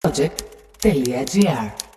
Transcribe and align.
Project.gr 0.00 1.87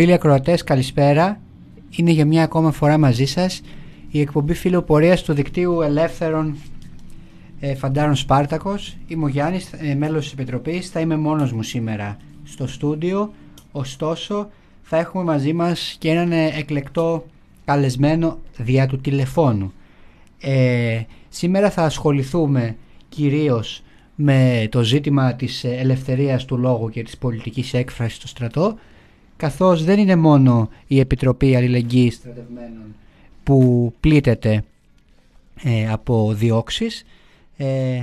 Φίλοι 0.00 0.12
ακροατές, 0.12 0.64
καλησπέρα. 0.64 1.40
Είναι 1.96 2.10
για 2.10 2.26
μια 2.26 2.42
ακόμα 2.42 2.72
φορά 2.72 2.98
μαζί 2.98 3.24
σας 3.24 3.60
η 4.10 4.20
εκπομπή 4.20 4.54
φιλοπορίας 4.54 5.22
του 5.22 5.32
δικτύου 5.32 5.80
Ελεύθερων 5.80 6.56
ε, 7.60 7.74
Φαντάρων 7.74 8.14
Σπάρτακος. 8.14 8.96
Είμαι 9.06 9.24
ο 9.24 9.28
Γιάννης, 9.28 9.72
ε, 9.72 9.94
μέλος 9.94 10.22
της 10.22 10.32
Επιτροπής. 10.32 10.90
Θα 10.90 11.00
είμαι 11.00 11.16
μόνος 11.16 11.52
μου 11.52 11.62
σήμερα 11.62 12.16
στο 12.44 12.66
στούντιο. 12.66 13.32
Ωστόσο, 13.72 14.50
θα 14.82 14.96
έχουμε 14.96 15.24
μαζί 15.24 15.52
μας 15.52 15.96
και 15.98 16.10
έναν 16.10 16.32
ε, 16.32 16.46
εκλεκτό 16.46 17.24
καλεσμένο 17.64 18.38
δια 18.56 18.86
του 18.86 19.00
τηλεφώνου. 19.00 19.72
Ε, 20.40 21.00
σήμερα 21.28 21.70
θα 21.70 21.82
ασχοληθούμε 21.82 22.76
κυρίως 23.08 23.82
με 24.14 24.68
το 24.70 24.82
ζήτημα 24.82 25.34
της 25.34 25.64
ελευθερίας 25.64 26.44
του 26.44 26.58
λόγου 26.58 26.88
και 26.88 27.02
της 27.02 27.18
πολιτικής 27.18 27.74
έκφρασης 27.74 28.16
στο 28.16 28.28
στρατό 28.28 28.78
καθώς 29.40 29.84
δεν 29.84 29.98
είναι 29.98 30.16
μόνο 30.16 30.68
η 30.86 30.98
Επιτροπή 30.98 31.56
Αλληλεγγύης 31.56 32.14
Στρατευμένων 32.14 32.94
που 33.44 33.92
πλήττεται 34.00 34.64
ε, 35.62 35.90
από 35.90 36.32
διώξεις 36.34 37.04
ε, 37.56 38.02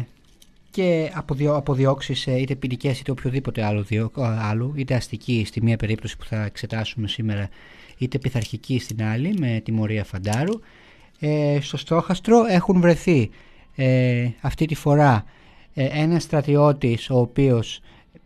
και 0.71 1.11
από, 1.13 1.33
διο, 1.33 1.55
από 1.55 1.73
διώξεις 1.73 2.27
ε, 2.27 2.39
είτε 2.39 2.55
ποινικές 2.55 2.99
είτε 2.99 3.11
οποιοδήποτε 3.11 3.63
άλλο, 3.63 3.81
διο, 3.81 4.11
άλλο 4.15 4.73
είτε 4.75 4.95
αστική 4.95 5.43
στη 5.47 5.63
μία 5.63 5.77
περίπτωση 5.77 6.17
που 6.17 6.25
θα 6.25 6.43
εξετάσουμε 6.43 7.07
σήμερα 7.07 7.49
είτε 7.97 8.17
πειθαρχική 8.17 8.79
στην 8.79 9.03
άλλη 9.03 9.35
με 9.39 9.61
τιμωρία 9.65 10.03
φαντάρου. 10.03 10.59
Ε, 11.19 11.57
στο 11.61 11.77
στόχαστρο 11.77 12.45
έχουν 12.45 12.81
βρεθεί 12.81 13.29
ε, 13.75 14.27
αυτή 14.41 14.65
τη 14.65 14.75
φορά 14.75 15.25
ε, 15.73 15.85
ένας 15.85 16.23
στρατιώτης 16.23 17.09
ο 17.09 17.19
οποίος 17.19 17.81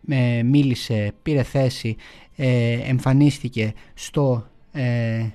ε, 0.08 0.42
μίλησε, 0.42 1.12
πήρε 1.22 1.42
θέση 1.42 1.96
ε, 2.36 2.72
εμφανίστηκε 2.72 3.72
στο, 3.94 4.46
ε, 4.72 5.26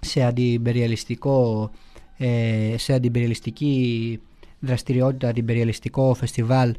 σε 0.00 0.22
αντιπεριαλιστικό 0.22 1.70
ε, 2.18 2.74
σε 2.76 2.92
αντιπεριαλιστική 2.92 4.20
δραστηριότητα, 4.60 5.28
αντιπεριαλιστικό 5.28 6.14
φεστιβάλ 6.14 6.74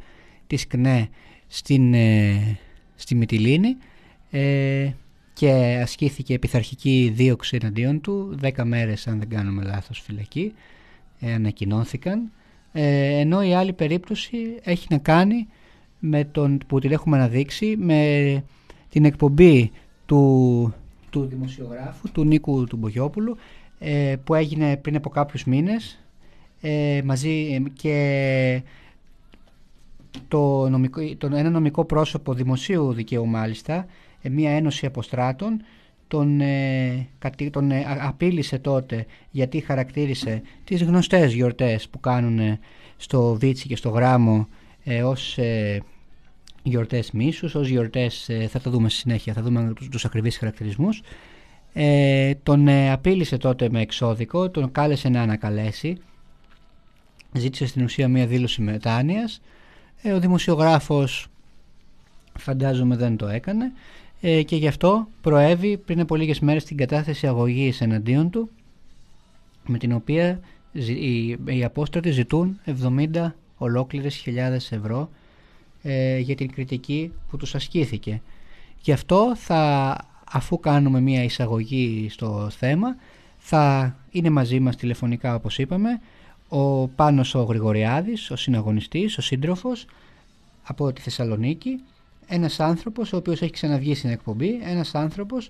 της 0.48 0.68
ΚΝΕ 0.68 1.10
στην, 1.48 1.94
ε, 1.94 2.58
στη 2.96 3.16
Μυτιλίνη 3.16 3.78
ε, 4.30 4.90
και 5.34 5.50
ασκήθηκε 5.82 6.40
πειθαρχική 6.40 7.12
δίωξη 7.16 7.58
εναντίον 7.62 8.02
του. 8.02 8.40
10 8.42 8.64
μέρες 8.64 9.08
αν 9.08 9.20
δεν 9.20 9.30
κάνουμε 9.30 9.64
λάθος 9.64 10.00
φυλακή 10.00 10.54
ε, 11.20 11.34
ανακοινώθηκαν. 11.34 12.32
Ενώ 12.72 13.44
η 13.44 13.54
άλλη 13.54 13.74
περίπτωση 13.74 14.38
έχει 14.64 14.88
να 14.90 14.98
κάνει 14.98 15.48
με 16.00 16.24
τον 16.24 16.58
που 16.68 16.80
την 16.80 16.92
έχουμε 16.92 17.18
αναδείξει 17.18 17.76
με 17.78 18.44
την 18.90 19.06
εκπομπή 19.06 19.72
του, 20.06 20.74
του 21.10 21.26
δημοσιογράφου, 21.26 22.12
του 22.12 22.24
Νίκου 22.24 22.64
του 22.64 22.78
Μπογιόπουλου, 22.78 23.38
ε, 23.80 24.16
που 24.24 24.34
έγινε 24.34 24.78
πριν 24.78 24.96
από 24.96 25.10
κάποιους 25.10 25.44
μήνες 25.44 26.00
ε, 26.62 27.02
μαζί 27.04 27.30
ε, 27.30 27.70
και 27.74 28.62
το 30.28 30.70
νομικό, 30.70 31.02
το, 31.18 31.30
ένα 31.36 31.50
νομικό 31.50 31.86
πρόσωπο 31.86 32.34
δημοσίου 32.34 32.94
δικαίου 32.94 33.26
μάλιστα, 33.28 33.86
μια 34.32 34.52
ένωση 34.52 34.86
αποστράτων, 34.86 35.62
τον, 36.08 36.42
τον 37.52 37.72
απείλησε 38.00 38.60
τότε 38.60 39.06
γιατί 39.32 39.60
χαρακτήρισε 39.60 40.42
τις 40.64 40.84
γνωστές 40.84 41.34
γιορτές 41.34 41.90
που 41.90 42.00
κάνουν 42.00 42.60
στο 42.98 43.34
Βίτσι 43.34 43.68
και 43.68 43.76
στο 43.76 43.90
Γράμμο 43.90 44.48
ως 45.04 45.38
γιορτές 46.64 47.12
μίσους, 47.12 47.56
ως 47.56 47.68
γιορτές, 47.68 48.30
ε, 48.30 48.48
θα 48.48 48.60
το 48.60 48.70
δούμε 48.70 48.90
στη 48.90 49.00
συνέχεια, 49.00 49.34
θα 49.34 49.42
δούμε 49.42 49.74
τους, 49.76 49.90
τους 49.90 50.06
ακριβείς 50.06 50.38
χαρακτηρισμούς. 50.38 51.02
Ε, 51.74 52.34
τον 52.44 52.68
ε, 52.68 52.92
απείλησε 52.92 53.38
τότε 53.38 53.70
με 53.70 53.82
εξώδικο, 53.82 54.50
τον 54.50 54.72
κάλεσε 54.72 55.10
να 55.10 55.22
ανακαλέσει, 55.22 55.98
ζήτησε 57.34 57.66
στην 57.66 57.84
ουσία 57.84 58.08
μία 58.08 58.28
δήλωση 58.28 58.62
μετάνοιας. 58.62 59.42
Ε, 60.02 60.12
ο 60.12 60.20
δημοσιογράφος 60.20 61.28
φαντάζομαι 62.38 62.96
δεν 62.96 63.18
το 63.18 63.28
έκανε 63.28 63.72
ε, 64.22 64.44
και 64.44 64.56
γι' 64.56 64.68
αυτό 64.68 65.08
προέβη 65.22 65.78
πριν 65.78 66.00
από 66.00 66.16
λίγες 66.16 66.40
μέρες 66.40 66.64
την 66.64 66.78
κατάθεση 66.78 67.28
αγωγής 67.28 67.82
εναντίον 67.82 68.30
του 68.30 68.50
με 69.66 69.78
την 69.78 69.92
οποία 69.92 70.40
οι, 70.72 71.28
οι 71.30 71.64
απόστρατοι 71.64 72.12
ζητούν 72.12 72.60
70 72.66 73.32
ολόκληρες 73.58 74.16
χιλιάδες 74.16 74.72
ευρώ 74.72 75.10
ε, 75.82 76.18
για 76.18 76.36
την 76.36 76.52
κριτική 76.52 77.12
που 77.30 77.38
τους 77.38 77.56
ασκήθηκε. 77.56 78.22
Γι' 78.82 78.92
αυτό 78.92 79.36
θα, 79.36 79.96
αφού 80.32 80.60
κάνουμε 80.60 81.00
μια 81.00 81.24
εισαγωγή 81.24 82.08
στο 82.10 82.48
θέμα 82.50 82.96
θα 83.38 83.96
είναι 84.12 84.30
μαζί 84.30 84.60
μας 84.60 84.76
τηλεφωνικά 84.76 85.36
όπως 85.36 85.58
είπαμε 85.58 86.00
ο 86.50 86.88
Πάνος 86.88 87.36
ο 87.36 87.42
Γρηγοριάδης, 87.42 88.32
ο 88.32 88.36
συναγωνιστής, 88.36 89.18
ο 89.18 89.22
σύντροφος 89.22 89.86
από 90.64 90.94
τη 90.94 91.02
Θεσσαλονίκη 91.02 91.80
ένας 92.28 92.60
άνθρωπος 92.60 93.14
ο 93.14 93.18
οποίος 93.18 93.42
έχει 93.42 93.52
ξαναβγεί 93.52 93.96
στην 93.96 94.10
εκπομπή 94.10 94.60
ένας 94.64 94.96
άνθρωπος 94.96 95.50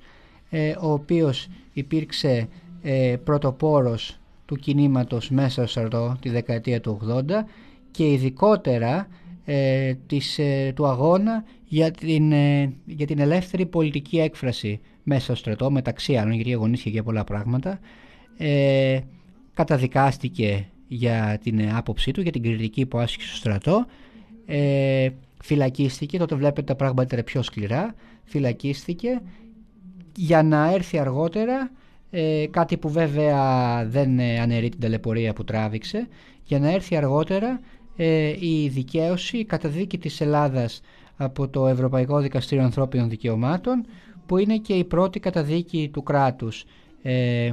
ε, 0.50 0.76
ο 0.80 0.92
οποίος 0.92 1.48
υπήρξε 1.74 2.48
ε, 2.82 3.16
πρωτοπόρος 3.24 4.20
του 4.46 4.56
κινήματος 4.56 5.30
μέσα 5.30 5.62
στο 5.62 5.68
στρατό 5.68 6.18
τη 6.22 6.30
δεκαετία 6.30 6.82
του 6.82 7.00
80 7.08 7.24
και 7.92 8.12
ειδικότερα 8.12 9.08
ε, 9.52 9.94
της, 10.08 10.40
ε, 10.40 10.72
του 10.76 10.86
αγώνα 10.86 11.44
για 11.66 11.92
την, 11.92 12.32
ε, 12.32 12.74
για 12.86 13.06
την 13.06 13.20
ελεύθερη 13.20 13.66
πολιτική 13.66 14.20
έκφραση 14.20 14.80
μέσα 15.04 15.24
στο 15.24 15.36
στρατό 15.36 15.72
μεταξύ 15.72 16.16
άλλων 16.16 16.34
γιατί 16.34 16.54
αγωνίστηκε 16.54 16.90
για 16.90 17.04
πολλά 17.04 17.24
πράγματα. 17.24 17.80
Ε, 18.38 19.00
καταδικάστηκε 19.54 20.68
για 20.88 21.40
την 21.44 21.76
άποψή 21.76 22.12
του, 22.12 22.22
για 22.22 22.32
την 22.32 22.42
κριτική 22.42 22.86
που 22.86 22.98
άσκησε 22.98 23.28
στο 23.28 23.38
στρατό. 23.38 23.86
Ε, 24.46 25.10
φυλακίστηκε, 25.42 26.18
τότε 26.18 26.36
βλέπετε 26.36 26.62
τα 26.62 26.76
πράγματα 26.76 27.16
είναι 27.16 27.24
πιο 27.24 27.42
σκληρά 27.42 27.96
φυλακίστηκε 28.24 29.22
για 30.16 30.44
να 30.44 30.74
έρθει 30.74 31.00
αργότερα 31.00 31.72
ε, 32.10 32.46
κάτι 32.52 32.78
που 32.78 32.90
βέβαια 32.90 33.86
δεν 33.86 34.20
αναιρεί 34.20 34.70
την 34.70 34.80
ταλαιπωρία 34.80 35.34
που 35.34 35.44
τράβηξε. 35.44 36.08
Για 36.44 36.60
να 36.60 36.72
έρθει 36.72 36.96
αργότερα 36.96 37.60
ε, 38.02 38.36
η 38.40 38.68
δικαίωση, 38.68 39.38
η 39.38 39.46
καταδίκη 39.46 39.98
της 39.98 40.22
Ελλάδας 40.22 40.82
από 41.18 41.48
το 41.48 41.68
Ευρωπαϊκό 41.68 42.20
Δικαστήριο 42.20 42.64
Ανθρώπινων 42.64 43.10
Δικαιωμάτων 43.10 43.86
που 44.26 44.38
είναι 44.38 44.58
και 44.58 44.74
η 44.74 44.84
πρώτη 44.84 45.20
καταδίκη 45.20 45.90
του 45.94 46.04
κράτους 46.04 46.64
ε, 47.02 47.52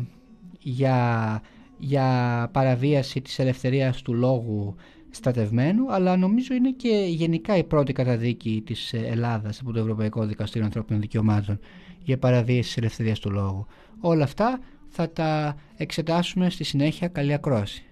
για, 0.58 1.40
για 1.78 2.48
παραβίαση 2.52 3.20
της 3.20 3.38
ελευθερίας 3.38 4.02
του 4.02 4.14
λόγου 4.14 4.74
στρατευμένου 5.10 5.92
αλλά 5.92 6.16
νομίζω 6.16 6.54
είναι 6.54 6.70
και 6.70 7.06
γενικά 7.08 7.56
η 7.56 7.64
πρώτη 7.64 7.92
καταδίκη 7.92 8.62
της 8.66 8.92
Ελλάδας 8.92 9.60
από 9.60 9.72
το 9.72 9.78
Ευρωπαϊκό 9.78 10.26
Δικαστήριο 10.26 10.66
Ανθρώπινων 10.66 11.00
Δικαιωμάτων 11.00 11.58
για 12.02 12.18
παραβίαση 12.18 12.62
της 12.62 12.76
ελευθερίας 12.76 13.18
του 13.18 13.30
λόγου. 13.30 13.66
Όλα 14.00 14.24
αυτά 14.24 14.60
θα 14.88 15.10
τα 15.10 15.56
εξετάσουμε 15.76 16.50
στη 16.50 16.64
συνέχεια. 16.64 17.08
Καλή 17.08 17.32
ακρόαση. 17.32 17.86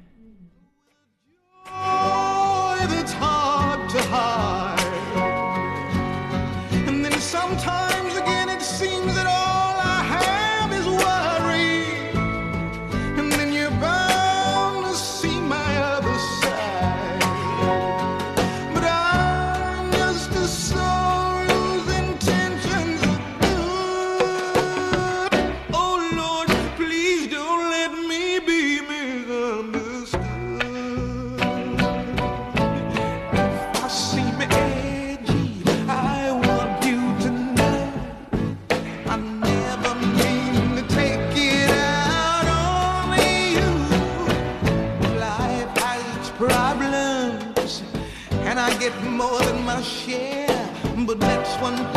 boy 2.75 2.87
that's. 2.89 3.34
one 51.65 51.94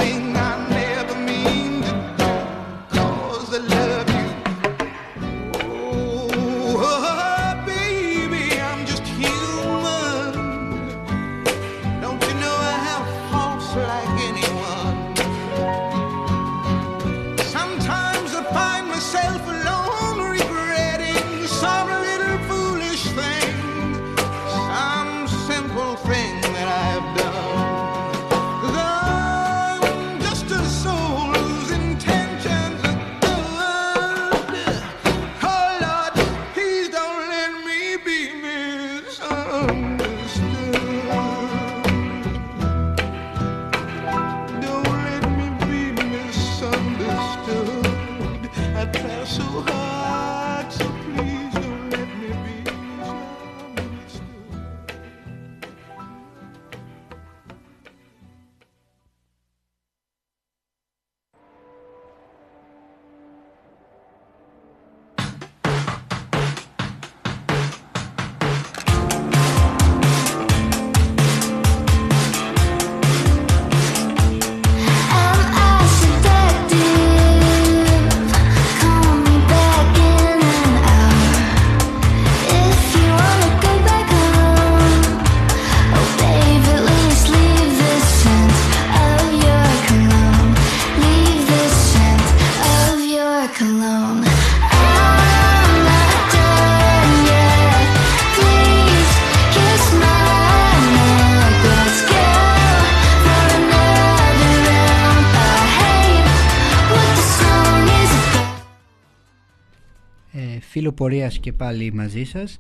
πορείας 110.97 111.39
και 111.39 111.54
πάλι 111.54 111.94
μαζί 111.94 112.23
σας. 112.23 112.59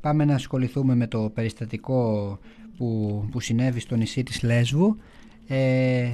Πάμε 0.00 0.24
να 0.24 0.34
ασχοληθούμε 0.34 0.94
με 0.94 1.06
το 1.06 1.30
περιστατικό 1.34 2.38
που, 2.76 3.22
που 3.30 3.40
συνέβη 3.40 3.80
στο 3.80 3.96
νησί 3.96 4.22
της 4.22 4.42
Λέσβου 4.42 4.96
ε, 5.46 6.10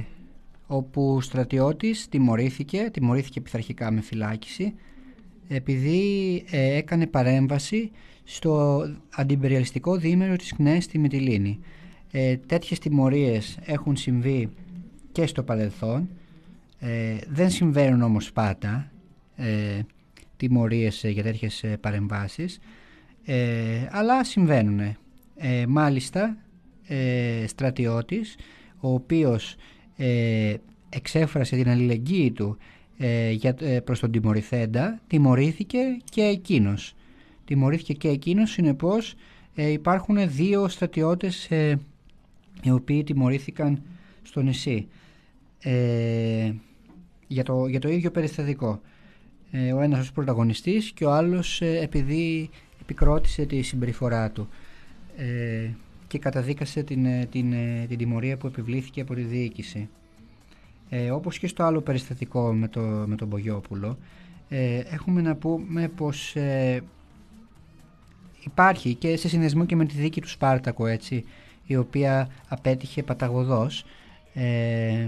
όπου 0.67 1.21
στρατιώτης 1.21 2.07
τιμωρήθηκε, 2.09 2.89
τιμωρήθηκε 2.93 3.41
πειθαρχικά 3.41 3.91
με 3.91 4.01
φυλάκιση 4.01 4.73
επειδή 5.47 6.43
ε, 6.49 6.75
έκανε 6.75 7.07
παρέμβαση 7.07 7.91
στο 8.23 8.83
αντιπεριαλιστικό 9.15 9.95
διήμερο 9.97 10.35
της 10.35 10.53
ΚΝΕΣ 10.53 10.83
στη 10.83 10.97
Μυτιλίνη. 10.99 11.59
Ε, 12.11 12.37
τέτοιες 12.37 12.79
τιμωρίες 12.79 13.57
έχουν 13.65 13.95
συμβεί 13.95 14.49
και 15.11 15.25
στο 15.25 15.43
παρελθόν, 15.43 16.09
ε, 16.79 17.17
δεν 17.27 17.49
συμβαίνουν 17.49 18.01
όμως 18.01 18.31
πάντα. 18.31 18.91
Ε, 20.33 20.45
τιμωρίες 20.45 21.03
ε, 21.03 21.09
για 21.09 21.23
τέτοιες 21.23 21.63
ε, 21.63 21.77
παρεμβάσεις 21.77 22.59
ε, 23.25 23.87
αλλά 23.91 24.23
συμβαίνουν. 24.23 24.79
Ε, 25.35 25.65
μάλιστα 25.67 26.37
ε, 26.87 27.43
στρατιώτης 27.47 28.35
ο 28.79 28.93
οποίος 28.93 29.55
ε, 29.95 30.53
εξέφρασε 30.89 31.55
την 31.55 31.69
αλληλεγγύη 31.69 32.31
του 32.31 32.57
ε, 32.97 33.31
για, 33.31 33.55
προς 33.83 33.99
τον 33.99 34.11
τιμωρηθέντα 34.11 35.01
τιμωρήθηκε 35.07 35.79
και 36.09 36.21
εκείνος. 36.21 36.95
Τιμωρήθηκε 37.45 37.93
και 37.93 38.07
εκείνος 38.07 38.51
συνεπώς 38.51 39.13
υπάρχουν 39.55 40.29
δύο 40.29 40.67
στρατιώτες 40.67 41.49
οι 42.63 42.71
οποίοι 42.71 43.03
τιμωρήθηκαν 43.03 43.81
στο 44.21 44.41
νησί 44.41 44.87
για, 47.27 47.43
το, 47.43 47.67
για 47.67 47.79
το 47.79 47.89
ίδιο 47.89 48.11
περιστατικό. 48.11 48.81
Ε, 49.55 49.73
ο 49.73 49.81
ένας 49.81 49.99
ως 49.99 50.11
πρωταγωνιστής 50.11 50.91
και 50.91 51.05
ο 51.05 51.11
άλλος 51.11 51.61
ε, 51.61 51.79
επειδή 51.81 52.49
επικρότησε 52.81 53.45
τη 53.45 53.61
συμπεριφορά 53.61 54.31
του 54.31 54.49
ε, 55.17 55.69
και 56.07 56.19
καταδίκασε 56.19 56.83
την, 56.83 57.29
την, 57.29 57.53
την 57.87 57.97
τιμωρία 57.97 58.37
που 58.37 58.47
επιβλήθηκε 58.47 59.01
από 59.01 59.13
τη 59.13 59.21
διοίκηση. 59.21 59.89
Ε, 60.89 61.11
όπως 61.11 61.39
και 61.39 61.47
στο 61.47 61.63
άλλο 61.63 61.81
περιστατικό 61.81 62.53
με, 62.53 62.67
το, 62.67 62.81
με 62.81 63.15
τον 63.15 63.27
Μπογιόπουλο 63.27 63.97
έχουμε 64.89 65.21
να 65.21 65.35
πούμε 65.35 65.87
πως 65.87 66.35
υπάρχει 68.43 68.93
και 68.93 69.17
σε 69.17 69.27
συνδεσμό 69.27 69.65
και 69.65 69.75
με 69.75 69.85
τη 69.85 69.95
δίκη 69.95 70.21
του 70.21 70.29
Σπάρτακο 70.29 70.87
έτσι 70.87 71.25
η 71.65 71.75
οποία 71.75 72.27
απέτυχε 72.47 73.03
παταγωδός 73.03 73.85
ε, 74.33 75.07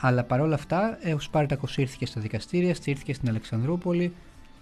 αλλά 0.00 0.24
παρόλα 0.24 0.54
αυτά 0.54 0.98
ε, 1.00 1.14
ο 1.14 1.20
Σπάρτακος 1.20 1.76
ήρθε 1.76 2.06
στα 2.06 2.20
δικαστήρια, 2.20 2.74
στήρθηκε 2.74 3.14
στην 3.14 3.28
Αλεξανδρούπολη 3.28 4.12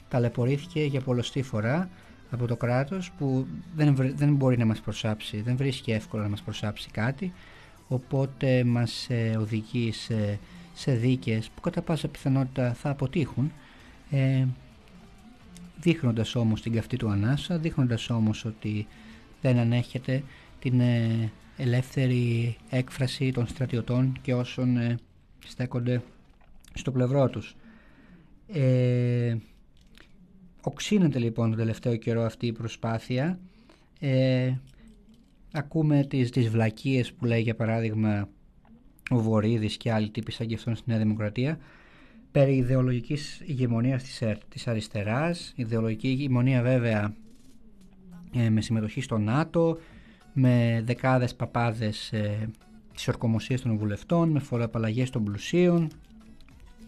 ταλαιπωρήθηκε 0.09 0.85
για 0.85 1.01
πολλωστή 1.01 1.43
φορά 1.43 1.89
από 2.31 2.47
το 2.47 2.57
κράτος 2.57 3.11
που 3.19 3.47
δεν, 3.75 3.95
δεν 4.17 4.35
μπορεί 4.35 4.59
να 4.59 4.65
μας 4.65 4.81
προσάψει, 4.81 5.41
δεν 5.41 5.57
βρίσκει 5.57 5.93
εύκολα 5.93 6.23
να 6.23 6.29
μας 6.29 6.43
προσάψει 6.43 6.91
κάτι. 6.91 7.33
Οπότε 7.89 8.65
μας 8.65 9.07
ε, 9.11 9.37
οδηγεί 9.41 9.93
σε, 9.93 10.39
σε 10.75 10.93
δίκες 10.93 11.51
που 11.55 11.61
κατά 11.61 11.83
πάσα 11.83 12.09
πιθανότητα 12.09 12.73
θα 12.73 12.91
αποτύχουν 12.91 13.53
ε, 14.11 14.47
δείχνοντας 15.81 16.35
όμως 16.35 16.63
την 16.63 16.73
καυτή 16.73 16.97
του 16.97 17.09
ανάσα, 17.09 17.59
δείχνοντας 17.59 18.11
όμως 18.11 18.45
ότι 18.45 18.87
δεν 19.41 19.59
ανέχεται 19.59 20.23
την 20.59 20.81
ε, 20.81 21.31
ελεύθερη 21.57 22.57
έκφραση 22.71 23.33
των 23.33 23.47
στρατιωτών 23.47 24.19
και 24.23 24.35
όσων 24.35 24.77
ε, 24.77 24.99
στέκονται 25.49 26.03
στο 26.75 26.93
πλευρό 26.93 27.29
τους. 27.29 27.57
Ε, 28.47 29.37
οξύνεται 30.61 31.19
λοιπόν 31.19 31.49
τον 31.49 31.59
τελευταίο 31.59 31.97
καιρό 31.97 32.23
αυτή 32.23 32.47
η 32.47 32.53
προσπάθεια. 32.53 33.39
Ε, 34.01 34.55
ακούμε 35.53 36.05
τις, 36.05 36.31
τις 36.31 36.49
βλακίες 36.49 37.13
που 37.13 37.25
λέει 37.25 37.41
για 37.41 37.55
παράδειγμα 37.55 38.29
ο 39.11 39.19
Βορύδης 39.19 39.77
και 39.77 39.93
άλλοι 39.93 40.11
τύποι 40.11 40.33
σαν 40.33 40.47
και 40.47 40.55
αυτόν 40.55 40.77
στη 40.77 40.91
Νέα 40.91 40.99
Δημοκρατία 40.99 41.59
περί 42.35 42.57
ιδεολογικής 42.57 43.43
ηγεμονίας 43.45 44.03
της, 44.03 44.23
της 44.49 44.67
αριστεράς, 44.67 45.53
ιδεολογική 45.57 46.09
ηγεμονία 46.09 46.63
βέβαια 46.63 47.15
ε, 48.33 48.51
με 48.51 48.61
συμμετοχή 48.61 49.01
στο 49.01 49.19
ΝΑΤΟ, 49.19 49.79
με 50.33 50.83
δεκάδες 50.85 51.35
παπάδες 51.35 52.13
ε, 52.13 52.51
της 52.95 53.09
ορκομοσίας 53.09 53.61
των 53.61 53.77
βουλευτών, 53.77 54.31
με 54.31 54.39
φοροαπαλλαγές 54.39 55.11
των 55.11 55.25
πλουσίων, 55.25 55.91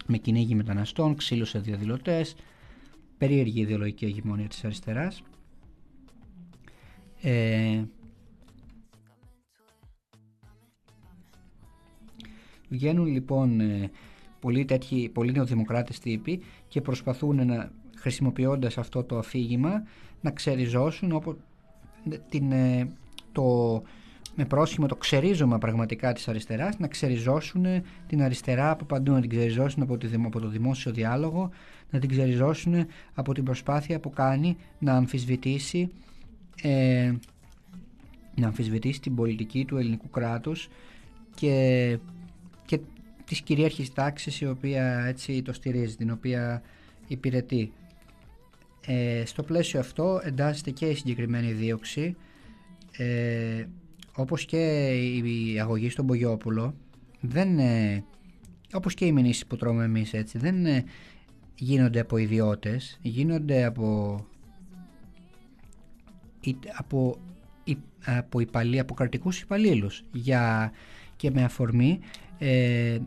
με 0.07 0.17
κυνήγι 0.17 0.55
μεταναστών, 0.55 1.17
ξύλο 1.17 1.45
σε 1.45 1.59
διαδηλωτές, 1.59 2.37
περίεργη 3.19 3.61
ιδεολογική 3.61 4.07
ηγεμονία 4.07 4.49
της 4.49 4.65
αριστεράς. 4.65 5.23
Ε, 7.23 7.83
βγαίνουν 12.69 13.07
λοιπόν 13.07 13.61
ε, 13.61 13.91
πολλοί, 14.41 14.65
τέτοιοι, 14.65 15.09
πολλοί 15.09 15.33
νεοδημοκράτες 15.33 15.99
τύποι 15.99 16.43
και 16.69 16.81
προσπαθούν 16.81 17.47
να 17.47 17.71
χρησιμοποιώντας 17.97 18.79
αυτό 18.79 19.05
το 19.05 19.19
αφήγημα 19.19 19.83
να 20.21 20.31
ξεριζώσουν 20.31 21.13
όπου 21.13 21.39
την, 22.29 22.53
ε, 22.53 22.93
το, 23.33 23.83
με 24.37 24.45
πρόσχημα 24.45 24.87
το 24.87 24.97
ξερίζωμα 24.97 25.59
πραγματικά 25.59 26.13
της 26.13 26.29
αριστεράς 26.29 26.79
να 26.79 26.87
ξεριζώσουν 26.87 27.67
την 28.07 28.23
αριστερά 28.23 28.71
από 28.71 28.85
παντού, 28.85 29.13
να 29.13 29.21
την 29.21 29.31
ξεριζώσουν 29.31 29.83
από, 29.83 29.99
τη, 29.99 30.09
από 30.25 30.41
το 30.41 30.49
δημόσιο 30.49 30.93
διάλογο, 30.93 31.51
να 31.91 31.99
την 31.99 32.09
ξεριζώσουν 32.09 32.87
από 33.15 33.35
την 33.35 33.45
προσπάθεια 33.45 34.01
που 34.01 34.11
κάνει 34.11 34.57
να 34.79 34.93
αμφισβητήσει 34.93 35.91
ε, 36.63 37.13
να 38.35 38.47
αμφισβητήσει 38.47 39.01
την 39.01 39.15
πολιτική 39.15 39.65
του 39.65 39.77
ελληνικού 39.77 40.11
κράτους 40.11 40.69
και, 41.35 41.99
και 42.67 42.81
της 43.25 43.41
κυρίαρχης 43.41 43.93
τάξης 43.93 44.41
η 44.41 44.47
οποία 44.47 45.05
έτσι 45.07 45.43
το 45.43 45.53
στηρίζει, 45.53 45.97
την 45.97 46.11
οποία 46.11 46.63
υπηρετεί. 47.07 47.73
Ε, 48.87 49.23
στο 49.25 49.43
πλαίσιο 49.43 49.81
αυτό 49.81 50.21
εντάσσεται 50.25 50.71
και 50.71 50.87
η 50.87 50.95
συγκεκριμένη 50.95 51.53
δίωξη 51.53 52.17
ε, 52.97 53.65
όπως 54.17 54.45
και 54.45 54.89
η 55.25 55.61
αγωγή 55.61 55.91
στον 55.91 56.07
Πογιόπουλο 56.07 56.75
δεν, 57.21 57.59
ε, 57.59 58.05
όπως 58.73 58.95
και 58.95 59.05
οι 59.05 59.13
μηνύσεις 59.13 59.47
που 59.47 59.57
τρώμε 59.57 59.85
εμείς 59.85 60.13
έτσι 60.13 60.39
δεν 60.39 60.67
ε, 60.67 60.85
γίνονται 61.55 62.01
από 62.01 62.17
ιδιώτες 62.17 62.99
γίνονται 63.03 63.65
από 63.65 64.19
από, 66.77 67.19
από, 68.05 68.41
υπαλλή, 68.41 68.79
από 68.79 68.95
κρατικούς 68.95 69.41
υπαλλήλους 69.41 70.05
για, 70.13 70.73
και 71.17 71.31
με 71.31 71.45
αφορμή 71.45 71.99
ε, 72.39 72.99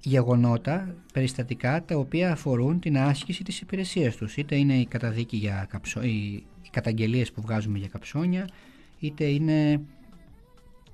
γεγονότα, 0.00 0.94
περιστατικά 1.12 1.84
τα 1.84 1.96
οποία 1.96 2.32
αφορούν 2.32 2.80
την 2.80 2.98
άσκηση 2.98 3.44
της 3.44 3.60
υπηρεσίας 3.60 4.16
τους. 4.16 4.36
Είτε 4.36 4.56
είναι 4.56 4.74
η 4.74 4.86
καταδίκη 4.86 5.36
για 5.36 5.66
καψό, 5.68 6.02
οι, 6.02 6.44
οι 6.62 6.68
καταγγελίες 6.70 7.32
που 7.32 7.40
βγάζουμε 7.40 7.78
για 7.78 7.88
καψόνια 7.88 8.48
είτε 8.98 9.24
είναι 9.24 9.80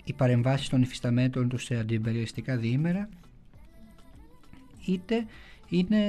οι 0.07 0.13
παρεμβάσεις 0.13 0.69
των 0.69 0.83
υφισταμέντων 0.83 1.49
τους 1.49 1.65
σε 1.65 1.77
αντιπεριοριστικά 1.77 2.57
διήμερα 2.57 3.09
είτε 4.87 5.27
είναι 5.69 6.03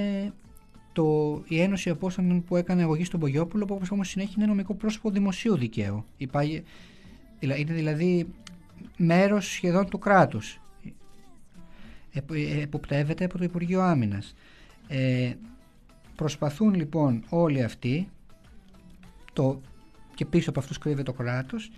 το, 0.94 1.42
η 1.48 1.62
Ένωση 1.62 1.89
Απόστανων 1.89 2.44
που 2.44 2.56
έκανε 2.56 2.82
αγωγή 2.82 3.04
στον 3.04 3.20
Πογιόπουλο 3.20 3.66
που 3.66 3.74
όπως 3.74 3.92
όμως 3.92 4.08
συνέχεια 4.08 4.34
είναι 4.38 4.46
νομικό 4.46 4.74
πρόσωπο 4.74 5.10
δημοσίου 5.10 5.58
δικαίου 5.58 6.06
είναι 7.39 7.74
δηλαδή 7.74 8.27
μέρος 8.98 9.51
σχεδόν 9.51 9.89
του 9.89 9.98
κράτους 10.00 10.60
εποπτεύεται 12.62 13.25
από 13.25 13.38
το 13.38 13.44
Υπουργείο 13.44 13.82
Άμυνας. 13.82 14.36
Ε, 14.88 15.34
προσπαθούν 16.16 16.74
λοιπόν 16.74 17.24
όλοι 17.30 17.63
αυτοί 17.63 18.10
το, 19.34 19.62
και 20.13 20.25
πίσω 20.25 20.50
από 20.50 20.60
αυτούς 20.60 20.77
κρύβεται 20.77 21.12
το 21.12 21.13
κράτος 21.13 21.72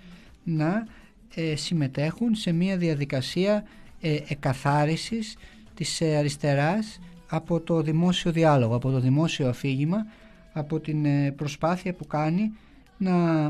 να 0.44 0.88
ε, 1.36 1.55
συμμετέχουν 1.55 2.36
σε 2.36 2.51
μια 2.51 2.77
διαδικασία 2.77 3.63
ε, 4.01 4.17
εκαθάρισης 4.27 5.38
της 5.74 6.01
ε, 6.01 6.15
αριστεράς 6.15 7.00
από 7.27 7.59
το 7.59 7.81
δημόσιο 7.81 8.31
διάλογο, 8.31 8.75
από 8.75 8.91
το 8.91 9.00
δημόσιο 9.00 9.48
αφήγημα, 9.50 10.05
από 10.53 10.79
την 10.79 11.05
ε, 11.05 11.31
προσπάθεια 11.31 11.93
που 11.93 12.07
κάνει 12.07 12.51
να, 12.98 13.43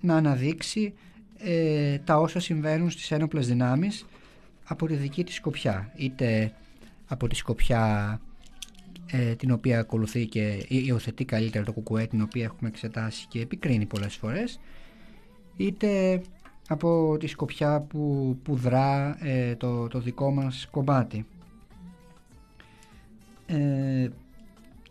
να 0.00 0.16
αναδείξει 0.16 0.94
τα 2.04 2.18
όσα 2.18 2.40
συμβαίνουν 2.40 2.90
στις 2.90 3.10
ένοπλες 3.10 3.46
δυνάμεις 3.46 4.06
από 4.64 4.86
τη 4.86 4.94
δική 4.94 5.24
της 5.24 5.34
σκοπιά 5.34 5.92
είτε 5.96 6.52
από 7.06 7.28
τη 7.28 7.34
σκοπιά 7.34 8.20
ε, 9.06 9.34
την 9.34 9.50
οποία 9.50 9.78
ακολουθεί 9.78 10.26
και 10.26 10.64
υιοθετεί 10.68 11.24
καλύτερα 11.24 11.64
το 11.64 11.72
κουκουέ 11.72 12.06
την 12.06 12.22
οποία 12.22 12.44
έχουμε 12.44 12.68
εξετάσει 12.68 13.26
και 13.28 13.40
επικρίνει 13.40 13.86
πολλές 13.86 14.14
φορές 14.14 14.60
είτε 15.56 16.20
από 16.68 17.16
τη 17.20 17.26
σκοπιά 17.26 17.80
που, 17.80 18.36
που 18.42 18.56
δρά 18.56 19.16
ε, 19.20 19.54
το, 19.54 19.88
το 19.88 19.98
δικό 19.98 20.30
μας 20.30 20.68
κομμάτι. 20.70 21.26
Ε, 23.46 24.08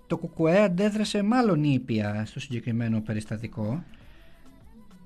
το 0.07 0.17
κουκουέ 0.17 0.63
αντέδρασε 0.63 1.23
μάλλον 1.23 1.63
ήπια 1.63 2.25
στο 2.25 2.39
συγκεκριμένο 2.39 3.01
περιστατικό. 3.01 3.83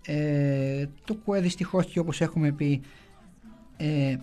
Ε, 0.06 0.86
το 1.06 1.14
κουκουέ 1.14 1.40
δυστυχώς 1.40 1.86
και 1.86 2.00
όπως 2.00 2.22
έχουμε 2.22 2.52
πει 2.52 2.82
ε, 3.78 4.16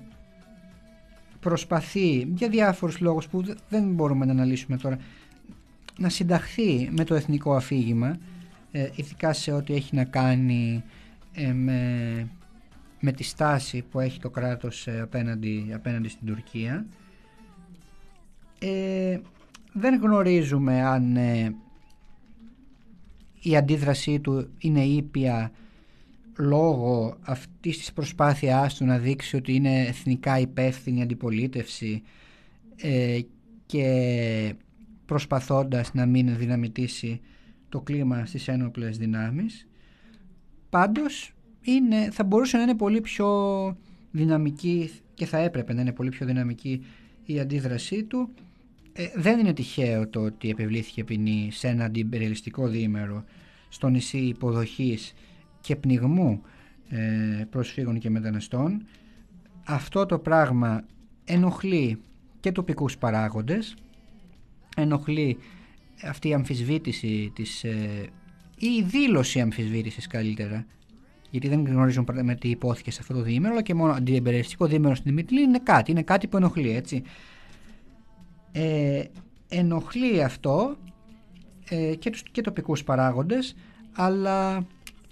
προσπαθεί 1.41 2.19
για 2.35 2.49
διάφορους 2.49 3.01
λόγους 3.01 3.29
που 3.29 3.45
δεν 3.69 3.93
μπορούμε 3.93 4.25
να 4.25 4.33
αναλύσουμε 4.33 4.77
τώρα 4.77 4.99
να 5.99 6.09
συνταχθεί 6.09 6.89
με 6.93 7.05
το 7.05 7.15
εθνικό 7.15 7.55
αφήγημα 7.55 8.19
ε, 8.73 8.89
ειδικά 8.95 9.33
σε 9.33 9.53
ό,τι 9.53 9.75
έχει 9.75 9.95
να 9.95 10.05
κάνει 10.05 10.83
ε, 11.35 11.53
με, 11.53 12.29
με 13.01 13.13
τη 13.13 13.23
στάση 13.23 13.83
που 13.91 14.01
έχει 14.01 14.21
το 14.21 14.31
κράτος 14.31 14.87
ε, 14.87 15.01
απέναντι, 15.01 15.71
απέναντι 15.75 16.09
στην 16.09 16.27
Τουρκία 16.27 16.87
ε, 18.59 19.21
δεν 19.73 20.01
γνωρίζουμε 20.01 20.83
αν 20.83 21.17
η 23.41 23.57
αντίδρασή 23.57 24.21
του 24.21 24.51
είναι 24.59 24.85
ήπια 24.85 25.53
λόγω 26.39 27.17
αυτής 27.21 27.79
της 27.79 27.93
προσπάθειάς 27.93 28.75
του 28.75 28.85
να 28.85 28.99
δείξει 28.99 29.37
ότι 29.37 29.55
είναι 29.55 29.81
εθνικά 29.81 30.39
υπεύθυνη 30.39 31.03
αντιπολίτευση 31.03 32.03
ε, 32.77 33.21
και 33.67 34.55
προσπαθώντας 35.07 35.95
να 35.95 36.07
μην 36.07 36.37
δυναμητήσει 36.37 37.21
το 37.69 37.81
κλίμα 37.81 38.27
στις 38.27 38.49
ένοπλες 38.49 38.99
δυνάμεις 38.99 39.67
πάντως 40.75 41.33
είναι, 41.61 42.11
θα 42.11 42.25
μπορούσε 42.25 42.57
να 42.57 42.63
είναι 42.63 42.75
πολύ 42.75 43.01
πιο 43.01 43.29
δυναμική 44.11 44.91
και 45.15 45.27
θα 45.27 45.39
έπρεπε 45.39 45.73
να 45.73 45.81
είναι 45.81 45.93
πολύ 45.93 46.09
πιο 46.09 46.27
δυναμική 46.27 46.85
η 47.25 47.41
αντίδρασή 47.41 48.05
του. 48.05 48.29
Ε, 48.93 49.07
δεν 49.15 49.39
είναι 49.39 49.53
τυχαίο 49.53 50.09
το 50.09 50.21
ότι 50.21 50.49
επιβλήθηκε 50.51 51.05
ποινή 51.05 51.49
σε 51.53 51.69
ένα 51.69 51.85
αντιπεριαλιστικό 51.85 52.69
διήμερο 52.69 53.25
στο 53.69 53.89
νησί 53.89 54.19
υποδοχής 54.19 55.15
και 55.61 55.77
πνιγμού 55.77 56.43
ε, 56.89 57.45
προσφύγων 57.51 57.99
και 57.99 58.11
μεταναστών. 58.11 58.87
Αυτό 59.65 60.07
το 60.07 60.19
πράγμα 60.19 60.85
ενοχλεί 61.25 62.01
και 62.41 62.53
τοπικούς 62.53 62.99
παράγοντες 62.99 63.75
ενοχλεί 64.77 65.39
αυτή 66.03 66.29
η 66.29 66.35
αμφισβήτηση 66.35 67.33
της 67.35 67.65
ε, 67.65 68.09
ή 68.67 68.69
η 68.69 68.83
δήλωση 68.83 69.41
αμφισβήτησης 69.41 70.07
καλύτερα 70.07 70.67
γιατί 71.31 71.49
δεν 71.49 71.67
γνωρίζουν 71.67 72.07
με 72.23 72.35
τι 72.35 72.49
υπόθηκε 72.49 72.91
σε 72.91 72.99
αυτό 73.01 73.15
το 73.15 73.21
διήμερο, 73.21 73.53
αλλά 73.53 73.63
και 73.63 73.75
μόνο 73.75 73.93
αντιεμπερευτικό 73.93 74.67
διήμερο 74.67 74.95
στην 74.95 75.13
Μιτλή 75.13 75.43
είναι 75.43 75.59
κάτι, 75.59 75.91
είναι 75.91 76.03
κάτι 76.03 76.27
που 76.27 76.37
ενοχλεί, 76.37 76.71
έτσι. 76.71 77.03
Ε, 78.53 79.05
ενοχλεί 79.49 80.23
αυτό 80.23 80.77
ε, 81.69 81.95
και 81.95 82.11
τους 82.11 82.23
και 82.23 82.41
τοπικούς 82.41 82.85
παράγοντες, 82.85 83.55
αλλά 83.93 84.67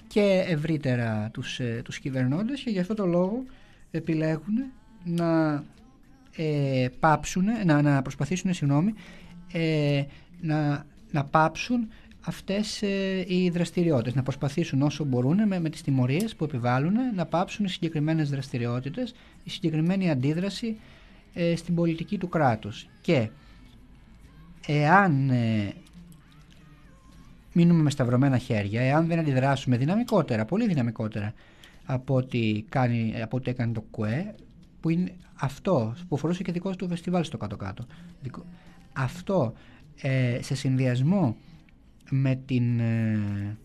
και 0.06 0.44
ευρύτερα 0.48 1.30
τους, 1.32 1.60
ε, 1.60 1.80
τους 1.84 1.98
κυβερνώντες 1.98 2.60
και 2.60 2.70
γι' 2.70 2.78
αυτό 2.78 2.94
το 2.94 3.06
λόγο 3.06 3.44
επιλέγουν 3.90 4.72
να 5.04 5.64
ε, 6.36 6.86
πάψουν, 7.00 7.44
να, 7.64 7.82
να 7.82 8.02
προσπαθήσουν, 8.02 8.54
συγγνώμη, 8.54 8.94
ε, 9.52 10.02
να, 10.40 10.86
να 11.10 11.24
πάψουν 11.24 11.88
αυτές 12.24 12.82
ε, 12.82 13.24
οι 13.26 13.50
δραστηριότητες, 13.50 14.14
να 14.14 14.22
προσπαθήσουν 14.22 14.82
όσο 14.82 15.04
μπορούν 15.04 15.46
με, 15.46 15.60
με 15.60 15.70
τις 15.70 15.82
τιμωρίες 15.82 16.36
που 16.36 16.44
επιβάλλουν 16.44 16.94
να 17.14 17.26
πάψουν 17.26 17.64
οι 17.64 17.68
συγκεκριμένες 17.68 18.30
δραστηριότητες, 18.30 19.14
η 19.44 19.50
συγκεκριμένη 19.50 20.10
αντίδραση 20.10 20.76
ε, 21.34 21.56
στην 21.56 21.74
πολιτική 21.74 22.18
του 22.18 22.28
κράτους. 22.28 22.88
Και 23.00 23.28
εάν 24.66 25.30
ε, 25.30 25.74
μείνουμε 27.52 27.82
με 27.82 27.90
σταυρωμένα 27.90 28.38
χέρια, 28.38 28.80
εάν 28.80 29.06
δεν 29.06 29.18
αντιδράσουμε 29.18 29.76
δυναμικότερα, 29.76 30.44
πολύ 30.44 30.66
δυναμικότερα 30.66 31.32
από 31.84 32.14
ό,τι, 32.14 32.64
κάνει, 32.68 33.14
από 33.22 33.36
ό,τι 33.36 33.50
έκανε 33.50 33.72
το 33.72 33.84
ΚΟΕ, 33.90 34.34
που 34.80 34.88
είναι 34.88 35.12
αυτό 35.34 35.94
που 36.08 36.16
φορούσε 36.16 36.42
και 36.42 36.52
δικό 36.52 36.76
του 36.76 36.88
φεστιβάλ 36.88 37.24
στο 37.24 37.36
κάτω-κάτω. 37.36 37.86
Αυτό 38.92 39.52
σε 40.40 40.54
συνδυασμό 40.54 41.36
με 42.14 42.40
την, 42.46 42.80
ε, 42.80 43.56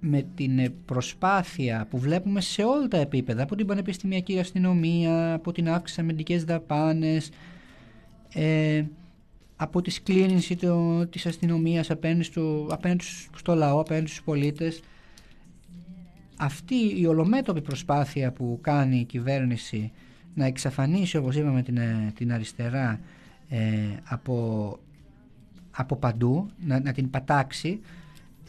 με 0.00 0.26
την 0.34 0.72
προσπάθεια 0.84 1.86
που 1.90 1.98
βλέπουμε 1.98 2.40
σε 2.40 2.62
όλα 2.62 2.88
τα 2.88 2.96
επίπεδα, 2.96 3.42
από 3.42 3.56
την 3.56 3.66
πανεπιστημιακή 3.66 4.38
αστυνομία, 4.38 5.34
από 5.34 5.52
την 5.52 5.68
αύξηση 5.68 6.00
αμυντικές 6.00 6.44
δαπάνες, 6.44 7.30
ε, 8.34 8.84
από 9.56 9.82
τη 9.82 9.90
σκλήνηση 9.90 10.56
το, 10.56 11.06
της 11.06 11.26
αστυνομίας 11.26 11.90
απέναντι 11.90 12.22
στο, 12.22 12.66
απέναντι 12.70 13.04
στο 13.36 13.54
λαό, 13.54 13.80
απέναντι 13.80 14.06
στους 14.06 14.22
πολίτες. 14.22 14.80
Αυτή 16.36 17.00
η 17.00 17.06
ολομέτωπη 17.06 17.60
προσπάθεια 17.60 18.32
που 18.32 18.58
κάνει 18.60 18.98
η 18.98 19.04
κυβέρνηση 19.04 19.92
να 20.34 20.44
εξαφανίσει, 20.46 21.16
όπως 21.16 21.36
είπαμε, 21.36 21.62
την, 21.62 21.76
ε, 21.76 22.12
την 22.14 22.32
αριστερά 22.32 23.00
από 24.04 24.78
από 25.76 25.96
παντού, 25.96 26.50
να, 26.66 26.80
να 26.80 26.92
την 26.92 27.10
πατάξει, 27.10 27.80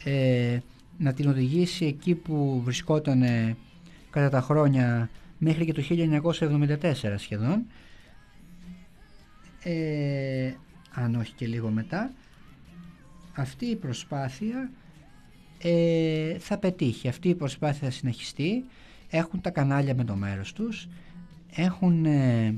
ε, 0.04 0.58
να 0.98 1.12
την 1.12 1.28
οδηγήσει 1.28 1.84
εκεί 1.84 2.14
που 2.14 2.60
βρισκόταν 2.64 3.22
κατά 4.10 4.28
τα 4.28 4.40
χρόνια 4.40 5.10
μέχρι 5.38 5.64
και 5.64 5.72
το 5.72 5.82
1974 5.88 7.14
σχεδόν, 7.16 7.66
ε, 9.62 10.52
αν 10.94 11.14
όχι 11.14 11.32
και 11.32 11.46
λίγο 11.46 11.68
μετά, 11.68 12.12
αυτή 13.34 13.66
η 13.66 13.76
προσπάθεια 13.76 14.70
ε, 15.58 16.38
θα 16.38 16.58
πετύχει, 16.58 17.08
αυτή 17.08 17.28
η 17.28 17.34
προσπάθεια 17.34 17.88
θα 17.88 17.90
συνεχιστεί, 17.90 18.64
έχουν 19.10 19.40
τα 19.40 19.50
κανάλια 19.50 19.94
με 19.94 20.04
το 20.04 20.14
μέρος 20.14 20.52
τους, 20.52 20.88
έχουν 21.54 22.04
ε, 22.04 22.54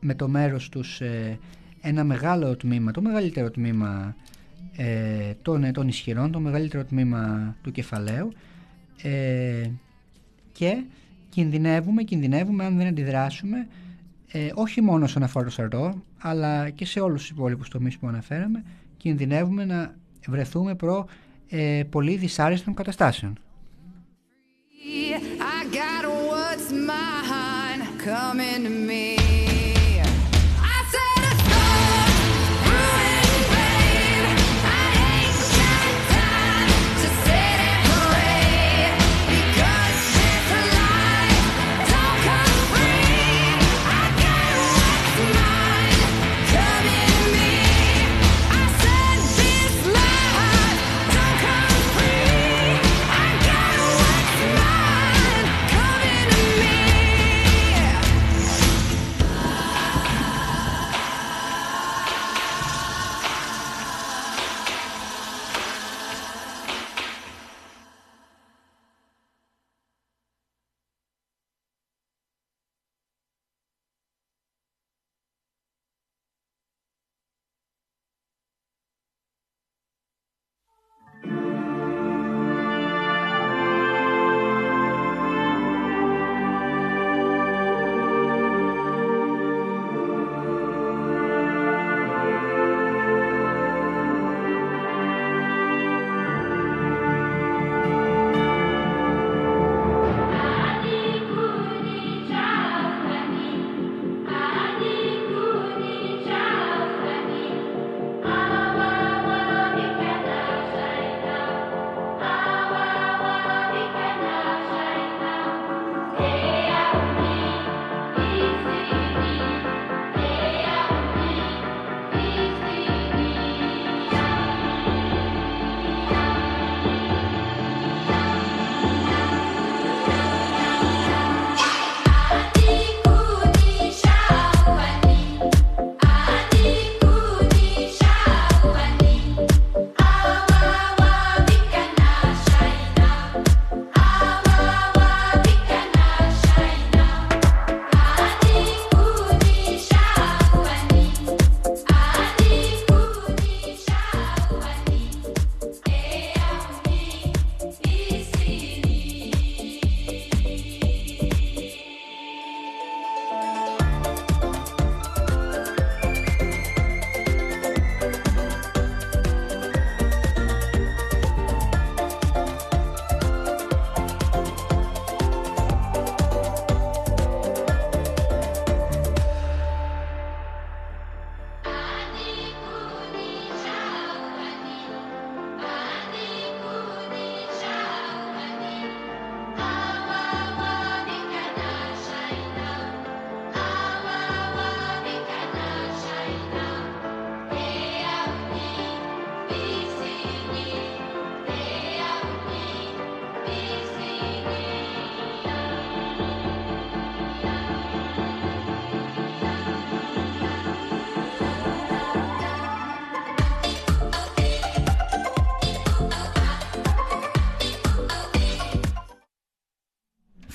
με 0.00 0.14
το 0.14 0.28
μέρος 0.28 0.68
τους 0.68 1.00
ένα 1.88 2.04
μεγάλο 2.04 2.56
τμήμα, 2.56 2.90
το 2.90 3.02
μεγαλύτερο 3.02 3.50
τμήμα 3.50 4.16
ε, 4.76 5.34
των 5.72 5.88
ισχυρών, 5.88 6.32
το 6.32 6.40
μεγαλύτερο 6.40 6.84
τμήμα 6.84 7.54
του 7.62 7.70
κεφαλαίου 7.70 8.32
ε, 9.02 9.70
και 10.52 10.82
κινδυνεύουμε, 11.28 12.02
κινδυνεύουμε 12.02 12.64
αν 12.64 12.76
δεν 12.76 12.86
αντιδράσουμε 12.86 13.66
ε, 14.32 14.50
όχι 14.54 14.80
μόνο 14.80 15.06
στον 15.06 15.22
αφορά 15.22 15.44
το 15.44 15.50
σαρτό 15.50 16.02
αλλά 16.18 16.70
και 16.70 16.86
σε 16.86 17.00
όλους 17.00 17.20
τους 17.20 17.30
υπόλοιπους 17.30 17.68
τομείς 17.68 17.98
που 17.98 18.06
αναφέραμε 18.06 18.64
κινδυνεύουμε 18.96 19.64
να 19.64 19.94
βρεθούμε 20.28 20.74
προ 20.74 21.06
ε, 21.48 21.82
πολύ 21.90 22.16
δυσάρεστων 22.16 22.74
καταστάσεων. 22.74 23.38
I 25.56 25.64
got 25.80 26.04
what's 26.30 26.68
mine 26.90 27.82
coming 27.98 28.64
to 28.64 28.70
me. 28.88 29.17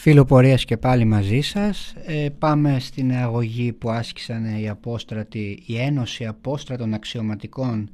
Φίλο 0.04 0.26
πορείας 0.26 0.66
και 0.66 0.78
πάλι 0.78 1.06
μαζί 1.06 1.42
σας. 1.42 1.94
Ε, 2.06 2.30
πάμε 2.40 2.80
στην 2.80 3.14
αγωγή 3.14 3.74
που 3.74 3.90
άσκησαν 3.90 4.60
οι 4.60 4.70
απόστρατοι, 4.70 5.64
η 5.66 5.78
Ένωση 5.80 6.26
Απόστρατων 6.26 6.94
Αξιωματικών 6.94 7.90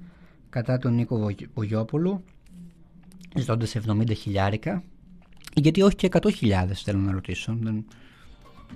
κατά 0.49 0.77
τον 0.77 0.93
Νίκο 0.93 1.31
Βογιόπουλου, 1.53 2.23
ζητώντας 3.35 3.75
70 3.75 4.15
χιλιάρικα. 4.15 4.83
Γιατί 5.53 5.81
όχι 5.81 5.95
και 5.95 6.09
100 6.11 6.31
χιλιάδες 6.35 6.81
θέλω 6.81 6.99
να 6.99 7.11
ρωτήσω. 7.11 7.57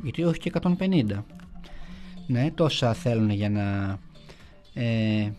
Γιατί 0.03 0.23
όχι 0.23 0.39
και 0.39 0.51
150. 0.61 1.23
Ναι, 2.27 2.51
τόσα 2.51 2.93
θέλουν 2.93 3.29
για 3.29 3.49
να 3.49 3.97
ε, 4.73 5.31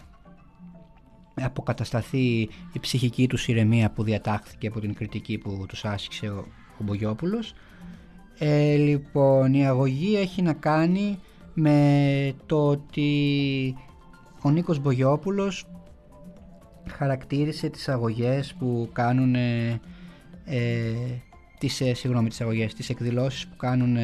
αποκατασταθεί 1.34 2.48
η 2.72 2.78
ψυχική 2.80 3.26
τους 3.26 3.48
ηρεμία 3.48 3.90
που 3.90 4.02
διατάχθηκε 4.02 4.66
από 4.66 4.80
την 4.80 4.94
κριτική 4.94 5.38
που 5.38 5.64
τους 5.68 5.84
άσκησε 5.84 6.28
ο, 6.28 6.46
ο 6.78 6.84
Μπογιόπουλος. 6.84 7.54
Ε, 8.38 8.76
λοιπόν, 8.76 9.54
η 9.54 9.66
αγωγή 9.66 10.16
έχει 10.16 10.42
να 10.42 10.52
κάνει 10.52 11.18
με 11.54 12.32
το 12.46 12.68
ότι 12.68 13.74
ο 14.42 14.50
Νίκος 14.50 14.78
Μπογιόπουλος 14.78 15.66
χαρακτήρισε 16.88 17.68
τις 17.68 17.88
αγωγές 17.88 18.54
που 18.58 18.88
κάνουν 18.92 19.34
ε, 19.34 19.80
τις, 21.58 21.80
ε, 21.80 21.94
συγγνώμη, 21.94 22.28
τις 22.28 22.40
αγωγές, 22.40 22.74
τις 22.74 22.88
εκδηλώσεις 22.88 23.46
που 23.46 23.56
κάνουν 23.56 23.96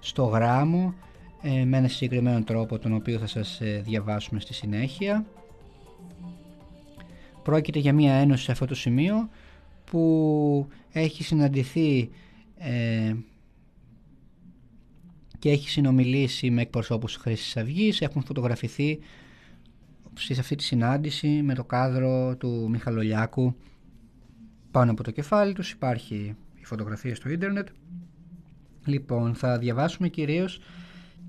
στο 0.00 0.24
γράμμο 0.24 0.94
ε, 1.42 1.64
με 1.64 1.76
ένα 1.76 1.88
συγκεκριμένο 1.88 2.44
τρόπο 2.44 2.78
τον 2.78 2.94
οποίο 2.94 3.18
θα 3.18 3.26
σας 3.26 3.60
ε, 3.60 3.82
διαβάσουμε 3.84 4.40
στη 4.40 4.54
συνέχεια. 4.54 5.26
Πρόκειται 7.42 7.78
για 7.78 7.92
μια 7.92 8.14
ένωση 8.14 8.44
σε 8.44 8.52
αυτό 8.52 8.66
το 8.66 8.74
σημείο 8.74 9.28
που 9.84 10.66
έχει 10.92 11.22
συναντηθεί 11.24 12.10
ε, 12.58 13.14
και 15.40 15.50
έχει 15.50 15.70
συνομιλήσει 15.70 16.50
με 16.50 16.62
εκπροσώπους 16.62 17.12
της 17.12 17.22
Χρήσης 17.22 17.56
Αυγής, 17.56 18.00
έχουν 18.00 18.22
φωτογραφηθεί 18.22 18.98
σε 20.14 20.40
αυτή 20.40 20.56
τη 20.56 20.62
συνάντηση 20.62 21.28
με 21.28 21.54
το 21.54 21.64
κάδρο 21.64 22.36
του 22.36 22.68
Μιχαλολιάκου 22.70 23.54
πάνω 24.70 24.90
από 24.90 25.02
το 25.02 25.10
κεφάλι 25.10 25.52
τους. 25.52 25.70
Υπάρχει 25.70 26.36
η 26.60 26.64
φωτογραφία 26.64 27.14
στο 27.14 27.28
ίντερνετ. 27.28 27.68
Λοιπόν, 28.84 29.34
θα 29.34 29.58
διαβάσουμε 29.58 30.08
κυρίως 30.08 30.60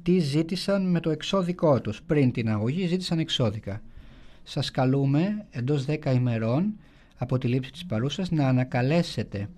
τι 0.04 0.20
ζήτησαν 0.20 0.90
με 0.90 1.00
το 1.00 1.10
εξώδικό 1.10 1.82
τους. 1.82 2.02
Πριν 2.02 2.32
την 2.32 2.50
αγωγή 2.50 2.88
ζήτησαν 2.88 3.20
εξώδικα. 3.20 3.82
Σας 4.44 4.72
καλούμε 4.72 5.46
εντός 5.52 5.86
10 5.86 6.14
ημερών 6.14 6.74
από 7.18 7.38
τη 7.38 7.48
λήψη 7.48 7.72
της 7.72 7.86
παρούσας 7.86 8.32
να 8.32 8.48
ανακαλέσετε 8.48 9.50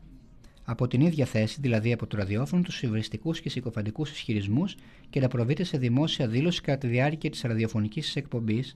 από 0.65 0.87
την 0.87 1.01
ίδια 1.01 1.25
θέση, 1.25 1.57
δηλαδή 1.61 1.93
από 1.93 2.07
το 2.07 2.17
ραδιόφωνο, 2.17 2.61
τους 2.61 2.81
υβριστικούς 2.81 3.41
και 3.41 3.49
συκοφαντικούς 3.49 4.11
ισχυρισμούς 4.11 4.75
και 5.09 5.19
να 5.19 5.27
προβείτε 5.27 5.63
σε 5.63 5.77
δημόσια 5.77 6.27
δήλωση 6.27 6.61
κατά 6.61 6.77
τη 6.77 6.87
διάρκεια 6.87 7.29
της 7.29 7.41
ραδιοφωνικής 7.41 8.15
εκπομπής 8.15 8.75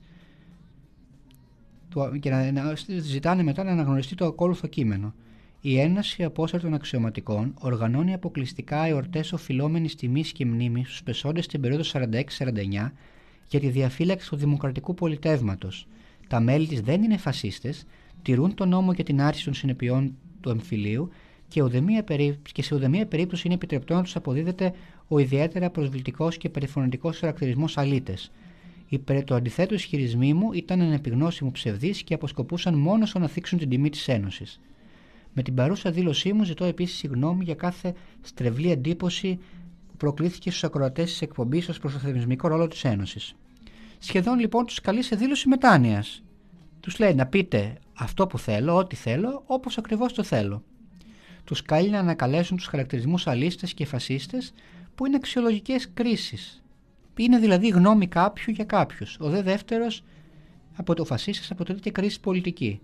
και 2.20 2.30
να 2.30 2.74
ζητάνε 3.00 3.42
μετά 3.42 3.64
να 3.64 3.70
αναγνωριστεί 3.70 4.14
το 4.14 4.26
ακόλουθο 4.26 4.66
κείμενο. 4.66 5.14
Η 5.60 5.78
Ένωση 5.78 6.24
Απόστατων 6.24 6.74
Αξιωματικών 6.74 7.54
οργανώνει 7.60 8.14
αποκλειστικά 8.14 8.86
εορτές 8.86 9.32
οφειλόμενης 9.32 9.94
τιμής 9.94 10.32
και 10.32 10.44
μνήμης 10.46 10.86
στους 10.86 11.02
πεσόντες 11.02 11.44
στην 11.44 11.60
περίοδο 11.60 11.82
46-49 11.92 12.92
για 13.48 13.60
τη 13.60 13.68
διαφύλαξη 13.68 14.28
του 14.28 14.36
δημοκρατικού 14.36 14.94
πολιτεύματος. 14.94 15.86
Τα 16.28 16.40
μέλη 16.40 16.66
της 16.66 16.80
δεν 16.80 17.02
είναι 17.02 17.16
φασίστες, 17.16 17.84
τηρούν 18.22 18.54
τον 18.54 18.68
νόμο 18.68 18.92
για 18.92 19.04
την 19.04 19.20
άρση 19.20 19.44
των 19.44 19.54
συνεπειών 19.54 20.16
του 20.40 20.50
εμφυλίου 20.50 21.10
και, 21.48 21.62
και 22.52 22.62
σε 22.62 22.74
ουδεμία 22.74 23.06
περίπτωση 23.06 23.42
είναι 23.44 23.54
επιτρεπτό 23.54 23.94
να 23.94 24.02
τους 24.02 24.16
αποδίδεται 24.16 24.72
ο 25.08 25.18
ιδιαίτερα 25.18 25.70
προσβλητικός 25.70 26.36
και 26.36 26.48
περιφωνητικό 26.48 27.12
χαρακτηρισμός 27.12 27.78
αλήτες. 27.78 28.30
Υπέρ 28.88 29.24
του 29.24 29.34
αντιθέτου 29.34 29.74
ισχυρισμοί 29.74 30.34
μου 30.34 30.52
ήταν 30.52 30.80
ανεπιγνώσιμο 30.80 31.50
ψευδεί 31.50 31.90
και 32.04 32.14
αποσκοπούσαν 32.14 32.74
μόνο 32.74 33.06
στο 33.06 33.18
να 33.18 33.28
θίξουν 33.28 33.58
την 33.58 33.68
τιμή 33.68 33.90
της 33.90 34.08
Ένωσης. 34.08 34.60
Με 35.32 35.42
την 35.42 35.54
παρούσα 35.54 35.90
δήλωσή 35.90 36.32
μου 36.32 36.44
ζητώ 36.44 36.64
επίσης 36.64 36.98
συγγνώμη 36.98 37.44
για 37.44 37.54
κάθε 37.54 37.94
στρεβλή 38.20 38.70
εντύπωση 38.70 39.38
που 39.88 39.96
προκλήθηκε 39.96 40.50
στους 40.50 40.64
ακροατές 40.64 41.10
της 41.10 41.22
εκπομπής 41.22 41.68
ως 41.68 41.78
προς 41.78 41.92
το 41.92 41.98
θεσμικό 41.98 42.48
ρόλο 42.48 42.68
της 42.68 42.84
Ένωσης. 42.84 43.34
Σχεδόν 43.98 44.38
λοιπόν 44.38 44.66
τους 44.66 44.80
καλεί 44.80 45.02
σε 45.02 45.16
δήλωση 45.16 45.48
μετάνοια. 45.48 46.04
Τους 46.80 46.98
λέει 46.98 47.14
να 47.14 47.26
πείτε 47.26 47.78
αυτό 47.94 48.26
που 48.26 48.38
θέλω, 48.38 48.76
ό,τι 48.76 48.96
θέλω, 48.96 49.42
όπως 49.46 49.78
ακριβώς 49.78 50.12
το 50.12 50.22
θέλω. 50.22 50.62
Τους 51.48 51.62
καλεί 51.62 51.90
να 51.90 51.98
ανακαλέσουν 51.98 52.56
τους 52.56 52.66
χαρακτηρισμούς 52.66 53.26
αλίστες 53.26 53.74
και 53.74 53.86
φασίστες 53.86 54.52
που 54.94 55.06
είναι 55.06 55.16
αξιολογικές 55.16 55.90
κρίσεις. 55.94 56.62
Είναι 57.16 57.38
δηλαδή 57.38 57.68
γνώμη 57.68 58.06
κάποιου 58.06 58.52
για 58.52 58.64
κάποιους. 58.64 59.16
Ο 59.20 59.28
δε 59.28 59.42
δεύτερος 59.42 60.04
από 60.76 60.94
το 60.94 61.04
φασίστες 61.04 61.50
αποτελείται 61.50 61.90
κρίση 61.90 62.20
πολιτική. 62.20 62.80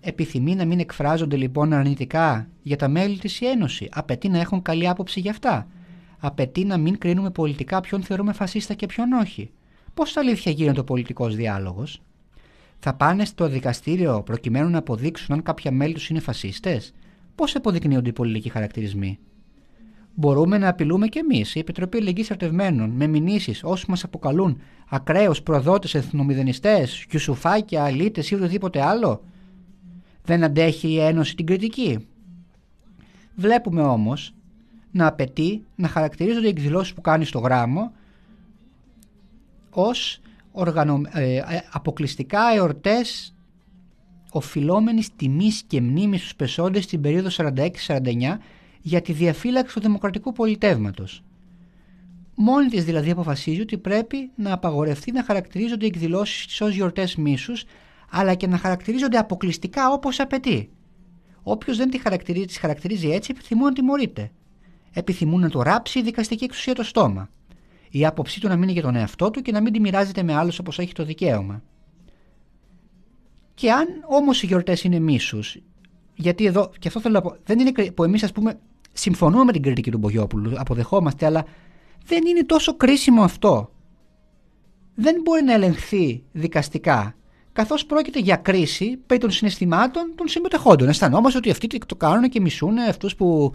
Επιθυμεί 0.00 0.54
να 0.54 0.64
μην 0.64 0.80
εκφράζονται 0.80 1.36
λοιπόν 1.36 1.72
αρνητικά 1.72 2.48
για 2.62 2.76
τα 2.76 2.88
μέλη 2.88 3.18
της 3.18 3.40
η 3.40 3.46
Ένωση. 3.46 3.88
Απαιτεί 3.92 4.28
να 4.28 4.38
έχουν 4.38 4.62
καλή 4.62 4.88
άποψη 4.88 5.20
για 5.20 5.30
αυτά. 5.30 5.68
Απαιτεί 6.18 6.64
να 6.64 6.78
μην 6.78 6.98
κρίνουμε 6.98 7.30
πολιτικά 7.30 7.80
ποιον 7.80 8.02
θεωρούμε 8.02 8.32
φασίστα 8.32 8.74
και 8.74 8.86
ποιον 8.86 9.12
όχι. 9.12 9.50
Πώς 9.94 10.16
αλήθεια 10.16 10.52
γίνεται 10.52 10.80
ο 10.80 10.84
πολιτικός 10.84 11.36
διάλογος; 11.36 12.02
Θα 12.78 12.94
πάνε 12.94 13.24
στο 13.24 13.48
δικαστήριο 13.48 14.22
προκειμένου 14.22 14.68
να 14.68 14.78
αποδείξουν 14.78 15.34
αν 15.34 15.42
κάποια 15.42 15.70
μέλη 15.70 15.94
τους 15.94 16.08
είναι 16.08 16.20
φασίστες; 16.20 16.92
Πώς 17.40 17.56
αποδεικνύονται 17.56 18.08
οι 18.08 18.12
πολιτικοί 18.12 18.48
χαρακτηρισμοί; 18.48 19.18
Μπορούμε 20.14 20.58
να 20.58 20.68
απειλούμε 20.68 21.06
κι 21.06 21.18
εμείς, 21.18 21.54
η 21.54 21.58
Επιτροπή 21.58 21.98
Ελληνική 21.98 22.26
Αρτευμένων, 22.30 22.90
με 22.90 23.06
μηνύσεις 23.06 23.64
όσους 23.64 23.86
μας 23.86 24.04
αποκαλούν 24.04 24.60
ακραίους 24.88 25.42
προδότες, 25.42 25.94
εθνομηδενιστές, 25.94 27.06
κιουσουφάκια, 27.08 27.84
αλήτες 27.84 28.30
ή 28.30 28.34
οτιδήποτε 28.34 28.82
άλλο 28.82 29.22
δεν 30.24 30.44
αντέχει 30.44 30.88
η 30.88 31.00
Ένωση 31.00 31.34
την 31.34 31.46
κριτική. 31.46 32.06
Βλέπουμε 33.34 33.82
όμως 33.82 34.34
να 34.90 35.06
απαιτεί 35.06 35.64
να 35.74 35.88
χαρακτηρίζονται 35.88 36.46
οι 36.46 36.50
εκδηλώσεις 36.50 36.94
που 36.94 37.00
κάνει 37.00 37.24
στο 37.24 37.38
γράμμο 37.38 37.92
ως 39.70 40.20
οργανω... 40.52 41.00
ε, 41.12 41.36
ε 41.36 41.42
αποκλειστικά 41.70 42.40
εορτές 42.54 43.34
οφειλόμενης 44.32 45.08
τιμής 45.16 45.62
και 45.66 45.80
μνήμης 45.80 46.20
στους 46.20 46.34
πεσόντες 46.34 46.84
στην 46.84 47.00
περίοδο 47.00 47.28
46-49 47.36 48.38
για 48.80 49.00
τη 49.00 49.12
διαφύλαξη 49.12 49.74
του 49.74 49.80
δημοκρατικού 49.80 50.32
πολιτεύματος. 50.32 51.22
Μόνη 52.34 52.68
της 52.68 52.84
δηλαδή 52.84 53.10
αποφασίζει 53.10 53.60
ότι 53.60 53.78
πρέπει 53.78 54.30
να 54.34 54.52
απαγορευτεί 54.52 55.12
να 55.12 55.24
χαρακτηρίζονται 55.24 55.84
οι 55.84 55.88
εκδηλώσεις 55.94 56.46
της 56.46 56.60
ως 56.60 56.74
γιορτές 56.74 57.16
μίσους 57.16 57.64
αλλά 58.10 58.34
και 58.34 58.46
να 58.46 58.58
χαρακτηρίζονται 58.58 59.18
αποκλειστικά 59.18 59.90
όπως 59.90 60.20
απαιτεί. 60.20 60.70
Όποιος 61.42 61.76
δεν 61.76 61.90
τη 61.90 61.98
χαρακτηρίζει, 61.98 62.46
τις 62.46 62.58
χαρακτηρίζει 62.58 63.10
έτσι, 63.10 63.30
επιθυμούν 63.34 63.64
να 63.64 63.72
τιμωρείται. 63.72 64.30
Επιθυμούν 64.92 65.40
να 65.40 65.50
το 65.50 65.62
ράψει 65.62 65.98
η 65.98 66.02
δικαστική 66.02 66.44
εξουσία 66.44 66.74
το 66.74 66.82
στόμα. 66.82 67.28
Η 67.90 68.06
άποψή 68.06 68.40
του 68.40 68.48
να 68.48 68.56
μείνει 68.56 68.72
για 68.72 68.82
τον 68.82 68.96
εαυτό 68.96 69.30
του 69.30 69.42
και 69.42 69.52
να 69.52 69.60
μην 69.60 69.72
τη 69.72 69.80
μοιράζεται 69.80 70.22
με 70.22 70.34
άλλους 70.34 70.58
όπως 70.58 70.78
έχει 70.78 70.92
το 70.92 71.04
δικαίωμα. 71.04 71.62
Και 73.60 73.72
αν 73.72 73.86
όμως 74.08 74.42
οι 74.42 74.46
γιορτές 74.46 74.84
είναι 74.84 74.98
μίσους, 74.98 75.56
γιατί 76.14 76.44
εδώ, 76.46 76.70
και 76.78 76.88
αυτό 76.88 77.00
θέλω 77.00 77.14
να 77.14 77.20
πω, 77.20 77.36
δεν 77.44 77.58
είναι 77.58 77.90
που 77.90 78.04
εμείς 78.04 78.22
ας 78.22 78.32
πούμε 78.32 78.58
συμφωνούμε 78.92 79.44
με 79.44 79.52
την 79.52 79.62
κριτική 79.62 79.90
του 79.90 79.98
Μπογιόπουλου, 79.98 80.52
αποδεχόμαστε, 80.56 81.26
αλλά 81.26 81.44
δεν 82.06 82.26
είναι 82.26 82.44
τόσο 82.44 82.76
κρίσιμο 82.76 83.22
αυτό. 83.22 83.70
Δεν 84.94 85.20
μπορεί 85.24 85.42
να 85.42 85.52
ελεγχθεί 85.52 86.22
δικαστικά 86.32 87.14
καθώς 87.52 87.86
πρόκειται 87.86 88.18
για 88.18 88.36
κρίση 88.36 88.96
περί 89.06 89.20
των 89.20 89.30
συναισθημάτων 89.30 90.12
των 90.14 90.28
συμμετεχόντων. 90.28 90.88
Αισθανόμαστε 90.88 91.38
ότι 91.38 91.50
αυτοί 91.50 91.78
το 91.78 91.96
κάνουν 91.96 92.28
και 92.28 92.40
μισούν 92.40 92.78
αυτούς 92.78 93.14
που. 93.14 93.52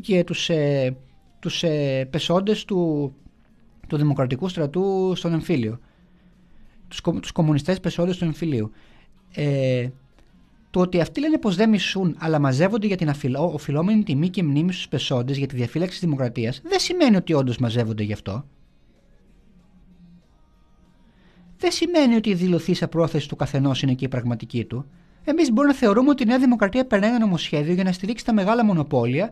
και 0.00 0.24
τους 0.24 0.48
ε, 0.48 0.96
τους, 1.40 1.62
ε, 1.62 2.08
πεσόντες 2.10 2.64
του, 2.64 3.12
του 3.88 3.96
Δημοκρατικού 3.96 4.48
Στρατού 4.48 5.12
στον 5.16 5.32
εμφύλιο. 5.32 5.80
Τους, 6.88 7.00
τους 7.20 7.32
κομμουνιστές 7.32 7.80
πεσόντες 7.80 8.16
του 8.16 8.24
εμφυλίου. 8.24 8.70
Ε, 9.34 9.88
το 10.70 10.80
ότι 10.80 11.00
αυτοί 11.00 11.20
λένε 11.20 11.38
πως 11.38 11.56
δεν 11.56 11.68
μισούν, 11.68 12.16
αλλά 12.18 12.38
μαζεύονται 12.38 12.86
για 12.86 12.96
την 12.96 13.12
οφειλόμενη 13.36 14.02
τιμή 14.02 14.28
και 14.28 14.42
μνήμη 14.42 14.72
στους 14.72 14.88
πεσόντες 14.88 15.36
για 15.38 15.46
τη 15.46 15.56
διαφύλαξη 15.56 15.98
της 15.98 16.08
δημοκρατίας, 16.08 16.60
δεν 16.64 16.78
σημαίνει 16.78 17.16
ότι 17.16 17.32
όντως 17.32 17.58
μαζεύονται 17.58 18.02
γι' 18.02 18.12
αυτό. 18.12 18.44
δεν 21.60 21.70
σημαίνει 21.70 22.14
ότι 22.14 22.30
η 22.30 22.34
δηλωθήσα 22.34 22.88
πρόθεση 22.88 23.28
του 23.28 23.36
καθενός 23.36 23.82
είναι 23.82 23.94
και 23.94 24.04
η 24.04 24.08
πραγματική 24.08 24.64
του. 24.64 24.84
Εμείς 25.24 25.52
μπορούμε 25.52 25.72
να 25.72 25.78
θεωρούμε 25.78 26.10
ότι 26.10 26.22
η 26.22 26.26
Νέα 26.26 26.38
Δημοκρατία 26.38 26.86
περνάει 26.86 27.10
ένα 27.10 27.18
νομοσχέδιο 27.18 27.74
για 27.74 27.84
να 27.84 27.92
στηρίξει 27.92 28.24
τα 28.24 28.32
μεγάλα 28.32 28.64
μονοπόλια 28.64 29.30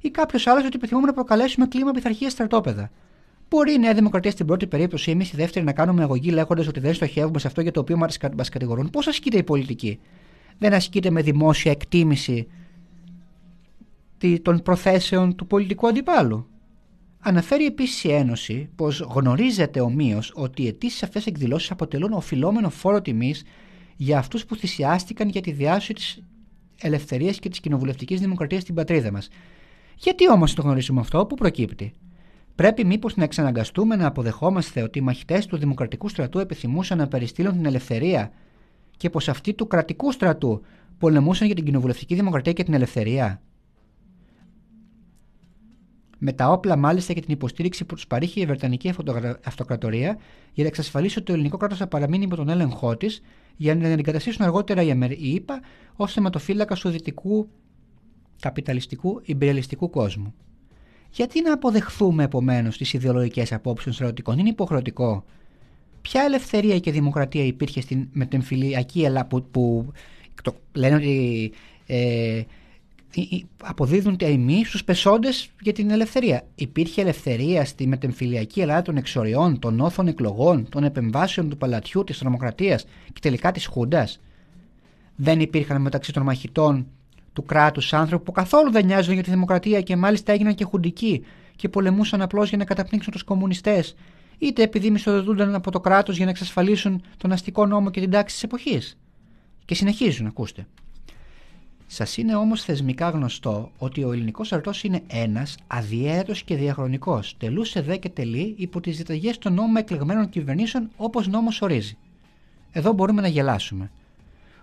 ή 0.00 0.10
κάποιος 0.10 0.46
άλλος 0.46 0.64
ότι 0.64 0.76
επιθυμούμε 0.76 1.06
να 1.06 1.12
προκαλέσουμε 1.12 1.66
κλίμα 1.66 1.90
πειθαρχίας 1.90 2.32
στρατόπεδα. 2.32 2.90
Μπορεί 3.50 3.72
η 3.72 3.78
Νέα 3.78 3.94
Δημοκρατία 3.94 4.30
στην 4.30 4.46
πρώτη 4.46 4.66
περίπτωση, 4.66 5.10
εμείς 5.10 5.26
στη 5.26 5.36
δεύτερη 5.36 5.64
να 5.64 5.72
κάνουμε 5.72 6.02
αγωγή 6.02 6.30
λέγοντας 6.30 6.66
ότι 6.66 6.80
δεν 6.80 6.94
στοχεύουμε 6.94 7.38
σε 7.38 7.46
αυτό 7.46 7.60
για 7.60 7.70
το 7.70 7.80
οποίο 7.80 7.96
μας 8.36 8.48
κατηγορούν. 8.48 8.90
Πώς 8.90 9.06
ασκείται 9.06 9.38
η 9.38 9.42
πολιτική; 9.42 10.00
Δεν 10.58 10.74
ασκείται 10.74 11.10
με 11.10 11.22
δημόσια 11.22 11.70
εκτίμηση 11.70 12.46
των 14.42 14.62
προθέσεων 14.62 15.34
του 15.34 15.46
πολιτικού 15.46 15.86
αντιπάλου. 15.88 16.46
Αναφέρει 17.20 17.66
επίσης 17.66 18.04
η 18.04 18.12
Ένωση 18.12 18.68
πως 18.76 19.00
γνωρίζεται 19.00 19.80
ομοίως 19.80 20.32
ότι 20.34 20.62
οι 20.62 20.66
αιτήσεις 20.66 21.02
αυτές 21.02 21.26
εκδηλώσεις 21.26 21.70
αποτελούν 21.70 22.12
οφειλόμενο 22.12 22.70
φόρο 22.70 23.02
τιμής 23.02 23.44
για 23.96 24.18
αυτούς 24.18 24.44
που 24.46 24.56
θυσιάστηκαν 24.56 25.28
για 25.28 25.40
τη 25.40 25.50
διάσωση 25.52 25.92
της 25.92 26.22
ελευθερίας 26.80 27.38
και 27.38 27.48
της 27.48 27.60
κοινοβουλευτικής 27.60 28.20
δημοκρατίας 28.20 28.62
στην 28.62 28.74
πατρίδα 28.74 29.12
μας. 29.12 29.28
Γιατί 29.96 30.30
όμως 30.30 30.54
το 30.54 30.62
γνωρίζουμε 30.62 31.00
αυτό, 31.00 31.26
πού 31.26 31.34
προκύπτει; 31.34 31.92
Πρέπει 32.58 32.84
μήπως 32.84 33.16
να 33.16 33.24
εξαναγκαστούμε 33.24 33.96
να 33.96 34.06
αποδεχόμαστε 34.06 34.82
ότι 34.82 34.98
οι 34.98 35.02
μαχητές 35.02 35.46
του 35.46 35.56
Δημοκρατικού 35.56 36.08
στρατού 36.08 36.38
επιθυμούσαν 36.38 36.98
να 36.98 37.08
περιστήλουν 37.08 37.52
την 37.52 37.66
ελευθερία 37.66 38.30
και 38.96 39.10
πως 39.10 39.28
αυτοί 39.28 39.54
του 39.54 39.66
κρατικού 39.66 40.12
στρατού 40.12 40.62
πολεμούσαν 40.98 41.46
για 41.46 41.56
την 41.56 41.64
κοινοβουλευτική 41.64 42.14
δημοκρατία 42.14 42.52
και 42.52 42.62
την 42.62 42.74
ελευθερία; 42.74 43.42
Με 46.18 46.32
τα 46.32 46.50
όπλα, 46.50 46.76
μάλιστα, 46.76 47.12
και 47.12 47.20
την 47.20 47.32
υποστήριξη 47.34 47.84
που 47.84 47.94
τους 47.94 48.06
παρήχε 48.06 48.40
η 48.40 48.46
Βρετανική 48.46 48.92
Αυτοκρατορία 49.44 50.18
για 50.52 50.62
να 50.62 50.68
εξασφαλίσει 50.68 51.18
ότι 51.18 51.26
το 51.26 51.32
ελληνικό 51.32 51.56
κράτος 51.56 51.78
θα 51.78 51.86
παραμείνει 51.86 52.24
υπό 52.24 52.36
τον 52.36 52.48
έλεγχό 52.48 52.96
της, 52.96 53.20
για 53.56 53.74
να 53.74 53.80
την 53.80 53.98
εγκαταστήσουν 53.98 54.44
αργότερα 54.44 54.82
οι 54.82 55.32
ΗΠΑ 55.34 55.60
ως 55.96 56.12
θεματοφύλακα 56.12 56.74
του 56.74 56.88
δυτικού 56.88 57.48
καπιταλιστικού 58.40 59.20
υπεριαλιστικού 59.24 59.90
κόσμου. 59.90 60.34
Γιατί 61.10 61.42
να 61.42 61.52
αποδεχθούμε 61.52 62.24
επομένως 62.24 62.76
τις 62.76 62.92
ιδεολογικές 62.92 63.52
απόψεις 63.52 63.84
των 63.84 63.92
στρατιωτικών, 63.92 64.38
είναι 64.38 64.48
υποχρεωτικό. 64.48 65.24
Ποια 66.02 66.22
ελευθερία 66.22 66.78
και 66.78 66.92
δημοκρατία 66.92 67.44
υπήρχε 67.44 67.80
στην 67.80 68.08
μετεμφυλιακή 68.12 69.02
Ελλάδα 69.02 69.26
που, 69.26 69.44
που 69.50 69.92
το, 70.42 70.54
λένε 70.72 70.94
ότι 70.94 71.52
ε, 71.86 72.42
αποδίδουν 73.62 74.16
τα 74.16 74.26
ημί 74.26 74.64
στους 74.64 74.84
πεσόντες 74.84 75.50
για 75.60 75.72
την 75.72 75.90
ελευθερία. 75.90 76.42
Υπήρχε 76.54 77.00
ελευθερία 77.00 77.64
στη 77.64 77.86
μετεμφυλιακή 77.86 78.60
Ελλάδα 78.60 78.82
των 78.82 78.96
εξοριών, 78.96 79.58
των 79.58 79.80
όθων 79.80 80.06
εκλογών, 80.06 80.68
των 80.68 80.84
επεμβάσεων 80.84 81.48
του 81.48 81.56
παλατιού, 81.56 82.04
της 82.04 82.18
τρομοκρατίας 82.18 82.84
και 83.12 83.20
τελικά 83.20 83.52
της 83.52 83.66
Χούντας. 83.66 84.20
Δεν 85.16 85.40
υπήρχαν 85.40 85.82
μεταξύ 85.82 86.12
των 86.12 86.22
μαχητών 86.22 86.86
του 87.38 87.44
κράτους 87.44 87.92
άνθρωποι 87.92 88.24
που 88.24 88.32
καθόλου 88.32 88.70
δεν 88.70 88.84
νοιάζουν 88.84 89.14
για 89.14 89.22
τη 89.22 89.30
δημοκρατία 89.30 89.80
και 89.80 89.96
μάλιστα 89.96 90.32
έγιναν 90.32 90.54
και 90.54 90.64
χουντικοί 90.64 91.24
και 91.56 91.68
πολεμούσαν 91.68 92.22
απλώς 92.22 92.48
για 92.48 92.58
να 92.58 92.64
καταπνίξουν 92.64 93.12
τους 93.12 93.22
κομμουνιστές, 93.22 93.94
είτε 94.38 94.62
επειδή 94.62 94.90
μισθοδοτούνταν 94.90 95.54
από 95.54 95.70
το 95.70 95.80
κράτος 95.80 96.16
για 96.16 96.24
να 96.24 96.30
εξασφαλίσουν 96.30 97.02
τον 97.16 97.32
αστικό 97.32 97.66
νόμο 97.66 97.90
και 97.90 98.00
την 98.00 98.10
τάξη 98.10 98.34
της 98.34 98.42
εποχής. 98.42 98.98
Και 99.64 99.74
συνεχίζουν, 99.74 100.26
ακούστε. 100.26 100.66
Σας 101.86 102.16
είναι 102.16 102.34
όμως 102.34 102.62
θεσμικά 102.62 103.10
γνωστό 103.10 103.70
ότι 103.78 104.04
ο 104.04 104.12
ελληνικός 104.12 104.46
στρατό 104.46 104.70
είναι 104.82 105.02
ένας, 105.06 105.56
αδιαίρετο 105.66 106.32
και 106.44 106.56
διαχρονικός, 106.56 107.36
τελούσε 107.38 107.80
δε 107.80 107.96
και 107.96 108.08
τελεί 108.08 108.54
υπό 108.58 108.80
τις 108.80 108.96
διαταγέ 108.96 109.32
των 109.38 109.54
νόμων 109.54 109.76
εκλεγμένων 109.76 110.28
κυβερνήσεων 110.28 110.90
όπως 110.96 111.28
νόμος 111.28 111.62
ορίζει. 111.62 111.96
Εδώ 112.72 112.92
μπορούμε 112.92 113.20
να 113.20 113.28
γελάσουμε. 113.28 113.90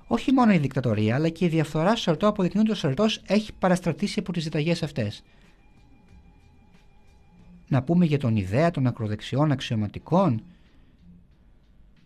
Όχι 0.07 0.31
μόνο 0.31 0.53
η 0.53 0.57
δικτατορία, 0.57 1.15
αλλά 1.15 1.29
και 1.29 1.45
η 1.45 1.47
διαφθορά 1.47 1.89
στο 1.89 1.97
στρατό 1.97 2.27
αποδεικνύουν 2.27 2.65
ότι 2.65 2.73
ο 2.73 2.75
στρατό 2.75 3.05
έχει 3.25 3.53
παραστρατήσει 3.53 4.19
από 4.19 4.31
τις 4.31 4.41
διαταγέ 4.43 4.71
αυτές. 4.71 5.23
Να 7.67 7.83
πούμε 7.83 8.05
για 8.05 8.17
τον 8.17 8.35
ιδέα 8.35 8.71
των 8.71 8.87
ακροδεξιών 8.87 9.51
αξιωματικών. 9.51 10.43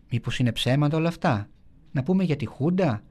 Μήπως 0.09 0.39
είναι 0.39 0.51
ψέματα 0.51 0.97
όλα 0.97 1.07
αυτά; 1.07 1.49
Να 1.91 2.03
πούμε 2.03 2.23
για 2.23 2.35
τη 2.35 2.45
Χούντα; 2.45 3.03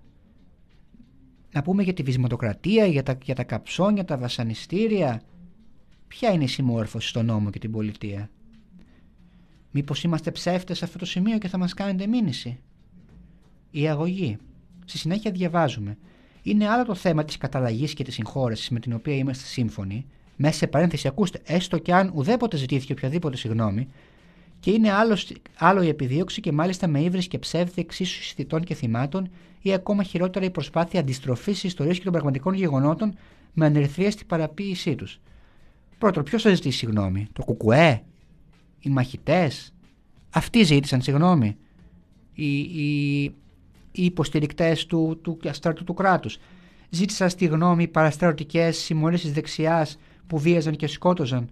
Να 1.52 1.62
πούμε 1.62 1.82
για 1.82 1.92
τη 1.92 2.02
βυσματοκρατία, 2.02 2.86
για 2.86 3.02
τα, 3.02 3.18
για 3.22 3.34
τα 3.34 3.44
καψόνια, 3.44 4.04
τα 4.04 4.16
βασανιστήρια; 4.16 5.22
Ποια 6.08 6.30
είναι 6.32 6.44
η 6.44 6.48
συμμόρφωση 6.48 7.08
στον 7.08 7.24
νόμο 7.24 7.50
και 7.50 7.58
την 7.58 7.70
πολιτεία; 7.70 8.30
Μήπως 9.70 10.02
είμαστε 10.02 10.30
ψεύτες 10.30 10.78
σε 10.78 10.84
αυτό 10.84 10.98
το 10.98 11.06
σημείο 11.06 11.38
και 11.38 11.48
θα 11.48 11.58
μας 11.58 11.74
κάνετε 11.74 12.06
μήνυση; 12.06 12.60
Η 13.70 13.88
αγωγή. 13.88 14.38
Στη 14.88 14.98
συνέχεια 14.98 15.30
διαβάζουμε. 15.30 15.96
Είναι 16.42 16.68
άλλο 16.68 16.84
το 16.84 16.94
θέμα 16.94 17.24
της 17.24 17.36
καταλλαγή 17.36 17.94
και 17.94 18.04
της 18.04 18.14
συγχώρεσης 18.14 18.70
με 18.70 18.80
την 18.80 18.92
οποία 18.92 19.14
είμαστε 19.14 19.44
σύμφωνοι. 19.44 20.06
Μέσα 20.36 20.58
σε 20.58 20.66
παρένθεση, 20.66 21.08
ακούστε, 21.08 21.40
έστω 21.44 21.78
και 21.78 21.94
αν 21.94 22.12
ουδέποτε 22.14 22.56
ζητήθηκε 22.56 22.92
οποιαδήποτε 22.92 23.36
συγγνώμη, 23.36 23.88
και 24.60 24.70
είναι 24.70 24.92
άλλο, 24.92 25.18
άλλο 25.58 25.82
η 25.82 25.88
επιδίωξη 25.88 26.40
και 26.40 26.52
μάλιστα 26.52 26.86
με 26.86 27.00
ύβρις 27.00 27.28
και 27.28 27.38
ψεύδι 27.38 27.80
εξίσου 27.80 28.34
θητών 28.34 28.64
και 28.64 28.74
θυμάτων, 28.74 29.30
ή 29.60 29.72
ακόμα 29.72 30.02
χειρότερα 30.02 30.44
η 30.44 30.50
προσπάθεια 30.50 31.00
αντιστροφής 31.00 31.54
της 31.54 31.64
ιστορίας 31.64 31.96
και 31.98 32.02
των 32.02 32.12
πραγματικών 32.12 32.54
γεγονότων 32.54 33.14
με 33.52 33.66
ανερθρία 33.66 34.10
στην 34.10 34.26
παραποίησή 34.26 34.94
τους. 34.94 35.20
Πρώτον, 35.98 36.22
ποιος 36.22 36.42
θα 36.42 36.54
ζητήσει 36.54 36.78
συγγνώμη, 36.78 37.28
το 37.32 37.42
Κουκουέ, 37.44 38.02
οι 38.80 38.90
μαχητές, 38.90 39.74
αυτοί 40.30 40.62
ζήτησαν 40.62 41.02
συγγνώμη. 41.02 41.56
Οι, 42.34 42.58
οι, 42.58 43.34
οι 43.98 44.04
υποστηρικτές 44.04 44.86
του, 44.86 45.18
του 45.22 45.38
αστράτου 45.48 45.84
του 45.84 45.94
κράτους. 45.94 46.38
Ζήτησαν 46.90 47.30
στη 47.30 47.46
γνώμη 47.46 47.88
παραστρατιωτικές 47.88 48.76
συμμορίε 48.76 49.18
της 49.18 49.32
δεξιάς 49.32 49.98
που 50.26 50.38
βίαζαν 50.38 50.76
και 50.76 50.86
σκότωζαν 50.86 51.48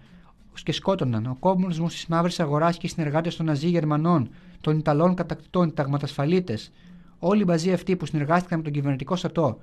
και 0.62 0.72
σκότωναν. 0.72 1.26
Ο 1.26 1.36
κομμουνισμό 1.40 1.86
τη 1.86 2.04
μαύρη 2.08 2.32
αγοράς 2.38 2.76
και 2.76 2.86
οι 2.86 2.88
συνεργάτες 2.88 3.36
των 3.36 3.46
Ναζί 3.46 3.68
Γερμανών, 3.68 4.30
των 4.60 4.78
Ιταλών 4.78 5.14
κατακτητών, 5.14 5.74
ταγματασφαλίτες, 5.74 6.72
όλοι 7.18 7.46
μαζί 7.46 7.72
αυτοί 7.72 7.96
που 7.96 8.06
συνεργάστηκαν 8.06 8.58
με 8.58 8.64
τον 8.64 8.72
κυβερνητικό 8.72 9.16
στρατό 9.16 9.58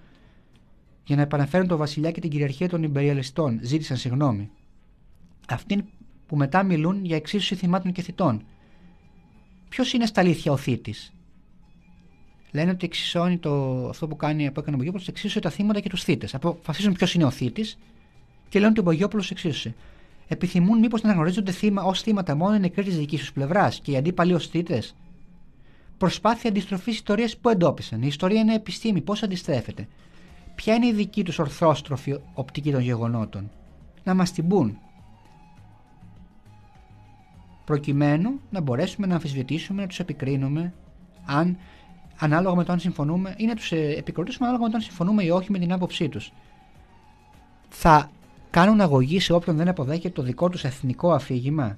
για 1.03 1.15
να 1.15 1.21
επαναφέρουν 1.21 1.67
τον 1.67 1.77
βασιλιά 1.77 2.11
και 2.11 2.19
την 2.19 2.29
κυριαρχία 2.29 2.69
των 2.69 2.83
Ιμπεριαλιστών, 2.83 3.59
ζήτησαν 3.61 3.97
συγγνώμη. 3.97 4.51
Αυτοί 5.49 5.83
που 6.25 6.35
μετά 6.35 6.63
μιλούν 6.63 7.05
για 7.05 7.15
εξίσωση 7.15 7.55
θυμάτων 7.55 7.91
και 7.91 8.01
θητών. 8.01 8.45
Ποιος 9.69 9.93
είναι 9.93 10.05
στα 10.05 10.21
αλήθεια 10.21 10.51
ο 10.51 10.57
θήτης, 10.57 11.13
λένε 12.53 12.71
ότι 12.71 12.85
εξισώνει 12.85 13.37
το, 13.37 13.85
αυτό 13.89 14.07
που 14.07 14.15
κάνει 14.15 14.51
που 14.51 14.59
έκανε 14.59 14.75
ο 14.75 14.77
Μπογιόπουλος, 14.77 15.07
εξίσωσε 15.07 15.39
τα 15.39 15.49
θύματα 15.49 15.79
και 15.79 15.89
τους 15.89 16.03
θήτες. 16.03 16.35
Αποφασίζουν 16.35 16.93
ποιος 16.93 17.13
είναι 17.13 17.23
ο 17.23 17.29
θήτης 17.29 17.77
και 18.49 18.59
λένε 18.59 18.71
ότι 18.71 18.79
ο 18.79 18.83
Μπογιόπουλος 18.83 19.31
εξίσωσε. 19.31 19.75
Επιθυμούν 20.27 20.79
μήπως 20.79 21.01
να 21.01 21.09
αναγνωρίζονται 21.09 21.51
θύμα, 21.51 21.83
ως 21.83 22.01
θύματα 22.01 22.35
μόνο 22.35 22.55
οι 22.55 22.59
νεκροί 22.59 22.83
της 22.83 22.97
δική 22.97 23.17
τους 23.17 23.33
πλευράς 23.33 23.79
και 23.79 23.91
οι 23.91 23.97
αντίπαλοι 23.97 24.33
ως 24.33 24.47
θήτες. 24.47 24.95
Προσπάθεια 25.97 26.49
αντιστροφής 26.49 26.93
ιστορίας 26.93 27.37
που 27.37 27.49
εντόπισαν. 27.49 28.01
Η 28.01 28.07
ιστορία 28.07 28.39
είναι 28.39 28.53
επιστήμη. 28.53 29.01
Πώς 29.01 29.23
αντιστρέφεται. 29.23 29.87
Ποια 30.55 30.73
είναι 30.73 30.87
η 30.87 30.93
δική 30.93 31.23
τους 31.23 31.39
ορθόστροφη 31.39 32.19
οπτική 32.33 32.71
των 32.71 32.81
γεγονότων. 32.81 33.51
Να 34.03 34.13
μας 34.13 34.31
την 34.31 34.47
πούν. 34.47 34.77
Προκειμένου 37.65 38.39
να 38.49 38.61
μπορέσουμε 38.61 39.07
να 39.07 39.13
αμφισβητήσουμε, 39.13 39.81
να 39.81 39.87
τους 39.87 39.99
επικρίνουμε 39.99 40.73
αν 41.25 41.57
ανάλογα 42.23 42.55
με 42.55 42.63
το 42.63 42.71
αν 42.71 42.79
συμφωνούμε 42.79 43.33
ή 43.37 43.45
να 43.45 43.55
τους 43.55 43.71
ε, 43.71 43.95
επικροτήσουμε 43.97 44.47
ανάλογα 44.47 44.65
με 44.65 44.71
το 44.71 44.77
αν 44.77 44.83
συμφωνούμε 44.83 45.23
ή 45.23 45.29
όχι 45.29 45.51
με 45.51 45.59
την 45.59 45.73
άποψή 45.73 46.09
τους. 46.09 46.31
Θα 47.69 48.11
κάνουν 48.49 48.81
αγωγή 48.81 49.19
σε 49.19 49.33
όποιον 49.33 49.55
δεν 49.55 49.67
αποδέχεται 49.67 50.09
το 50.09 50.21
δικό 50.21 50.49
τους 50.49 50.63
εθνικό 50.63 51.11
αφήγημα 51.11 51.77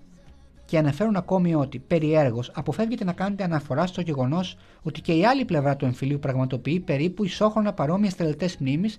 και 0.66 0.78
αναφέρουν 0.78 1.16
ακόμη 1.16 1.56
ότι 1.56 1.80
περιέργως 1.80 2.52
αποφεύγεται 2.54 3.04
να 3.04 3.14
κάνετε 3.14 3.44
αναφορά 3.44 3.86
στο 3.86 4.02
γεγονός 4.02 4.58
ότι 4.84 5.02
και 5.02 5.14
η 5.14 5.26
άλλη 5.26 5.46
πλευρά 5.46 5.76
του 5.76 5.86
εμφυλίου 5.86 6.20
πραγματοποιεί 6.20 6.80
περίπου 6.80 7.24
ισόχρονα 7.24 7.74
παρόμοιες 7.74 8.16
τελετέ 8.16 8.50
μνήμης 8.60 8.98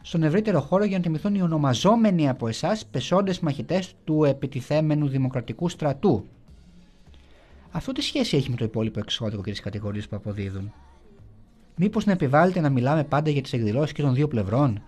στον 0.00 0.22
ευρύτερο 0.22 0.60
χώρο 0.60 0.84
για 0.84 0.96
να 0.96 1.02
τιμηθούν 1.02 1.34
οι 1.34 1.42
ονομαζόμενοι 1.42 2.28
από 2.28 2.48
εσάς 2.48 2.86
πεσόντες 2.86 3.40
μαχητές 3.40 3.94
του 4.04 4.24
επιτιθέμενου 4.24 5.08
δημοκρατικού 5.08 5.68
στρατού. 5.68 6.24
Αυτό 7.70 7.92
τι 7.92 8.02
σχέση 8.02 8.36
έχει 8.36 8.50
με 8.50 8.56
το 8.56 8.64
υπόλοιπο 8.64 8.98
εξώδικο 8.98 9.42
και 9.42 9.50
τις 9.50 9.60
κατηγορίες 9.60 10.08
που 10.08 10.16
αποδίδουν; 10.16 10.72
Μήπως 11.76 12.04
να 12.04 12.12
επιβάλλεται 12.12 12.60
να 12.60 12.70
μιλάμε 12.70 13.04
πάντα 13.04 13.30
για 13.30 13.42
τις 13.42 13.52
εκδηλώσεις 13.52 13.92
και 13.92 14.02
των 14.02 14.14
δύο 14.14 14.28
πλευρών; 14.28 14.82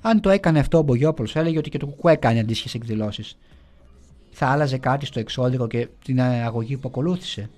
Αν 0.00 0.20
το 0.20 0.30
έκανε 0.30 0.58
αυτό 0.58 0.78
ο 0.78 0.82
Μπογιόπουλος, 0.82 1.36
έλεγε 1.36 1.58
ότι 1.58 1.70
και 1.70 1.78
το 1.78 1.86
Κουκουέ 1.86 2.16
κάνει 2.16 2.38
αντίστοιχες 2.38 2.74
εκδηλώσεις. 2.74 3.38
Θα 4.30 4.46
άλλαζε 4.46 4.78
κάτι 4.78 5.06
στο 5.06 5.20
εξώδικο 5.20 5.66
και 5.66 5.88
την 6.04 6.20
αγωγή 6.20 6.76
που 6.76 6.88
ακολούθησε; 6.88 7.50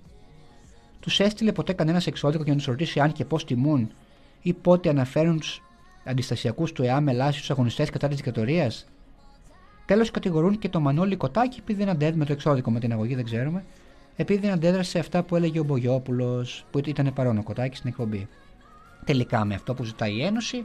Τους 1.00 1.20
έστειλε 1.20 1.52
ποτέ 1.52 1.72
κανένας 1.72 2.06
εξώδικο 2.06 2.42
για 2.42 2.52
να 2.52 2.58
τους 2.58 2.66
ρωτήσει 2.66 3.00
αν 3.00 3.12
και 3.12 3.24
πώς 3.24 3.44
τιμούν 3.44 3.90
ή 4.42 4.52
πότε 4.52 4.88
αναφέρουν 4.88 5.38
τους 5.38 5.62
αντιστασιακούς 6.04 6.72
του 6.72 6.82
ΕΑΜ 6.82 7.08
ελάχιστου 7.08 7.46
του 7.46 7.52
αγωνιστές 7.52 7.90
κατά 7.90 8.08
της 8.08 8.16
δικτατορίας; 8.16 8.86
Τέλος, 9.86 10.10
κατηγορούν 10.10 10.58
και 10.58 10.68
το 10.68 10.80
Μανώλη 10.80 11.16
Κοτάκι 11.16 11.58
επειδή 11.60 11.78
δεν 11.78 11.88
αντέδει 11.92 12.18
με 12.18 12.24
το 12.24 12.32
εξώδικο 12.32 12.70
με 12.70 12.80
την 12.80 12.92
αγωγή, 12.92 13.14
δεν 13.14 13.24
ξέρουμε, 13.24 13.64
επειδή 14.20 14.40
δεν 14.40 14.52
αντέδρασε 14.52 14.90
σε 14.90 14.98
αυτά 14.98 15.22
που 15.22 15.36
έλεγε 15.36 15.60
ο 15.60 15.64
Μπογιόπουλος, 15.64 16.64
που 16.70 16.80
ήταν 16.84 17.12
παρόν 17.14 17.38
ο 17.38 17.42
Κοτάκης 17.42 17.78
στην 17.78 17.90
εκπομπή. 17.90 18.28
Τελικά 19.04 19.44
με 19.44 19.54
αυτό 19.54 19.74
που 19.74 19.84
ζητάει 19.84 20.14
η 20.14 20.22
Ένωση, 20.22 20.64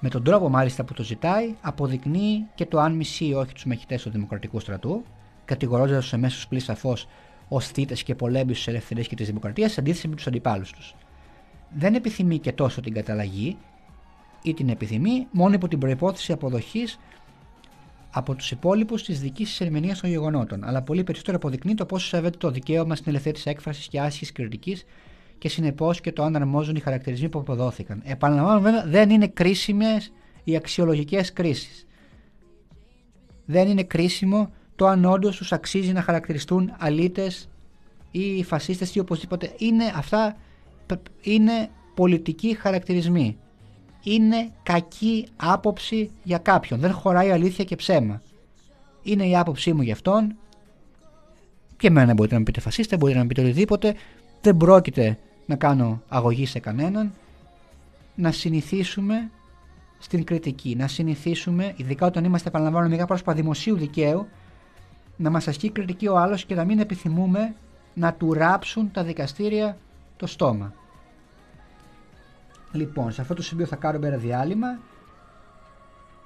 με 0.00 0.08
τον 0.08 0.24
τρόπο 0.24 0.48
μάλιστα 0.48 0.84
που 0.84 0.94
το 0.94 1.02
ζητάει, 1.02 1.54
αποδεικνύει 1.60 2.46
και 2.54 2.66
το 2.66 2.80
αν 2.80 2.92
μισεί 2.92 3.24
ή 3.24 3.34
όχι 3.34 3.52
τους 3.52 3.64
μαχητές 3.64 4.02
του 4.02 4.10
Δημοκρατικού 4.10 4.60
στρατού, 4.60 5.04
κατηγορώντας 5.44 6.00
τους 6.00 6.12
εμέσως 6.12 6.48
πλήρω 6.48 6.64
σαφώς 6.64 7.08
ως 7.48 7.66
θήτε 7.66 7.94
και 7.94 8.14
πολέμου 8.14 8.52
τη 8.52 8.64
ελευθερία 8.66 9.04
και 9.04 9.14
της 9.14 9.26
δημοκρατίας, 9.26 9.72
σε 9.72 9.80
αντίθεση 9.80 10.08
με 10.08 10.14
τους 10.14 10.26
αντιπάλους 10.26 10.72
τους. 10.72 10.94
Δεν 11.74 11.94
επιθυμεί 11.94 12.38
και 12.38 12.52
τόσο 12.52 12.80
την 12.80 12.92
καταλλαγή, 12.92 13.56
ή 14.42 14.54
την 14.54 14.68
επιθυμεί 14.68 15.26
μόνο 15.30 15.54
υπό 15.54 15.68
την 15.68 15.78
προπόθεση 15.78 16.32
αποδοχής 16.32 16.98
από 18.12 18.34
τους 18.34 18.50
υπόλοιπους 18.50 19.02
της 19.02 19.20
δικής 19.20 19.48
της 19.48 19.60
ερμηνείας 19.60 20.00
των 20.00 20.10
γεγονότων, 20.10 20.64
αλλά 20.64 20.82
πολύ 20.82 21.04
περισσότερο 21.04 21.36
αποδεικνύει 21.36 21.74
το 21.74 21.86
πόσο 21.86 22.06
σέβεται 22.06 22.36
το 22.38 22.50
δικαίωμα 22.50 22.94
στην 22.94 23.08
ελευθερία 23.08 23.38
της 23.38 23.46
έκφρασης 23.46 23.88
και 23.88 24.00
άσκηση 24.00 24.32
κριτικής 24.32 24.84
και 25.38 25.48
συνεπώς 25.48 26.00
και 26.00 26.12
το 26.12 26.22
αν 26.22 26.36
αρμόζουν 26.36 26.76
οι 26.76 26.80
χαρακτηρισμοί 26.80 27.28
που 27.28 27.38
αποδόθηκαν. 27.38 28.02
Επαναλαμβάνω, 28.04 28.60
βέβαια, 28.60 28.84
δεν 28.86 29.10
είναι 29.10 29.26
κρίσιμες 29.26 30.12
οι 30.44 30.56
αξιολογικές 30.56 31.32
κρίσεις. 31.32 31.86
Δεν 33.44 33.68
είναι 33.68 33.82
κρίσιμο 33.82 34.52
το 34.76 34.86
αν 34.86 35.04
όντως 35.04 35.36
τους 35.36 35.52
αξίζει 35.52 35.92
να 35.92 36.02
χαρακτηριστούν 36.02 36.74
αλήτες 36.78 37.48
ή 38.10 38.44
φασίστες 38.44 38.94
ή 38.94 38.98
οπωσδήποτε. 38.98 39.52
Είναι 39.58 39.92
αυτά 39.96 40.36
είναι 41.22 41.70
πολιτικοί 41.94 42.54
χαρακτηρισμοί. 42.54 43.38
Είναι 44.02 44.50
κακή 44.62 45.26
άποψη 45.36 46.10
για 46.22 46.38
κάποιον. 46.38 46.80
Δεν 46.80 46.92
χωράει 46.92 47.30
αλήθεια 47.30 47.64
και 47.64 47.76
ψέμα. 47.76 48.22
Είναι 49.02 49.26
η 49.26 49.36
άποψή 49.36 49.72
μου 49.72 49.82
γι' 49.82 49.92
αυτόν. 49.92 50.36
Και 51.76 51.86
εμένα 51.86 52.14
μπορείτε 52.14 52.34
να 52.34 52.40
μου 52.40 52.46
πείτε 52.46 52.60
φασίστε, 52.60 52.96
μπορείτε 52.96 53.16
να 53.18 53.22
μου 53.24 53.28
πείτε 53.28 53.42
οτιδήποτε. 53.42 53.94
Δεν 54.40 54.56
πρόκειται 54.56 55.18
να 55.46 55.56
κάνω 55.56 56.02
αγωγή 56.08 56.46
σε 56.46 56.58
κανέναν. 56.58 57.12
Να 58.14 58.32
συνηθίσουμε 58.32 59.30
στην 59.98 60.24
κριτική. 60.24 60.76
Να 60.76 60.88
συνηθίσουμε, 60.88 61.74
ειδικά 61.76 62.06
όταν 62.06 62.24
είμαστε 62.24 62.48
επαναλαμβάνω 62.48 62.88
μεγάλα 62.88 63.06
πρόσωπα 63.06 63.32
δημοσίου 63.32 63.76
δικαίου, 63.76 64.28
να 65.16 65.30
μας 65.30 65.48
ασκεί 65.48 65.70
κριτική 65.70 66.08
ο 66.08 66.18
άλλος 66.18 66.44
και 66.44 66.54
να 66.54 66.64
μην 66.64 66.78
επιθυμούμε 66.78 67.54
να 67.94 68.12
του 68.12 68.32
ράψουν 68.32 68.90
τα 68.90 69.04
δικαστήρια 69.04 69.76
το 70.16 70.26
στόμα. 70.26 70.74
Λοιπόν, 72.72 73.12
σε 73.12 73.20
αυτό 73.20 73.34
το 73.34 73.42
σημείο 73.42 73.66
θα 73.66 73.76
κάνουμε 73.76 74.06
ένα 74.06 74.16
διάλειμμα 74.16 74.78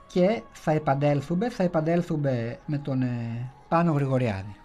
και 0.06 0.42
θα 0.52 0.70
επαντέλθουμε, 0.70 1.50
θα 1.50 1.62
επαντέλθουμε 1.62 2.59
με 2.66 2.78
τον 2.78 3.02
ε, 3.02 3.50
Πάνο 3.68 3.92
Γρηγοριάδη. 3.92 4.56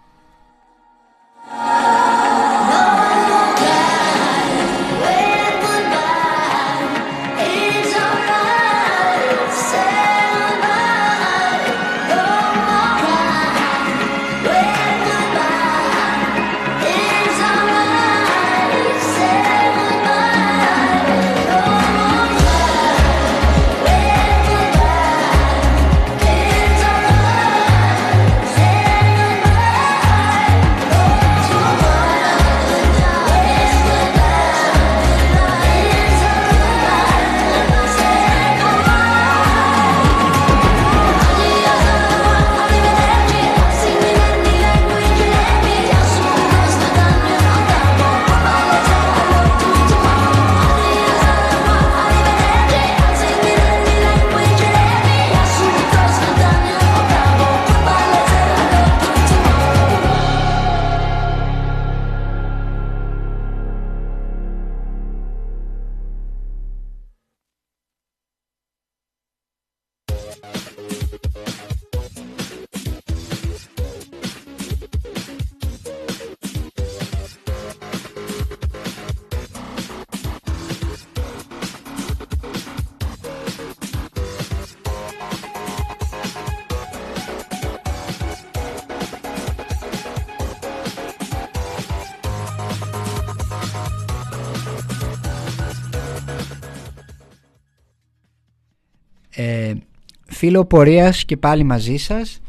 Φίλο 100.41 100.65
πορείας 100.65 101.25
και 101.25 101.37
πάλι 101.37 101.63
μαζί 101.63 101.97
σας 101.97 102.41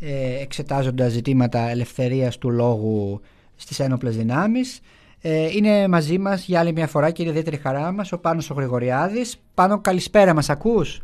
ε, 0.00 0.40
εξετάζοντας 0.40 1.12
ζητήματα 1.12 1.68
ελευθερίας 1.68 2.38
του 2.38 2.50
λόγου 2.50 3.20
στις 3.56 3.80
ένοπλες 3.80 4.16
δυνάμεις. 4.16 4.80
Ε, 5.20 5.50
είναι 5.50 5.88
μαζί 5.88 6.18
μας 6.18 6.44
για 6.44 6.60
άλλη 6.60 6.72
μια 6.72 6.86
φορά 6.86 7.10
και 7.10 7.22
είναι 7.22 7.30
ιδιαίτερη 7.30 7.56
χαρά 7.56 7.92
μας 7.92 8.12
ο 8.12 8.18
Πάνος 8.18 8.50
ο 8.50 8.54
Γρηγοριάδης. 8.54 9.36
Πάνο 9.54 9.80
καλησπέρα, 9.80 10.34
μας 10.34 10.50
ακούς; 10.50 11.00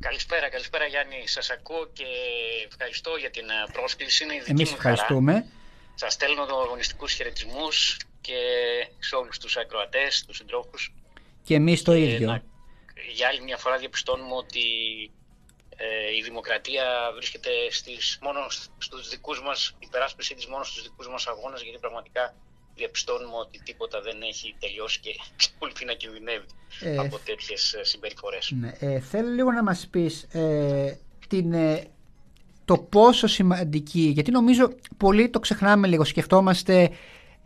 Καλησπέρα, 0.00 0.48
καλησπέρα 0.48 0.84
Γιάννη. 0.84 1.22
Σας 1.24 1.50
ακούω 1.50 1.88
και 1.92 2.04
ευχαριστώ 2.68 3.10
για 3.20 3.30
την 3.30 3.44
ε, 3.48 3.72
πρόσκληση. 3.72 4.24
Είναι 4.24 4.42
Εμείς 4.46 4.72
ευχαριστούμε. 4.72 5.32
Χαρά. 5.32 5.46
Σας 5.94 6.12
στέλνω 6.12 6.42
αγωνιστικούς 6.64 7.12
χαιρετισμούς 7.12 7.96
και 8.20 8.38
σε 8.98 9.14
όλους 9.14 9.38
τους 9.38 9.56
ακροατές, 9.56 10.24
τους 10.26 10.36
συντρόφους. 10.36 10.94
Και 11.42 11.54
εμείς 11.54 11.82
το 11.82 11.94
ίδιο. 11.94 12.42
για 13.14 13.28
άλλη 13.28 13.42
μια 13.42 13.56
φορά 13.56 13.76
διαπιστώνουμε 13.78 14.34
ότι 14.34 14.60
ε, 15.10 15.23
η 16.18 16.22
δημοκρατία 16.22 16.84
βρίσκεται 17.14 17.50
στις, 17.70 18.18
μόνο 18.22 18.40
στους 18.78 19.08
δικούς 19.08 19.42
μας, 19.42 19.76
η 19.78 19.88
περάσπιση 19.90 20.34
της 20.34 20.46
μόνο 20.46 20.64
στους 20.64 20.82
δικούς 20.82 21.08
μας 21.08 21.26
αγώνες, 21.26 21.62
γιατί 21.62 21.78
πραγματικά 21.78 22.34
διαπιστώνουμε 22.74 23.36
ότι 23.36 23.62
τίποτα 23.64 24.00
δεν 24.00 24.22
έχει 24.22 24.56
τελειώσει 24.60 25.00
και 25.00 25.10
εξακολουθεί 25.34 25.84
να 25.84 25.92
κινδυνεύει 25.92 26.46
ε, 26.80 26.96
από 26.96 27.18
τέτοιες 27.18 27.72
ε, 27.72 27.84
συμπεριφορές. 27.84 28.50
Ναι, 28.50 28.72
ε, 28.78 29.00
θέλω 29.00 29.28
λίγο 29.28 29.52
να 29.52 29.62
μας 29.62 29.88
πεις 29.90 30.22
ε, 30.22 30.98
την, 31.28 31.52
ε, 31.52 31.84
το 32.64 32.78
πόσο 32.78 33.26
σημαντική, 33.26 34.00
γιατί 34.00 34.30
νομίζω 34.30 34.68
πολύ 34.96 35.28
το 35.28 35.40
ξεχνάμε 35.40 35.86
λίγο, 35.86 36.04
σκεφτόμαστε 36.04 36.90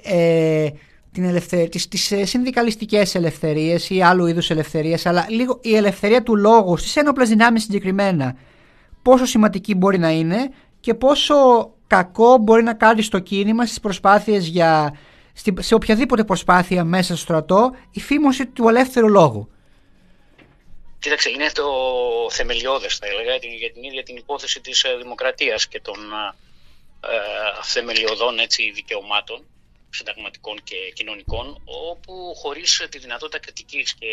ε, 0.03 0.69
την 1.19 1.29
ελευθερία, 1.29 1.69
τις, 1.69 1.89
τις 1.89 2.11
ε, 2.11 2.25
συνδικαλιστικές 2.25 3.15
ελευθερίες 3.15 3.91
ή 3.91 4.03
άλλου 4.03 4.27
είδους 4.27 4.51
ελευθερίες 4.51 5.07
αλλά 5.07 5.27
λίγο 5.29 5.59
η 5.63 5.77
ελευθερία 5.77 6.23
του 6.23 6.37
λόγου 6.37 6.77
στις 6.77 6.97
ένοπλες 6.97 7.29
δυνάμεις 7.29 7.63
συγκεκριμένα 7.63 8.37
πόσο 9.03 9.25
σημαντική 9.25 9.75
μπορεί 9.75 9.99
να 9.99 10.11
είναι 10.11 10.51
και 10.81 10.95
πόσο 10.95 11.35
κακό 11.87 12.37
μπορεί 12.37 12.63
να 12.63 12.75
κάνει 12.75 13.03
στο 13.03 13.19
κίνημα 13.19 13.67
στις 13.67 13.81
προσπάθειες 13.81 14.47
για 14.47 14.99
σε 15.59 15.75
οποιαδήποτε 15.75 16.25
προσπάθεια 16.25 16.85
μέσα 16.85 17.17
στο 17.17 17.25
στρατό 17.25 17.77
η 17.91 18.01
φήμωση 18.01 18.47
του 18.47 18.69
ελεύθερου 18.69 19.09
λόγου. 19.09 19.51
Κοίταξε, 20.99 21.31
είναι 21.31 21.51
το 21.53 21.65
θεμελιώδες 22.31 22.97
θα 22.97 23.07
έλεγα 23.07 23.31
για 23.59 23.73
την 23.73 23.83
ίδια 23.83 24.03
την 24.03 24.17
υπόθεση 24.17 24.61
της 24.61 24.83
ε, 24.83 24.97
δημοκρατίας 25.03 25.69
και 25.69 25.81
των 25.81 25.95
ε, 25.95 27.15
ε 27.15 27.19
θεμελιωδών 27.63 28.39
έτσι, 28.39 28.71
δικαιωμάτων 28.75 29.43
συνταγματικών 29.91 30.63
και 30.65 30.93
κοινωνικών, 30.95 31.63
όπου 31.65 32.35
χωρίς 32.35 32.87
τη 32.91 32.99
δυνατότητα 32.99 33.39
κριτικής 33.39 33.95
και 33.95 34.07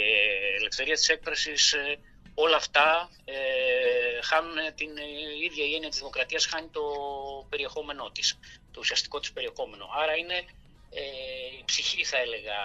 ελευθερίας 0.59 0.99
της 0.99 1.09
έκφρασης 1.09 1.73
ε, 1.73 1.97
όλα 2.35 2.55
αυτά 2.55 3.09
ε, 3.25 4.21
χάνουν 4.21 4.55
την 4.75 4.89
ίδια 5.43 5.65
η 5.65 5.73
έννοια 5.73 5.89
της 5.89 5.97
δημοκρατίας 5.97 6.45
χάνει 6.45 6.67
το 6.67 6.81
περιεχόμενό 7.49 8.11
της, 8.11 8.39
το 8.71 8.79
ουσιαστικό 8.79 9.19
της 9.19 9.31
περιεχόμενο. 9.31 9.89
Άρα 10.01 10.15
είναι 10.15 10.35
ε, 10.89 11.01
η 11.59 11.63
ψυχή 11.65 12.03
θα 12.03 12.17
έλεγα 12.17 12.57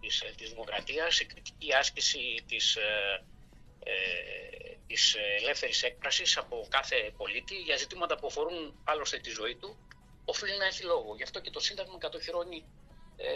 της, 0.00 0.24
της 0.36 0.50
δημοκρατίας, 0.50 1.20
η 1.20 1.26
κριτική 1.26 1.74
άσκηση 1.74 2.44
της, 2.48 2.76
ε, 2.76 3.24
ε 3.84 3.94
της 4.86 5.16
ελεύθερης 5.40 5.82
έκφρασης 5.82 6.36
από 6.36 6.66
κάθε 6.68 7.12
πολίτη 7.16 7.54
για 7.54 7.76
ζητήματα 7.76 8.16
που 8.16 8.26
αφορούν 8.26 8.80
άλλωστε 8.84 9.18
τη 9.18 9.30
ζωή 9.30 9.54
του 9.54 9.76
οφείλει 10.26 10.56
να 10.56 10.64
έχει 10.64 10.82
λόγο. 10.82 11.14
Γι' 11.16 11.22
αυτό 11.22 11.40
και 11.40 11.50
το 11.50 11.60
Σύνταγμα 11.60 11.98
κατοχυρώνει, 11.98 12.64
ε, 13.16 13.26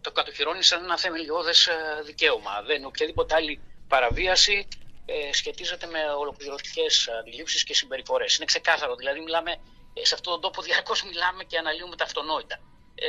το 0.00 0.12
κατοχυρώνει 0.12 0.62
σαν 0.62 0.84
ένα 0.84 0.98
θεμελιώδες 0.98 1.66
ε, 1.66 2.02
δικαίωμα. 2.04 2.62
Δεν 2.62 2.84
οποιαδήποτε 2.84 3.34
άλλη 3.34 3.60
παραβίαση 3.88 4.68
ε, 5.06 5.32
σχετίζεται 5.32 5.86
με 5.86 5.98
ολοκληρωτικές 6.18 7.08
αντιλήψεις 7.08 7.64
και 7.64 7.74
συμπεριφορές. 7.74 8.36
Είναι 8.36 8.44
ξεκάθαρο. 8.44 8.94
Δηλαδή, 8.94 9.20
μιλάμε, 9.20 9.50
ε, 9.94 10.04
σε 10.04 10.14
αυτόν 10.14 10.32
τον 10.32 10.42
τόπο 10.42 10.62
διαρκώς 10.62 11.02
μιλάμε 11.04 11.44
και 11.44 11.58
αναλύουμε 11.58 11.96
τα 11.96 12.04
αυτονόητα. 12.04 12.60
Ε, 12.94 13.06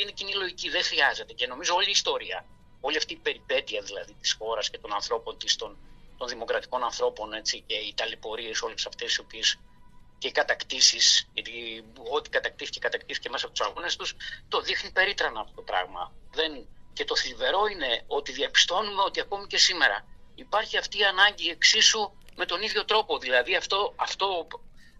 είναι 0.00 0.10
κοινή 0.10 0.34
λογική, 0.34 0.68
δεν 0.68 0.82
χρειάζεται. 0.82 1.32
Και 1.32 1.46
νομίζω 1.46 1.74
όλη 1.74 1.88
η 1.88 1.90
ιστορία, 1.90 2.46
όλη 2.80 2.96
αυτή 2.96 3.12
η 3.12 3.16
περιπέτεια 3.16 3.80
δηλαδή 3.80 4.14
της 4.20 4.32
χώρας 4.32 4.70
και 4.70 4.78
των 4.78 4.92
ανθρώπων 4.92 5.38
της, 5.38 5.56
των, 5.56 5.78
των 6.18 6.28
δημοκρατικών 6.28 6.84
ανθρώπων 6.84 7.32
έτσι, 7.32 7.64
και 7.66 7.74
οι 7.74 7.94
ταλαιπωρίες 7.96 8.62
όλες 8.62 8.86
αυτές 8.86 9.14
οι 9.14 9.20
οποίες 9.20 9.58
και 10.24 10.30
οι 10.30 10.42
κατακτήσεις, 10.42 11.28
γιατί 11.32 11.84
ό,τι 12.10 12.30
κατακτήθηκε, 12.30 12.78
κατακτήθηκε 12.78 13.28
μέσα 13.30 13.46
από 13.46 13.54
τους 13.54 13.66
αγώνες 13.66 13.96
τους, 13.96 14.14
το 14.48 14.60
δείχνει 14.60 14.90
περίτρανα 14.90 15.40
αυτό 15.40 15.54
το 15.54 15.62
πράγμα. 15.62 16.12
Δεν... 16.30 16.66
Και 16.92 17.04
το 17.04 17.16
θλιβερό 17.16 17.66
είναι 17.66 18.04
ότι 18.06 18.32
διαπιστώνουμε 18.32 19.02
ότι 19.02 19.20
ακόμη 19.20 19.46
και 19.46 19.58
σήμερα 19.58 20.06
υπάρχει 20.34 20.76
αυτή 20.76 20.98
η 20.98 21.04
ανάγκη 21.04 21.48
εξίσου 21.48 22.12
με 22.36 22.46
τον 22.46 22.62
ίδιο 22.62 22.84
τρόπο. 22.84 23.18
Δηλαδή 23.18 23.56
αυτό, 23.56 23.94
αυτό, 23.96 24.46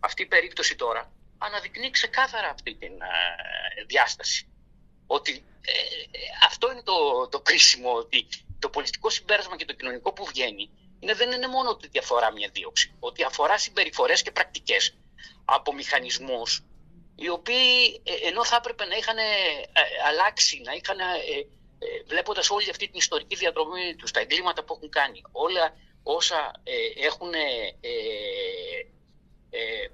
αυτή 0.00 0.22
η 0.22 0.26
περίπτωση 0.26 0.76
τώρα 0.76 1.12
αναδεικνύει 1.38 1.90
ξεκάθαρα 1.90 2.48
αυτή 2.48 2.74
τη 2.74 2.86
ε, 2.86 2.90
διάσταση. 3.86 4.48
Ότι 5.06 5.44
ε, 5.60 5.72
αυτό 6.46 6.72
είναι 6.72 6.82
το, 6.82 7.28
το 7.28 7.40
κρίσιμο, 7.40 7.92
ότι 7.92 8.26
το 8.58 8.68
πολιτικό 8.68 9.10
συμπέρασμα 9.10 9.56
και 9.56 9.64
το 9.64 9.72
κοινωνικό 9.72 10.12
που 10.12 10.24
βγαίνει 10.24 10.70
είναι, 11.00 11.14
δεν 11.14 11.32
είναι 11.32 11.48
μόνο 11.48 11.70
ότι 11.70 11.98
αφορά 11.98 12.32
μια 12.32 12.50
δίωξη, 12.52 12.94
ότι 13.00 13.22
αφορά 13.24 13.58
συμπεριφορές 13.58 14.22
και 14.22 14.30
πρακτικές 14.30 14.94
από 15.45 15.74
μηχανισμούς 15.74 16.64
οι 17.16 17.28
οποίοι 17.28 18.03
ε, 18.05 18.28
ενώ 18.28 18.45
θα 18.45 18.57
έπρεπε 18.57 18.84
να 18.84 18.97
είχαν 18.97 19.16
αλλάξει, 20.09 20.61
να 20.64 20.72
είχαν, 20.72 20.99
βλέποντας 22.07 22.51
όλη 22.51 22.70
αυτή 22.70 22.86
την 22.86 22.99
ιστορική 22.99 23.34
διαδρομή 23.34 23.95
τους, 23.95 24.11
τα 24.11 24.20
εγκλήματα 24.20 24.64
που 24.64 24.74
έχουν 24.76 24.90
κάνει, 24.90 25.22
όλα 25.32 25.76
όσα 26.03 26.53
έχουν 26.97 27.32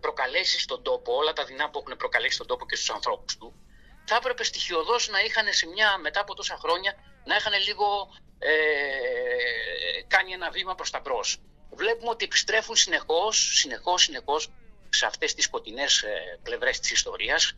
προκαλέσει 0.01 0.61
στον 0.61 0.83
τόπο, 0.83 1.15
όλα 1.15 1.33
τα 1.33 1.45
δεινά 1.45 1.71
που 1.71 1.79
έχουν 1.79 1.97
προκαλέσει 1.97 2.35
στον 2.35 2.47
τόπο 2.47 2.67
και 2.67 2.77
στους 2.77 2.91
ανθρώπους 2.91 3.37
του, 3.37 3.55
θα 4.11 4.17
έπρεπε 4.17 4.45
στοιχειοδός 4.45 5.09
να 5.09 5.21
είχαν 5.21 5.47
σε 5.53 5.67
μια, 5.67 5.99
μετά 5.99 6.21
από 6.21 6.35
τόσα 6.35 6.57
χρόνια, 6.57 6.95
να 7.25 7.37
είχαν 7.37 7.53
λίγο 7.67 7.87
ε, 8.39 8.51
κάνει 10.07 10.33
ένα 10.33 10.51
βήμα 10.51 10.75
προς 10.75 10.91
τα 10.91 11.01
μπρος. 11.01 11.39
Βλέπουμε 11.71 12.11
ότι 12.11 12.25
επιστρέφουν 12.25 12.77
συνεχώς, 12.77 13.37
συνεχώς, 13.55 14.03
συνεχώς 14.03 14.53
σε 14.91 15.07
αυτές 15.07 15.35
τις 15.35 15.45
σκοτεινές 15.45 16.03
ε, 16.03 16.39
πλευρές 16.43 16.81
της 16.81 16.91
ιστορίας 16.91 17.57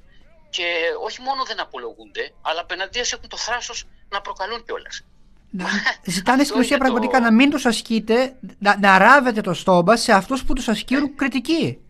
και 0.50 0.64
όχι 1.02 1.20
μόνο 1.20 1.44
δεν 1.44 1.60
απολογούνται, 1.60 2.32
αλλά 2.42 2.60
απέναντίας 2.60 3.12
έχουν 3.12 3.28
το 3.28 3.36
θράσος 3.36 3.84
να 4.08 4.20
προκαλούν 4.20 4.64
κιόλας. 4.64 5.04
Ζητάνε 6.14 6.44
στην 6.44 6.60
ουσία 6.60 6.78
πραγματικά 6.78 7.20
να 7.20 7.32
μην 7.32 7.50
τους 7.50 7.66
ασκείτε, 7.66 8.36
να, 8.58 8.78
να 8.78 8.98
ράβετε 8.98 9.40
το 9.40 9.54
στόμπα 9.54 9.96
σε 9.96 10.12
αυτούς 10.12 10.44
που 10.44 10.52
τους 10.52 10.68
ασκούν 10.68 11.16
κριτική. 11.16 11.80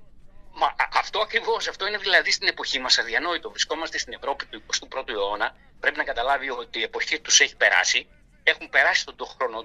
Μα, 0.54 0.74
αυτό 0.98 1.18
ακριβώς, 1.20 1.68
αυτό 1.68 1.86
είναι 1.86 1.98
δηλαδή 1.98 2.30
στην 2.30 2.48
εποχή 2.48 2.78
μας 2.78 2.98
αδιανόητο. 2.98 3.50
Βρισκόμαστε 3.50 3.98
στην 3.98 4.12
Ευρώπη 4.12 4.46
του 4.46 4.62
21ου 4.66 5.08
αιώνα. 5.08 5.56
Πρέπει 5.80 5.96
να 5.96 6.04
καταλάβει 6.04 6.50
ότι 6.50 6.78
η 6.78 6.82
εποχή 6.82 7.20
τους 7.20 7.40
έχει 7.40 7.56
περάσει. 7.56 8.06
Έχουν 8.42 8.68
περάσει 8.68 9.04
τον, 9.04 9.16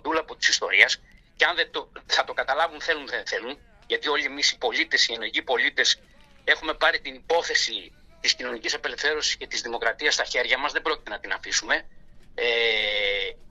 τον 0.02 0.18
από 0.18 0.36
της 0.36 0.48
ιστορίας 0.48 1.02
και 1.36 1.46
αν 1.46 1.56
δεν 1.56 1.72
το, 1.72 1.92
θα 2.06 2.24
το 2.24 2.34
καταλάβουν, 2.34 2.82
θέλουν 2.82 3.08
δεν 3.08 3.24
θέλουν. 3.26 3.58
Γιατί 3.88 4.08
όλοι 4.08 4.26
εμείς 4.26 4.52
οι 4.52 4.58
πολίτες, 4.58 5.08
οι 5.08 5.14
ενεργοί 5.14 5.42
πολίτες, 5.42 6.00
έχουμε 6.44 6.74
πάρει 6.74 7.00
την 7.00 7.14
υπόθεση 7.14 7.92
της 8.22 8.36
κοινωνικής 8.36 8.74
απελευθέρωσης 8.74 9.38
και 9.38 9.48
της 9.48 9.62
δημοκρατίας 9.62 10.14
στα 10.14 10.24
χέρια 10.24 10.58
μας. 10.58 10.72
Δεν 10.72 10.82
πρόκειται 10.82 11.10
να 11.10 11.20
την 11.20 11.32
αφήσουμε. 11.32 11.88
Ε, 12.36 12.46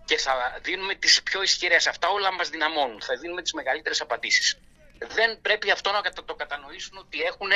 και 0.04 0.16
θα 0.16 0.58
δίνουμε 0.62 0.94
τις 0.94 1.22
πιο 1.22 1.42
ισχυρές. 1.42 1.86
Αυτά 1.86 2.08
όλα 2.08 2.32
μας 2.32 2.48
δυναμώνουν. 2.48 3.00
Θα 3.00 3.16
δίνουμε 3.16 3.42
τις 3.42 3.52
μεγαλύτερες 3.52 4.00
απαντήσεις 4.00 4.58
δεν 4.98 5.40
πρέπει 5.40 5.70
αυτό 5.70 5.90
να 5.90 6.24
το 6.24 6.34
κατανοήσουν 6.34 6.98
ότι 6.98 7.22
έχουν 7.22 7.50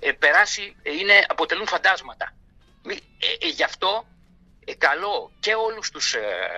ε, 0.00 0.12
περάσει, 0.12 0.76
ε, 0.82 0.92
είναι, 0.92 1.24
αποτελούν 1.28 1.66
φαντάσματα. 1.66 2.34
Ε, 3.40 3.46
γι' 3.48 3.62
αυτό 3.62 4.06
καλό 4.78 5.32
και 5.40 5.54
όλους 5.54 5.90
τους, 5.90 6.16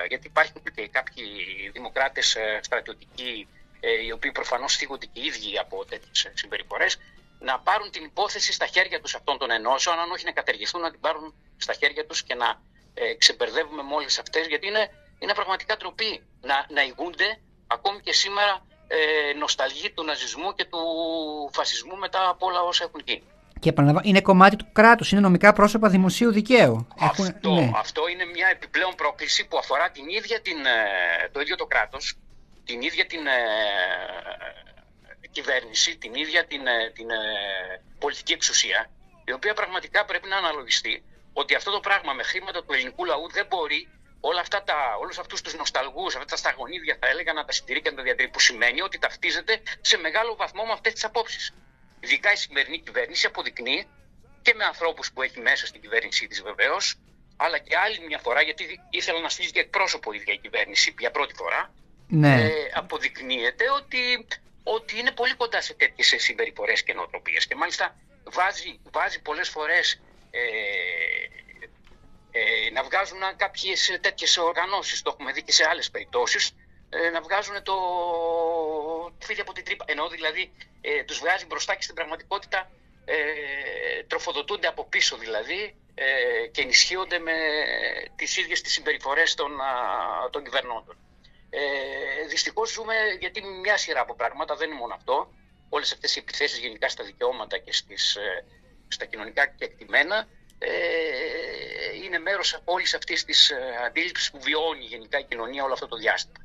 γιατί 0.09 0.27
υπάρχουν 0.27 0.63
και 0.75 0.89
κάποιοι 0.89 1.25
δημοκράτες 1.73 2.37
στρατιωτικοί 2.61 3.49
οι 4.07 4.13
οποίοι 4.13 4.33
προφανώς 4.33 4.77
θίγονται 4.77 5.07
και 5.07 5.21
οι 5.21 5.27
ίδιοι 5.27 5.59
από 5.59 5.85
τέτοιες 5.85 6.31
συμπεριφορές 6.35 6.99
να 7.39 7.59
πάρουν 7.59 7.91
την 7.91 8.05
υπόθεση 8.05 8.53
στα 8.53 8.67
χέρια 8.67 9.01
τους 9.01 9.15
αυτών 9.15 9.39
των 9.39 9.51
ενώσεων, 9.51 9.99
αν 9.99 10.11
όχι 10.11 10.25
να 10.25 10.33
κατεργηθούν, 10.33 10.81
να 10.81 10.91
την 10.91 11.01
πάρουν 11.01 11.35
στα 11.57 11.73
χέρια 11.73 12.07
τους 12.07 12.23
και 12.23 12.35
να 12.35 12.61
ε, 12.95 13.15
ξεπερδεύουμε 13.15 13.83
με 13.83 13.95
όλες 13.95 14.19
αυτές, 14.19 14.47
γιατί 14.47 14.67
είναι, 14.67 14.91
είναι 15.19 15.35
πραγματικά 15.35 15.77
τροπή 15.77 16.23
να, 16.41 16.67
να 16.69 16.83
ηγούνται 16.83 17.39
ακόμη 17.67 18.01
και 18.01 18.13
σήμερα 18.13 18.67
ε, 18.89 19.33
νοσταλγεί 19.39 19.91
του 19.91 20.05
ναζισμού 20.05 20.55
και 20.55 20.65
του 20.65 20.79
φασισμού 21.53 21.97
μετά 21.97 22.29
από 22.29 22.47
όλα 22.47 22.61
όσα 22.61 22.85
έχουν 22.85 23.01
γίνει. 23.05 23.23
Και 23.61 23.69
επαναλαμβάνω, 23.69 24.09
είναι 24.09 24.21
κομμάτι 24.21 24.57
του 24.57 24.67
κράτους, 24.73 25.13
είναι 25.13 25.21
νομικά 25.21 25.53
πρόσωπα 25.53 25.89
δημοσίου 25.89 26.33
δικαίου. 26.33 26.89
Αυτό, 26.99 27.51
ναι. 27.51 27.71
αυτό 27.75 28.09
είναι 28.09 28.25
μια 28.25 28.49
επιπλέον 28.49 28.95
πρόκληση 28.95 29.47
που 29.47 29.59
αφορά 29.59 29.91
την 29.91 30.09
ίδια 30.09 30.41
την, 30.41 30.57
ε, 30.67 31.29
το 31.33 31.41
ίδιο 31.41 31.57
το 31.57 31.67
κράτος, 31.67 32.17
την 32.65 32.81
ίδια 32.83 33.07
την 33.07 33.27
ε, 33.27 33.33
κυβέρνηση, 35.31 35.97
την 35.99 36.15
ίδια 36.15 36.47
την, 36.47 36.67
ε, 36.67 36.91
την 36.91 37.09
πολιτική 37.99 38.33
εξουσία, 38.33 38.91
η 39.25 39.33
οποία 39.33 39.55
πραγματικά 39.55 40.05
πρέπει 40.05 40.29
να 40.29 40.37
αναλογιστεί 40.37 41.05
ότι 41.33 41.55
αυτό 41.55 41.71
το 41.71 41.81
πράγμα 41.81 42.13
με 42.13 42.23
χρήματα 42.23 42.65
του 42.65 42.73
ελληνικού 42.73 43.05
λαού 43.05 43.31
δεν 43.31 43.47
μπορεί 43.47 43.89
όλα 44.21 44.41
αυτά 44.41 44.63
τα, 44.63 44.97
όλους 45.01 45.19
αυτούς 45.19 45.41
τους 45.41 45.55
νοσταλγούς, 45.55 46.15
αυτά 46.15 46.27
τα 46.27 46.37
σταγονίδια 46.37 46.97
θα 47.01 47.07
έλεγα 47.09 47.33
να 47.33 47.45
τα 47.45 47.53
συντηρεί 47.53 47.83
και 47.83 47.91
να 47.91 47.97
τα 47.97 48.03
διατηρεί, 48.03 48.29
που 48.29 48.41
σημαίνει 48.41 48.81
ότι 48.81 48.99
ταυτίζεται 48.99 49.63
σε 49.81 49.97
μεγάλο 49.97 50.37
βαθμό 50.37 50.65
με 50.65 50.73
αυτές 50.73 50.93
τις 50.93 51.05
απόψεις. 51.05 51.55
Ειδικά 52.01 52.33
η 52.33 52.37
σημερινή 52.37 52.79
κυβέρνηση 52.81 53.27
αποδεικνύει 53.27 53.87
και 54.43 54.55
με 54.55 54.65
ανθρώπους 54.65 55.13
που 55.13 55.23
έχει 55.23 55.41
μέσα 55.41 55.67
στην 55.67 55.81
κυβέρνησή 55.81 56.27
της 56.27 56.43
βεβαίως, 56.43 56.95
αλλά 57.37 57.59
και 57.59 57.77
άλλη 57.77 58.01
μια 58.07 58.19
φορά, 58.19 58.43
γιατί 58.43 58.81
ήθελα 58.91 59.21
να 59.21 59.29
στείλει 59.29 59.51
και 59.51 59.61
εκπρόσωπο 59.61 60.13
η 60.13 60.17
ίδια 60.17 60.33
η 60.35 60.39
κυβέρνηση 60.39 60.95
για 60.99 61.11
πρώτη 61.11 61.35
φορά, 61.35 61.75
ναι. 62.15 62.43
ε, 62.43 62.51
αποδεικνύεται 62.75 63.65
ότι, 63.71 64.27
ότι 64.63 64.99
είναι 64.99 65.11
πολύ 65.13 65.35
κοντά 65.35 65.61
σε 65.61 65.75
τέτοιες 65.75 66.15
συμπεριφορές 66.17 66.83
και 66.83 66.93
νοοτροπίες. 66.93 67.47
Και 67.47 67.55
μάλιστα 67.55 67.97
βάζει, 68.25 68.81
βάζει 68.93 69.23
πολλές 69.23 69.49
φορές 69.49 70.01
ε, 70.31 70.41
ε, 72.31 72.71
να 72.71 72.83
βγάζουν 72.83 73.19
κάποιες 73.37 73.99
τέτοιες 74.01 74.37
οργανώσεις, 74.37 75.03
το 75.03 75.11
έχουμε 75.15 75.33
δει 75.33 75.43
και 75.43 75.53
σε 75.53 75.65
άλλες 75.69 75.91
περιπτώσεις, 75.91 76.57
ε, 76.89 77.11
να 77.11 77.21
βγάζουν 77.21 77.63
το 77.63 77.75
φύλλο 79.19 79.43
από 79.43 79.53
την 79.53 79.65
τρύπα. 79.65 79.85
Ενώ 79.89 80.09
δηλαδή 80.09 80.53
ε, 80.81 81.03
τους 81.05 81.19
βγάζει 81.19 81.47
μπροστά 81.47 81.75
και 81.75 81.83
στην 81.83 81.95
πραγματικότητα 81.95 82.71
ε, 83.05 83.17
τροφοδοτούνται 84.07 84.67
από 84.67 84.85
πίσω 84.85 85.17
δηλαδή 85.17 85.75
ε, 85.95 86.47
και 86.47 86.63
ενισχύονται 86.63 87.19
με 87.19 87.33
τις 88.17 88.37
ίδιες 88.37 88.61
τις 88.61 88.73
συμπεριφορές 88.73 89.35
των, 89.35 89.51
των 90.31 90.45
κυβερνώντων. 90.45 90.97
Ε, 91.57 92.27
δυστυχώς 92.27 92.71
ζούμε 92.71 92.95
γιατί 93.21 93.43
μια 93.43 93.77
σειρά 93.77 94.01
από 94.01 94.15
πράγματα, 94.15 94.57
δεν 94.57 94.71
είναι 94.71 94.79
μόνο 94.79 94.95
αυτό, 94.95 95.33
όλες 95.69 95.93
αυτές 95.93 96.17
οι 96.17 96.19
επιθέσεις 96.19 96.59
γενικά 96.59 96.89
στα 96.89 97.05
δικαιώματα 97.05 97.59
και 97.59 97.73
στις, 97.73 98.17
ε, 98.17 98.45
στα 98.89 99.05
κοινωνικά 99.05 99.47
κεκτημένα 99.47 100.29
ε, 100.59 100.71
είναι 102.05 102.19
μέρος 102.19 102.61
όλης 102.65 102.95
αυτής 102.95 103.25
της 103.25 103.51
ε, 103.51 103.57
αντίληψης 103.87 104.31
που 104.31 104.41
βιώνει 104.41 104.85
γενικά 104.85 105.19
η 105.19 105.25
κοινωνία 105.25 105.65
όλο 105.65 105.73
αυτό 105.73 105.89
το 105.89 105.97
διάστημα. 105.97 106.45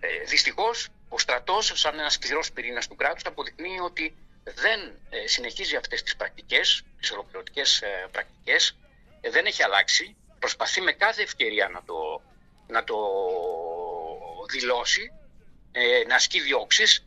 Ε, 0.00 0.24
δυστυχώς, 0.24 0.88
ο 1.08 1.18
στρατός, 1.18 1.72
σαν 1.74 1.98
ένας 1.98 2.12
σκληρός 2.12 2.52
πυρήνας 2.52 2.88
του 2.88 2.96
κράτους, 2.96 3.24
αποδεικνύει 3.24 3.80
ότι 3.80 4.14
δεν 4.44 4.80
ε, 5.10 5.26
συνεχίζει 5.26 5.76
αυτές 5.76 6.02
τις 6.02 6.16
πρακτικές, 6.16 6.84
τις 7.00 7.10
ολοκληρωτικές 7.10 7.82
πρακτικές, 8.10 8.76
δεν 9.20 9.46
έχει 9.46 9.62
αλλάξει, 9.62 10.16
προσπαθεί 10.38 10.80
με 10.80 10.92
κάθε 10.92 11.22
ευκαιρία 11.22 11.68
να 11.68 11.82
το, 11.84 12.22
να 12.66 12.84
το 12.84 12.96
δηλώσει, 14.50 15.12
να 16.08 16.14
ασκεί 16.14 16.40
διώξεις, 16.40 17.04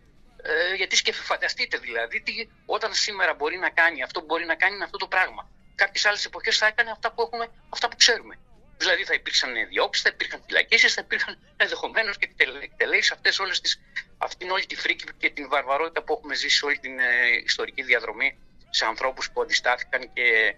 γιατί 0.76 1.12
φανταστείτε 1.12 1.78
δηλαδή 1.78 2.22
τι, 2.22 2.34
όταν 2.66 2.94
σήμερα 2.94 3.34
μπορεί 3.34 3.58
να 3.58 3.70
κάνει 3.70 4.04
αυτό 4.04 4.20
που 4.20 4.26
μπορεί 4.26 4.46
να 4.46 4.56
κάνει 4.56 4.76
είναι 4.76 4.84
αυτό 4.84 4.98
το 4.98 5.08
πράγμα 5.08 5.50
κάποιες 5.76 6.06
άλλες 6.06 6.26
εποχές 6.26 6.58
θα 6.58 6.68
έκανε 6.68 6.92
αυτά 6.92 7.12
που, 7.12 7.22
έχουμε, 7.22 7.48
αυτά 7.70 7.88
που 7.90 7.96
ξέρουμε. 7.96 8.40
Δηλαδή 8.78 9.04
θα 9.04 9.14
υπήρξαν 9.14 9.68
διώξεις, 9.70 10.04
θα 10.04 10.10
υπήρχαν 10.14 10.44
φυλακίσεις, 10.46 10.94
θα 10.94 11.02
υπήρχαν 11.04 11.38
ενδεχομένως 11.58 12.18
και 12.18 12.30
εκτελέσεις 12.62 13.12
αυτές 13.12 13.40
όλες 13.40 13.62
τις, 13.62 13.82
αυτήν 14.18 14.50
όλη 14.50 14.66
τη 14.66 14.76
φρίκη 14.76 15.04
και 15.18 15.30
την 15.30 15.50
βαρβαρότητα 15.50 16.04
που 16.04 16.14
έχουμε 16.14 16.36
ζήσει 16.36 16.66
όλη 16.66 16.78
την 16.80 17.00
ε, 17.00 17.06
ιστορική 17.44 17.84
διαδρομή 17.84 18.38
σε 18.70 18.86
ανθρώπους 18.86 19.32
που 19.32 19.42
αντιστάθηκαν 19.42 20.14
και 20.14 20.56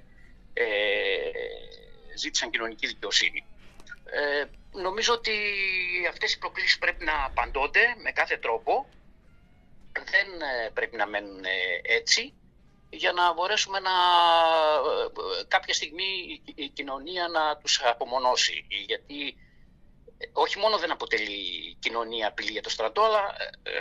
ε, 0.54 0.66
ζήτησαν 2.16 2.50
κοινωνική 2.50 2.88
δικαιοσύνη. 2.88 3.46
Ε, 4.06 4.44
νομίζω 4.72 5.14
ότι 5.14 5.34
αυτές 6.10 6.34
οι 6.34 6.38
προκλήσεις 6.38 6.78
πρέπει 6.78 7.06
να 7.06 7.26
απαντώνται 7.26 7.96
με 8.04 8.12
κάθε 8.12 8.38
τρόπο. 8.38 8.90
Δεν 9.94 10.42
ε, 10.42 10.70
πρέπει 10.70 10.96
να 10.96 11.08
μένουν 11.08 11.44
ε, 11.46 11.50
έτσι 11.84 12.34
για 12.90 13.12
να 13.12 13.34
μπορέσουμε 13.34 13.80
να 13.80 13.92
κάποια 15.48 15.74
στιγμή 15.74 16.42
η 16.56 16.70
κοινωνία 16.70 17.28
να 17.28 17.58
τους 17.58 17.82
απομονώσει. 17.84 18.66
Γιατί 18.86 19.38
ε, 20.18 20.26
όχι 20.34 20.60
μόνο 20.60 20.78
δεν 20.78 20.92
αποτελεί 20.92 21.32
η 21.70 21.78
κοινωνία 21.80 22.28
απειλή 22.28 22.52
για 22.52 22.62
το 22.62 22.70
στρατό, 22.70 23.02
αλλά 23.02 23.36
ε, 23.64 23.72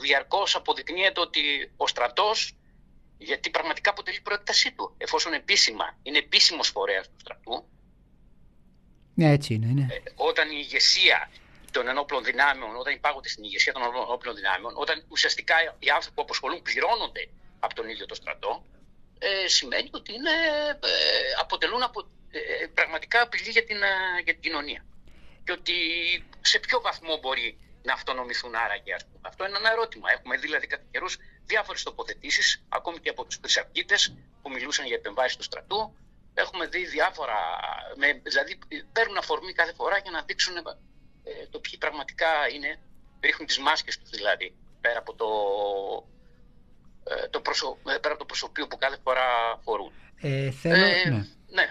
διαρκώς 0.00 0.54
αποδεικνύεται 0.54 1.20
ότι 1.20 1.72
ο 1.76 1.86
στρατός, 1.86 2.56
γιατί 3.18 3.50
πραγματικά 3.50 3.90
αποτελεί 3.90 4.20
προέκτασή 4.20 4.72
του, 4.72 4.94
εφόσον 4.98 5.32
επίσημα 5.32 5.98
είναι 6.02 6.18
επίσημος 6.18 6.68
φορέας 6.68 7.06
του 7.06 7.16
στρατού, 7.20 7.52
ναι, 7.52 7.71
έτσι 9.30 9.54
είναι, 9.54 9.66
ναι. 9.66 9.86
Όταν 10.14 10.50
η 10.50 10.56
ηγεσία 10.58 11.30
των 11.70 11.88
ενόπλων 11.88 12.24
δυνάμεων, 12.24 12.76
όταν 12.76 12.94
υπάγονται 12.94 13.28
στην 13.28 13.44
ηγεσία 13.44 13.72
των 13.72 13.82
ενόπλων 13.82 14.34
δυνάμεων, 14.34 14.72
όταν 14.76 15.04
ουσιαστικά 15.08 15.54
οι 15.78 15.90
άνθρωποι 15.90 16.16
που 16.16 16.22
αποσχολούν 16.22 16.62
πληρώνονται 16.62 17.28
από 17.60 17.74
τον 17.74 17.88
ίδιο 17.88 18.06
το 18.06 18.14
στρατό, 18.14 18.64
ε, 19.18 19.48
σημαίνει 19.48 19.88
ότι 19.92 20.12
είναι, 20.12 20.34
ε, 20.70 21.40
αποτελούν 21.40 21.82
απο, 21.82 22.00
ε, 22.30 22.66
πραγματικά 22.74 23.22
απειλή 23.22 23.50
για 23.50 23.64
την, 23.64 23.76
για 24.24 24.32
την 24.32 24.42
κοινωνία. 24.42 24.84
Και 25.44 25.52
ότι 25.52 25.76
σε 26.40 26.58
ποιο 26.58 26.80
βαθμό 26.80 27.16
μπορεί 27.16 27.58
να 27.82 27.92
αυτονομηθούν 27.92 28.54
άραγε. 28.54 28.96
Αυτό 29.20 29.46
είναι 29.46 29.56
ένα 29.56 29.70
ερώτημα. 29.70 30.10
Έχουμε 30.10 30.36
δει 30.36 30.46
δηλαδή 30.46 30.66
κατά 30.66 30.84
καιρούς 30.90 31.16
διάφορες 31.46 31.82
τοποθετήσεις, 31.82 32.62
ακόμη 32.68 32.98
και 32.98 33.08
από 33.08 33.24
τους 33.24 33.40
τρισαρκίτε 33.40 33.94
που 34.42 34.50
μιλούσαν 34.50 34.86
για 34.86 34.96
επεμβάσεις 34.96 35.36
του 35.36 35.42
στρατού. 35.42 35.96
Έχουμε 36.34 36.66
δει 36.66 36.84
διάφορα. 36.84 37.38
Με, 37.96 38.20
δηλαδή, 38.22 38.58
παίρνουν 38.92 39.16
αφορμή 39.16 39.52
κάθε 39.52 39.72
φορά 39.72 39.98
για 39.98 40.10
να 40.10 40.22
δείξουν 40.22 40.56
ε, 40.56 41.46
το 41.50 41.58
ποιοι 41.58 41.78
πραγματικά 41.78 42.28
είναι. 42.54 42.78
Ρίχνουν 43.24 43.46
τις 43.46 43.58
μάσκες 43.58 43.98
τους 43.98 44.10
δηλαδή 44.10 44.54
πέρα 44.82 44.98
από 44.98 45.14
το, 45.14 45.28
ε, 47.04 47.28
το, 47.28 47.40
προσω, 47.40 47.78
ε, 47.94 47.98
πέρα 47.98 48.14
από 48.14 48.18
το 48.18 48.24
προσωπείο 48.24 48.66
που 48.66 48.76
κάθε 48.78 48.96
φορά 49.04 49.26
φορούν. 49.64 49.92
Ε, 50.20 50.50
θέλω, 50.50 50.76
ναι. 50.76 50.86
ναι. 50.86 51.16
ναι. 51.48 51.66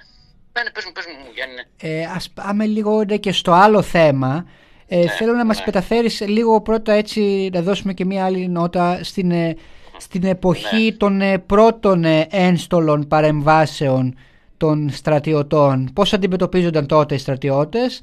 Ναι, 0.54 0.70
πες 0.72 0.86
μου, 0.86 0.92
πες 0.92 1.06
μου, 1.06 1.32
Γιάννη. 1.34 1.56
Ναι. 1.56 1.90
Ε, 1.90 2.06
ας 2.06 2.30
πάμε 2.30 2.66
λίγο 2.66 3.04
ναι, 3.04 3.18
και 3.18 3.32
στο 3.32 3.52
άλλο 3.52 3.82
θέμα. 3.82 4.46
Ε, 4.88 4.98
ναι, 4.98 5.08
θέλω 5.08 5.34
να 5.34 5.46
μας 5.46 5.58
ναι. 5.58 5.64
μεταφέρεις 5.66 6.22
λίγο 6.22 6.62
πρώτα 6.62 6.94
έτσι, 6.94 7.50
να 7.54 7.62
δώσουμε 7.62 7.94
και 7.94 8.06
μία 8.06 8.26
άλλη 8.26 8.48
νότα 8.48 9.04
στην, 9.04 9.32
ε, 9.32 9.56
στην 9.98 10.24
εποχή 10.24 10.84
ναι. 10.84 10.92
των 10.92 11.22
ε, 11.22 11.38
πρώτων 11.40 12.04
ένστολων 12.30 13.08
παρεμβάσεων 13.08 14.18
των 14.62 14.90
στρατιωτών. 14.90 15.92
Πώς 15.94 16.14
αντιμετωπίζονταν 16.14 16.88
τότε 16.88 17.16
οι 17.16 17.18
στρατιώτες, 17.18 18.02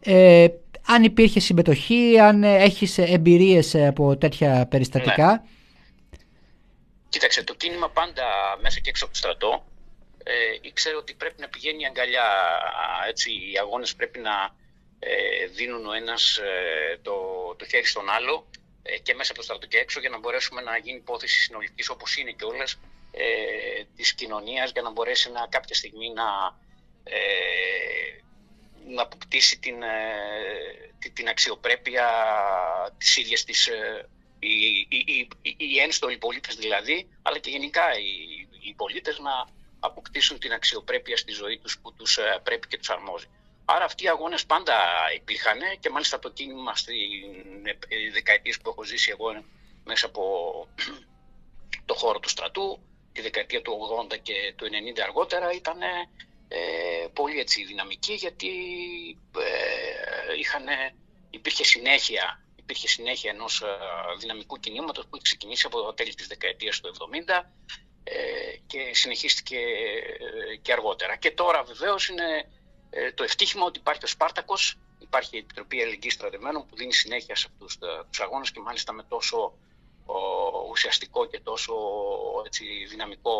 ε, 0.00 0.46
αν 0.86 1.04
υπήρχε 1.04 1.40
συμμετοχή, 1.40 2.18
αν 2.20 2.42
έχεις 2.44 2.98
εμπειρίες 2.98 3.74
από 3.74 4.16
τέτοια 4.16 4.66
περιστατικά; 4.70 5.44
Κοίταξε, 7.08 7.44
το 7.44 7.54
κίνημα 7.54 7.90
πάντα 7.90 8.24
μέσα 8.62 8.80
και 8.80 8.90
έξω 8.90 9.04
από 9.04 9.12
το 9.12 9.18
στρατό 9.18 9.64
ε, 10.24 10.32
ήξερε 10.60 10.96
ότι 10.96 11.14
πρέπει 11.14 11.40
να 11.40 11.48
πηγαίνει 11.48 11.86
αγκαλιά. 11.86 12.28
Έτσι, 13.08 13.30
οι 13.30 13.58
αγώνες 13.60 13.94
πρέπει 13.94 14.18
να 14.18 14.36
ε, 14.98 15.46
δίνουν 15.46 15.86
ο 15.86 15.92
ένας 15.92 16.36
ε, 16.36 16.98
το, 17.02 17.14
το 17.58 17.64
χέρι 17.70 17.86
στον 17.86 18.10
άλλο 18.10 18.46
ε, 18.82 18.98
και 18.98 19.14
μέσα 19.14 19.30
από 19.32 19.40
το 19.40 19.46
στρατό 19.46 19.66
και 19.66 19.78
έξω 19.78 20.00
για 20.00 20.10
να 20.10 20.18
μπορέσουμε 20.18 20.60
να 20.62 20.76
γίνει 20.84 20.98
υπόθεση 20.98 21.38
συνολικής 21.38 21.88
όπως 21.88 22.16
είναι 22.16 22.30
και 22.30 22.44
όλες 22.44 22.78
ε, 23.18 23.84
της 23.96 24.14
κοινωνίας 24.14 24.70
για 24.70 24.82
να 24.82 24.90
μπορέσει 24.90 25.30
να, 25.30 25.46
κάποια 25.46 25.74
στιγμή 25.74 26.12
να, 26.12 26.24
ε, 27.04 27.18
να 28.94 29.02
αποκτήσει 29.02 29.58
την, 29.58 29.76
την, 30.98 31.14
την 31.14 31.28
αξιοπρέπεια 31.28 32.08
της 32.98 33.16
ίδιας 33.16 33.44
της 33.44 33.68
οι, 34.38 34.86
οι, 34.88 35.28
οι, 35.42 35.56
οι 35.56 35.78
ένστολοι 35.78 36.18
πολίτες 36.18 36.54
δηλαδή, 36.54 37.08
αλλά 37.22 37.38
και 37.38 37.50
γενικά 37.50 37.98
οι, 37.98 38.48
οι 38.60 38.74
πολίτες 38.74 39.18
να 39.18 39.48
αποκτήσουν 39.80 40.38
την 40.38 40.52
αξιοπρέπεια 40.52 41.16
στη 41.16 41.32
ζωή 41.32 41.58
τους 41.58 41.78
που 41.78 41.94
τους 41.94 42.18
πρέπει 42.42 42.68
και 42.68 42.78
τους 42.78 42.90
αρμόζει. 42.90 43.26
Άρα 43.64 43.84
αυτοί 43.84 44.04
οι 44.04 44.08
αγώνες 44.08 44.46
πάντα 44.46 44.74
υπήρχαν 45.14 45.58
και 45.80 45.90
μάλιστα 45.90 46.18
το 46.18 46.30
κίνημα 46.30 46.76
στις 46.76 46.94
δεκαετίες 48.12 48.58
που 48.58 48.70
έχω 48.70 48.84
ζήσει 48.84 49.10
εγώ 49.10 49.44
μέσα 49.84 50.06
από 50.06 50.22
το 51.84 51.94
χώρο 51.94 52.18
του 52.18 52.28
στρατού, 52.28 52.80
τη 53.16 53.22
δεκαετία 53.22 53.62
του 53.62 53.78
80 54.10 54.18
και 54.22 54.54
του 54.56 54.66
90 54.66 55.00
αργότερα 55.02 55.52
ήταν 55.52 55.82
ε, 56.48 56.58
πολύ 57.12 57.38
έτσι 57.38 57.64
δυναμική 57.64 58.14
γιατί 58.14 58.48
ε, 59.38 60.38
είχαν, 60.38 60.64
υπήρχε 61.30 61.64
συνέχεια 61.64 62.40
υπήρχε 62.66 62.88
συνέχεια 62.88 63.30
ενός 63.30 63.60
ε, 63.62 63.66
δυναμικού 64.18 64.56
κινήματος 64.58 65.04
που 65.04 65.10
είχε 65.14 65.22
ξεκινήσει 65.22 65.66
από 65.66 65.82
το 65.82 65.94
τέλη 65.94 66.14
της 66.14 66.26
δεκαετίας 66.26 66.80
του 66.80 66.94
70 67.28 67.44
ε, 68.04 68.56
και 68.66 68.90
συνεχίστηκε 68.94 69.56
ε, 69.56 70.56
και 70.62 70.72
αργότερα. 70.72 71.16
Και 71.16 71.30
τώρα 71.30 71.62
βεβαίως 71.62 72.08
είναι 72.08 72.48
ε, 72.90 73.12
το 73.12 73.22
ευτύχημα 73.24 73.64
ότι 73.64 73.78
υπάρχει 73.78 74.04
ο 74.04 74.06
Σπάρτακος, 74.06 74.78
υπάρχει 74.98 75.36
η 75.36 75.38
Επιτροπή 75.38 75.80
Ελληνικής 75.80 76.12
Στρατευμένων 76.12 76.66
που 76.66 76.76
δίνει 76.76 76.92
συνέχεια 76.92 77.36
σε 77.36 77.46
αυτούς 77.50 77.74
ε, 77.74 78.04
τους 78.10 78.20
αγώνες 78.20 78.50
και 78.50 78.60
μάλιστα 78.60 78.92
με 78.92 79.02
τόσο 79.02 79.36
ο, 79.36 79.58
ουσιαστικό 80.70 81.26
και 81.26 81.40
τόσο 81.40 81.74
έτσι, 82.46 82.64
δυναμικό 82.88 83.36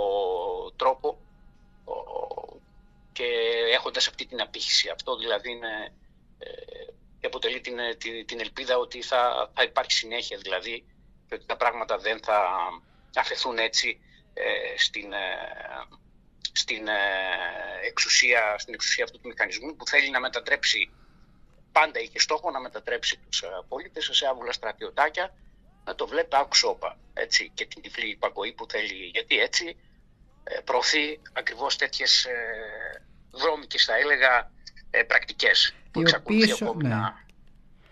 τρόπο 0.76 1.18
ο, 1.84 1.94
και 3.12 3.24
έχοντας 3.72 4.08
αυτή 4.08 4.26
την 4.26 4.40
απήχηση. 4.40 4.88
Αυτό 4.88 5.16
δηλαδή 5.16 5.50
είναι, 5.50 5.92
ε, 6.38 7.26
αποτελεί 7.26 7.60
την, 7.60 7.76
την, 7.98 8.26
την, 8.26 8.40
ελπίδα 8.40 8.76
ότι 8.78 9.02
θα, 9.02 9.50
θα 9.54 9.62
υπάρχει 9.62 9.92
συνέχεια 9.92 10.38
δηλαδή 10.38 10.84
και 11.28 11.34
ότι 11.34 11.46
τα 11.46 11.56
πράγματα 11.56 11.98
δεν 11.98 12.20
θα 12.22 12.58
αφαιθούν 13.14 13.58
έτσι 13.58 14.00
ε, 14.34 14.78
στην, 14.78 15.12
στην 16.52 16.88
ε, 16.88 17.86
εξουσία, 17.86 18.58
στην 18.58 18.74
εξουσία 18.74 19.04
αυτού 19.04 19.20
του 19.20 19.28
μηχανισμού 19.28 19.76
που 19.76 19.86
θέλει 19.86 20.10
να 20.10 20.20
μετατρέψει, 20.20 20.90
πάντα 21.72 22.00
είχε 22.00 22.18
στόχο 22.18 22.50
να 22.50 22.60
μετατρέψει 22.60 23.16
τους 23.16 23.42
ε, 23.42 23.48
πολίτες 23.68 24.08
σε 24.12 24.26
άβουλα 24.26 24.52
στρατιωτάκια, 24.52 25.34
να 25.87 25.95
το 25.95 26.07
βλέπει 26.07 26.37
άκουσόπα 26.37 26.97
έτσι, 27.14 27.51
και 27.55 27.66
την 27.66 27.82
τυφλή 27.82 28.11
υπακοή 28.11 28.53
που 28.53 28.66
θέλει, 28.68 29.11
γιατί 29.12 29.39
έτσι 29.39 29.76
ε, 30.45 30.61
προωθεί 30.64 31.20
ακριβώς 31.32 31.76
τέτοιες 31.76 32.26
βρώμικες 33.32 33.84
θα 33.84 33.95
έλεγα 33.97 34.51
πρακτικές 35.07 35.74
που 35.91 36.01
εξακολουθεί 36.01 36.53
ακόμη 36.53 36.82
ναι. 36.82 36.89
να, 36.89 36.99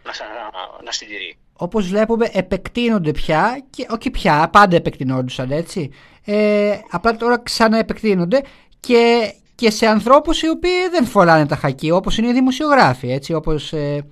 να, 0.02 0.12
να, 0.12 0.82
να 0.84 0.92
συντηρεί. 0.92 1.38
Όπως 1.56 1.88
βλέπουμε 1.88 2.30
επεκτείνονται 2.32 3.10
πια 3.10 3.64
και 3.70 3.86
όχι 3.90 4.10
πια, 4.10 4.48
πάντα 4.52 4.76
επεκτηνόντουσαν 4.76 5.50
έτσι 5.50 5.90
ε, 6.24 6.78
απλά 6.90 7.16
τώρα 7.16 7.38
ξαναεπεκτείνονται 7.42 8.42
και, 8.80 9.32
και 9.54 9.70
σε 9.70 9.86
ανθρώπους 9.86 10.42
οι 10.42 10.48
οποίοι 10.48 10.88
δεν 10.90 11.06
φοράνε 11.06 11.46
τα 11.46 11.56
χακί 11.56 11.90
όπως 11.90 12.18
είναι 12.18 12.28
οι 12.28 12.32
δημοσιογράφοι 12.32 13.10
έτσι 13.10 13.32
όπως 13.32 13.72
ε, 13.72 14.06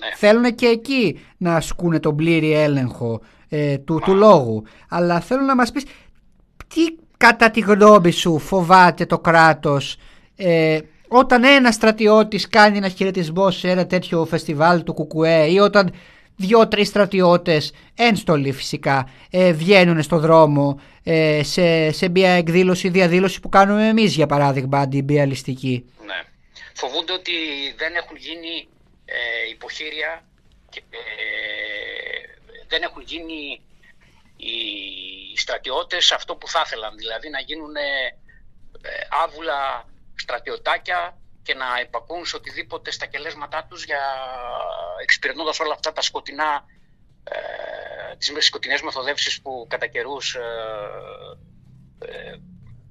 ναι. 0.00 0.16
θέλουν 0.16 0.54
και 0.54 0.66
εκεί 0.66 1.20
να 1.36 1.54
ασκούν 1.54 2.00
τον 2.00 2.16
πλήρη 2.16 2.52
έλεγχο 2.52 3.20
ε, 3.48 3.78
του, 3.78 4.00
του 4.04 4.14
λόγου 4.14 4.62
αλλά 4.88 5.20
θέλω 5.20 5.42
να 5.42 5.54
μας 5.54 5.72
πεις 5.72 5.84
τι 6.74 6.84
κατά 7.16 7.50
τη 7.50 7.60
γνώμη 7.60 8.10
σου 8.10 8.38
φοβάται 8.38 9.06
το 9.06 9.18
κράτος 9.18 9.96
ε, 10.36 10.78
όταν 11.08 11.44
ένα 11.44 11.70
στρατιώτης 11.72 12.48
κάνει 12.48 12.76
ένα 12.76 12.88
χαιρετισμό 12.88 13.50
σε 13.50 13.70
ένα 13.70 13.86
τέτοιο 13.86 14.24
φεστιβάλ 14.24 14.82
του 14.82 14.94
Κουκουέ 14.94 15.46
ή 15.50 15.58
όταν 15.58 15.92
δύο-τρει 16.36 16.84
στρατιώτες, 16.84 17.72
ένστολοι 17.94 18.52
φυσικά, 18.52 19.08
ε, 19.30 19.52
βγαίνουν 19.52 20.02
στο 20.02 20.18
δρόμο 20.18 20.80
ε, 21.02 21.40
σε, 21.42 21.90
σε 21.92 22.08
μια 22.08 22.30
εκδήλωση, 22.30 22.88
διαδήλωση 22.88 23.40
που 23.40 23.48
κάνουμε 23.48 23.88
εμείς 23.88 24.14
για 24.14 24.26
παράδειγμα, 24.26 24.78
αντιμπιαλιστική; 24.78 25.84
Ναι. 26.06 26.22
Φοβούνται 26.74 27.12
ότι 27.12 27.32
δεν 27.78 27.94
έχουν 27.94 28.16
γίνει 28.16 28.68
ε, 29.04 29.48
υποχείρια, 29.50 30.24
ε, 30.90 30.98
δεν 32.66 32.82
έχουν 32.82 33.02
γίνει 33.02 33.60
οι 34.36 35.36
στρατιώτες 35.36 36.12
αυτό 36.12 36.36
που 36.36 36.48
θα 36.48 36.62
ήθελαν, 36.66 36.96
δηλαδή 36.96 37.28
να 37.28 37.40
γίνουν 37.40 37.74
άβουλα 39.24 39.88
στρατιωτάκια 40.14 41.18
και 41.42 41.54
να 41.54 41.80
υπακούν 41.80 42.26
σε 42.26 42.36
οτιδήποτε 42.36 42.90
στα 42.90 43.06
κελέσματά 43.06 43.66
τους 43.70 43.84
για 43.84 44.02
εξυπηρετώντας 45.02 45.60
όλα 45.60 45.72
αυτά 45.72 45.92
τα 45.92 46.00
σκοτεινά 46.00 46.64
ε, 47.24 48.16
τις 48.16 48.46
σκοτεινές 48.46 48.82
μεθοδεύσεις 48.82 49.40
που 49.42 49.66
κατά 49.68 49.86
καιρούς 49.86 50.34
ε, 50.34 50.40
ε, 51.98 52.38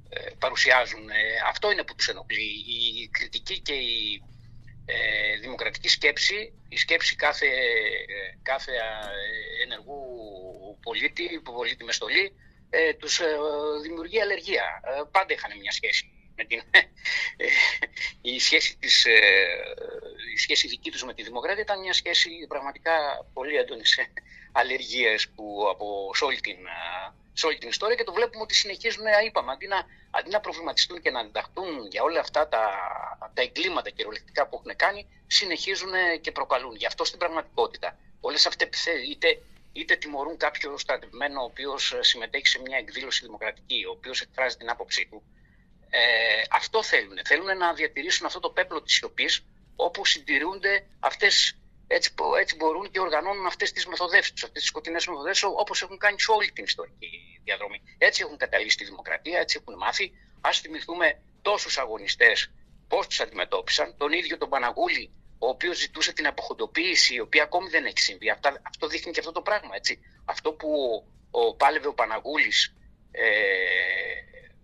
ε, 0.09 0.29
παρουσιάζουν. 0.39 1.09
Ε, 1.09 1.13
αυτό 1.47 1.71
είναι 1.71 1.83
που 1.83 1.95
τους 1.95 2.07
ενοχλεί. 2.07 2.49
Η 2.67 3.09
κριτική 3.11 3.59
και 3.59 3.73
η 3.73 4.23
δημοκρατική 5.41 5.89
σκέψη, 5.89 6.53
η 6.69 6.77
σκέψη 6.77 7.15
κάθε, 7.15 7.47
κάθε 8.43 8.71
ενεργού 9.63 9.97
πολίτη, 10.81 11.41
πολίτη 11.43 11.83
με 11.83 11.91
στολή, 11.91 12.35
τους 12.99 13.21
δημιουργεί 13.81 14.21
αλλεργία. 14.21 14.81
πάντα 15.11 15.33
είχαν 15.33 15.59
μια 15.59 15.71
σχέση 15.71 16.13
με 16.35 16.43
την, 16.43 16.61
ε, 17.37 17.47
η, 18.21 18.39
σχέση 18.39 18.77
της, 18.77 19.05
ε, 19.05 19.19
η 20.33 20.37
σχέση 20.37 20.67
δική 20.67 20.91
τους 20.91 21.03
με 21.03 21.13
τη 21.13 21.23
δημοκρατία 21.23 21.61
ήταν 21.61 21.79
μια 21.79 21.93
σχέση 21.93 22.29
πραγματικά 22.47 23.25
πολύ 23.33 23.55
έντονης 23.55 23.89
σε 23.89 24.11
αλλεργίες 24.51 25.29
που 25.29 25.67
από 25.69 26.11
σε 26.13 26.25
όλη, 26.25 26.39
την, 26.39 26.57
σε 27.33 27.45
όλη 27.45 27.57
την 27.57 27.69
ιστορία 27.69 27.95
και 27.95 28.03
το 28.03 28.13
βλέπουμε 28.13 28.43
ότι 28.43 28.53
συνεχίζουν, 28.53 29.05
είπαμε, 29.25 29.51
αντί 29.51 29.67
να, 29.67 29.85
αντί 30.11 30.29
να 30.29 30.39
προβληματιστούν 30.39 31.01
και 31.01 31.11
να 31.11 31.19
αντιταχθούν 31.19 31.87
για 31.87 32.03
όλα 32.03 32.19
αυτά 32.19 32.47
τα, 32.47 32.63
τα 33.33 33.41
εγκλήματα 33.41 33.89
κυριολεκτικά 33.89 34.47
που 34.47 34.55
έχουν 34.55 34.75
κάνει, 34.75 35.07
συνεχίζουν 35.27 35.91
και 36.21 36.31
προκαλούν. 36.31 36.75
Γι' 36.75 36.85
αυτό 36.85 37.05
στην 37.05 37.19
πραγματικότητα 37.19 37.97
όλες 38.21 38.45
αυτές 38.45 38.85
είτε 39.09 39.41
είτε 39.73 39.95
τιμωρούν 39.95 40.37
κάποιο 40.37 40.77
στρατευμένο 40.77 41.41
ο 41.41 41.43
οποίος 41.43 41.95
συμμετέχει 41.99 42.47
σε 42.47 42.61
μια 42.61 42.77
εκδήλωση 42.77 43.25
δημοκρατική, 43.25 43.85
ο 43.87 43.91
οποίος 43.91 44.21
εκφράζει 44.21 44.55
την 44.55 44.69
άποψή 44.69 45.07
του, 45.09 45.23
ε, 45.89 45.99
αυτό 46.49 46.83
θέλουν. 46.83 47.17
Θέλουν 47.25 47.57
να 47.57 47.73
διατηρήσουν 47.73 48.25
αυτό 48.25 48.39
το 48.39 48.49
πέπλο 48.49 48.81
της 48.81 48.95
σιωπής 48.95 49.45
όπου 49.75 50.05
συντηρούνται 50.05 50.85
αυτές 50.99 51.57
έτσι, 51.87 52.13
έτσι 52.39 52.55
μπορούν 52.55 52.91
και 52.91 52.99
οργανώνουν 52.99 53.45
αυτές 53.45 53.71
τις 53.71 53.85
μεθοδεύσεις, 53.85 54.43
αυτές 54.43 54.61
τις 54.61 54.65
σκοτεινές 54.65 55.07
μεθοδεύσεις 55.07 55.43
όπως 55.43 55.81
έχουν 55.81 55.97
κάνει 55.97 56.21
σε 56.21 56.31
όλη 56.31 56.51
την 56.51 56.63
ιστορική 56.63 57.41
διαδρομή. 57.43 57.81
Έτσι 57.97 58.21
έχουν 58.25 58.37
καταλύσει 58.37 58.77
τη 58.77 58.85
δημοκρατία, 58.85 59.39
έτσι 59.39 59.59
έχουν 59.61 59.77
μάθει. 59.77 60.11
Ας 60.41 60.59
θυμηθούμε 60.59 61.21
τόσους 61.41 61.77
αγωνιστές 61.77 62.51
πώς 62.87 63.07
τους 63.07 63.19
αντιμετώπισαν, 63.19 63.97
τον 63.97 64.11
ίδιο 64.11 64.37
τον 64.37 64.49
Παναγούλη, 64.49 65.11
ο 65.39 65.47
οποίος 65.47 65.77
ζητούσε 65.77 66.13
την 66.13 66.27
αποχοντοποίηση, 66.27 67.15
η 67.15 67.19
οποία 67.19 67.43
ακόμη 67.43 67.69
δεν 67.69 67.85
έχει 67.85 67.99
συμβεί. 67.99 68.29
Αυτά, 68.29 68.61
αυτό 68.63 68.87
δείχνει 68.87 69.11
και 69.11 69.19
αυτό 69.19 69.31
το 69.31 69.41
πράγμα. 69.41 69.75
Έτσι. 69.75 69.99
Αυτό 70.25 70.53
που 70.53 70.69
ο, 71.31 71.55
πάλευε 71.55 71.87
ο 71.87 71.93
Παναγούλης 71.93 72.75
ε, 73.11 73.23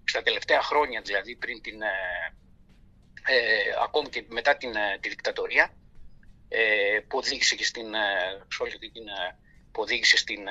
στα 0.04 0.22
τελευταία 0.22 0.62
χρόνια, 0.62 1.02
δηλαδή 1.02 1.36
πριν 1.36 1.62
την, 1.62 1.82
ε, 1.82 1.88
ε 3.28 3.74
ακόμη 3.84 4.10
και 4.10 4.26
μετά 4.28 4.58
την, 4.58 4.76
ε, 4.76 4.98
τη 5.00 5.10
δικτατορία, 5.10 5.74
ε, 6.50 7.00
που 7.08 7.18
οδήγησε 7.18 7.56
και 7.56 7.66
στην, 7.66 7.93
ε, 7.93 8.80
την, 8.80 9.08
ε, 9.08 9.38
που 9.72 9.82
οδήγησε 9.82 10.18
στην, 10.18 10.47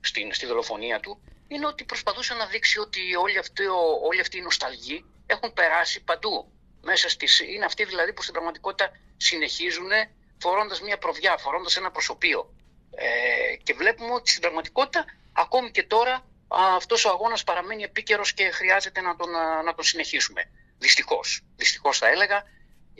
στην, 0.00 0.34
στη 0.34 0.46
δολοφονία 0.46 1.00
του, 1.00 1.20
είναι 1.48 1.66
ότι 1.66 1.84
προσπαθούσε 1.84 2.34
να 2.34 2.46
δείξει 2.46 2.78
ότι 2.78 3.16
όλοι 3.16 3.38
αυτοί, 3.38 3.62
όλοι 4.08 4.20
αυτοί 4.20 4.38
οι 4.38 4.40
νοσταλγοί 4.40 5.04
έχουν 5.26 5.52
περάσει 5.52 6.04
παντού. 6.04 6.52
Μέσα 6.82 7.08
στις, 7.08 7.40
είναι 7.40 7.64
αυτοί 7.64 7.84
δηλαδή 7.84 8.12
που 8.12 8.22
στην 8.22 8.34
πραγματικότητα 8.34 8.90
συνεχίζουν 9.16 9.90
φορώντας 10.38 10.80
μια 10.80 10.98
προβιά, 10.98 11.36
φορώντας 11.36 11.76
ένα 11.76 11.90
προσωπείο. 11.90 12.54
Ε, 12.90 13.56
και 13.62 13.74
βλέπουμε 13.74 14.12
ότι 14.12 14.30
στην 14.30 14.42
πραγματικότητα 14.42 15.04
ακόμη 15.32 15.70
και 15.70 15.82
τώρα 15.82 16.26
αυτός 16.48 17.04
ο 17.04 17.08
αγώνας 17.08 17.44
παραμένει 17.44 17.82
επίκαιρος 17.82 18.32
και 18.32 18.50
χρειάζεται 18.50 19.00
να 19.00 19.16
τον, 19.16 19.30
να 19.64 19.74
τον 19.74 19.84
συνεχίσουμε. 19.84 20.50
Δυστυχώς. 20.78 21.40
Δυστυχώς 21.56 21.98
θα 21.98 22.08
έλεγα 22.08 22.44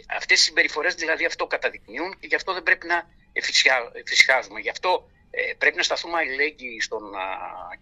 Αυτές 0.09 0.41
οι 0.41 0.45
συμπεριφορές 0.45 0.95
δηλαδή 0.95 1.25
αυτό 1.25 1.47
καταδεικνύουν 1.47 2.19
και 2.19 2.27
γι' 2.27 2.35
αυτό 2.35 2.53
δεν 2.53 2.63
πρέπει 2.63 2.87
να 2.87 3.09
εφησυχάζουμε. 3.93 4.61
Γι' 4.61 4.69
αυτό 4.69 5.11
ε, 5.31 5.53
πρέπει 5.59 5.77
να 5.77 5.83
σταθούμε 5.83 6.19
αλληλέγγυοι 6.19 6.81
στον 6.81 7.15
α, 7.15 7.21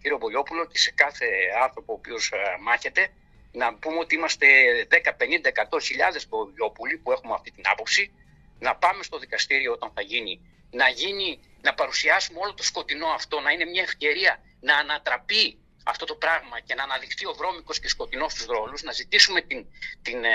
κύριο 0.01 0.17
Μπολιόπουλο 0.17 0.65
και 0.65 0.77
σε 0.77 0.91
κάθε 0.91 1.25
άνθρωπο 1.63 1.93
ο 1.93 1.95
οποίος 1.95 2.31
μάχεται. 2.61 3.13
Να 3.51 3.73
πούμε 3.73 3.99
ότι 3.99 4.15
είμαστε 4.15 4.47
10, 4.89 4.95
50, 4.95 5.75
100 5.75 5.81
χιλιάδες 5.81 6.27
Μπολιόπουλοι 6.27 6.97
που 6.97 7.11
έχουμε 7.11 7.33
αυτή 7.33 7.51
την 7.51 7.63
άποψη. 7.67 8.11
Να 8.59 8.75
πάμε 8.75 9.03
στο 9.03 9.17
δικαστήριο 9.17 9.71
όταν 9.71 9.91
θα 9.95 10.01
γίνει. 10.01 10.41
Να, 10.71 10.89
γίνει, 10.89 11.39
να 11.61 11.73
παρουσιάσουμε 11.73 12.39
όλο 12.39 12.53
το 12.53 12.63
σκοτεινό 12.63 13.07
αυτό, 13.07 13.39
να 13.39 13.51
είναι 13.51 13.65
μια 13.65 13.81
ευκαιρία 13.81 14.43
να 14.59 14.77
ανατραπεί 14.77 15.57
αυτό 15.87 16.05
το 16.05 16.15
πράγμα 16.15 16.59
και 16.59 16.75
να 16.75 16.83
αναδειχθεί 16.83 17.25
ο 17.25 17.33
βρώμικος 17.33 17.79
και 17.79 17.87
σκοτεινός 17.87 18.31
στους 18.31 18.45
ρόλους, 18.45 18.81
να 18.83 18.91
ζητήσουμε 18.91 19.41
την, 19.41 19.65
την, 20.01 20.23
ε, 20.23 20.29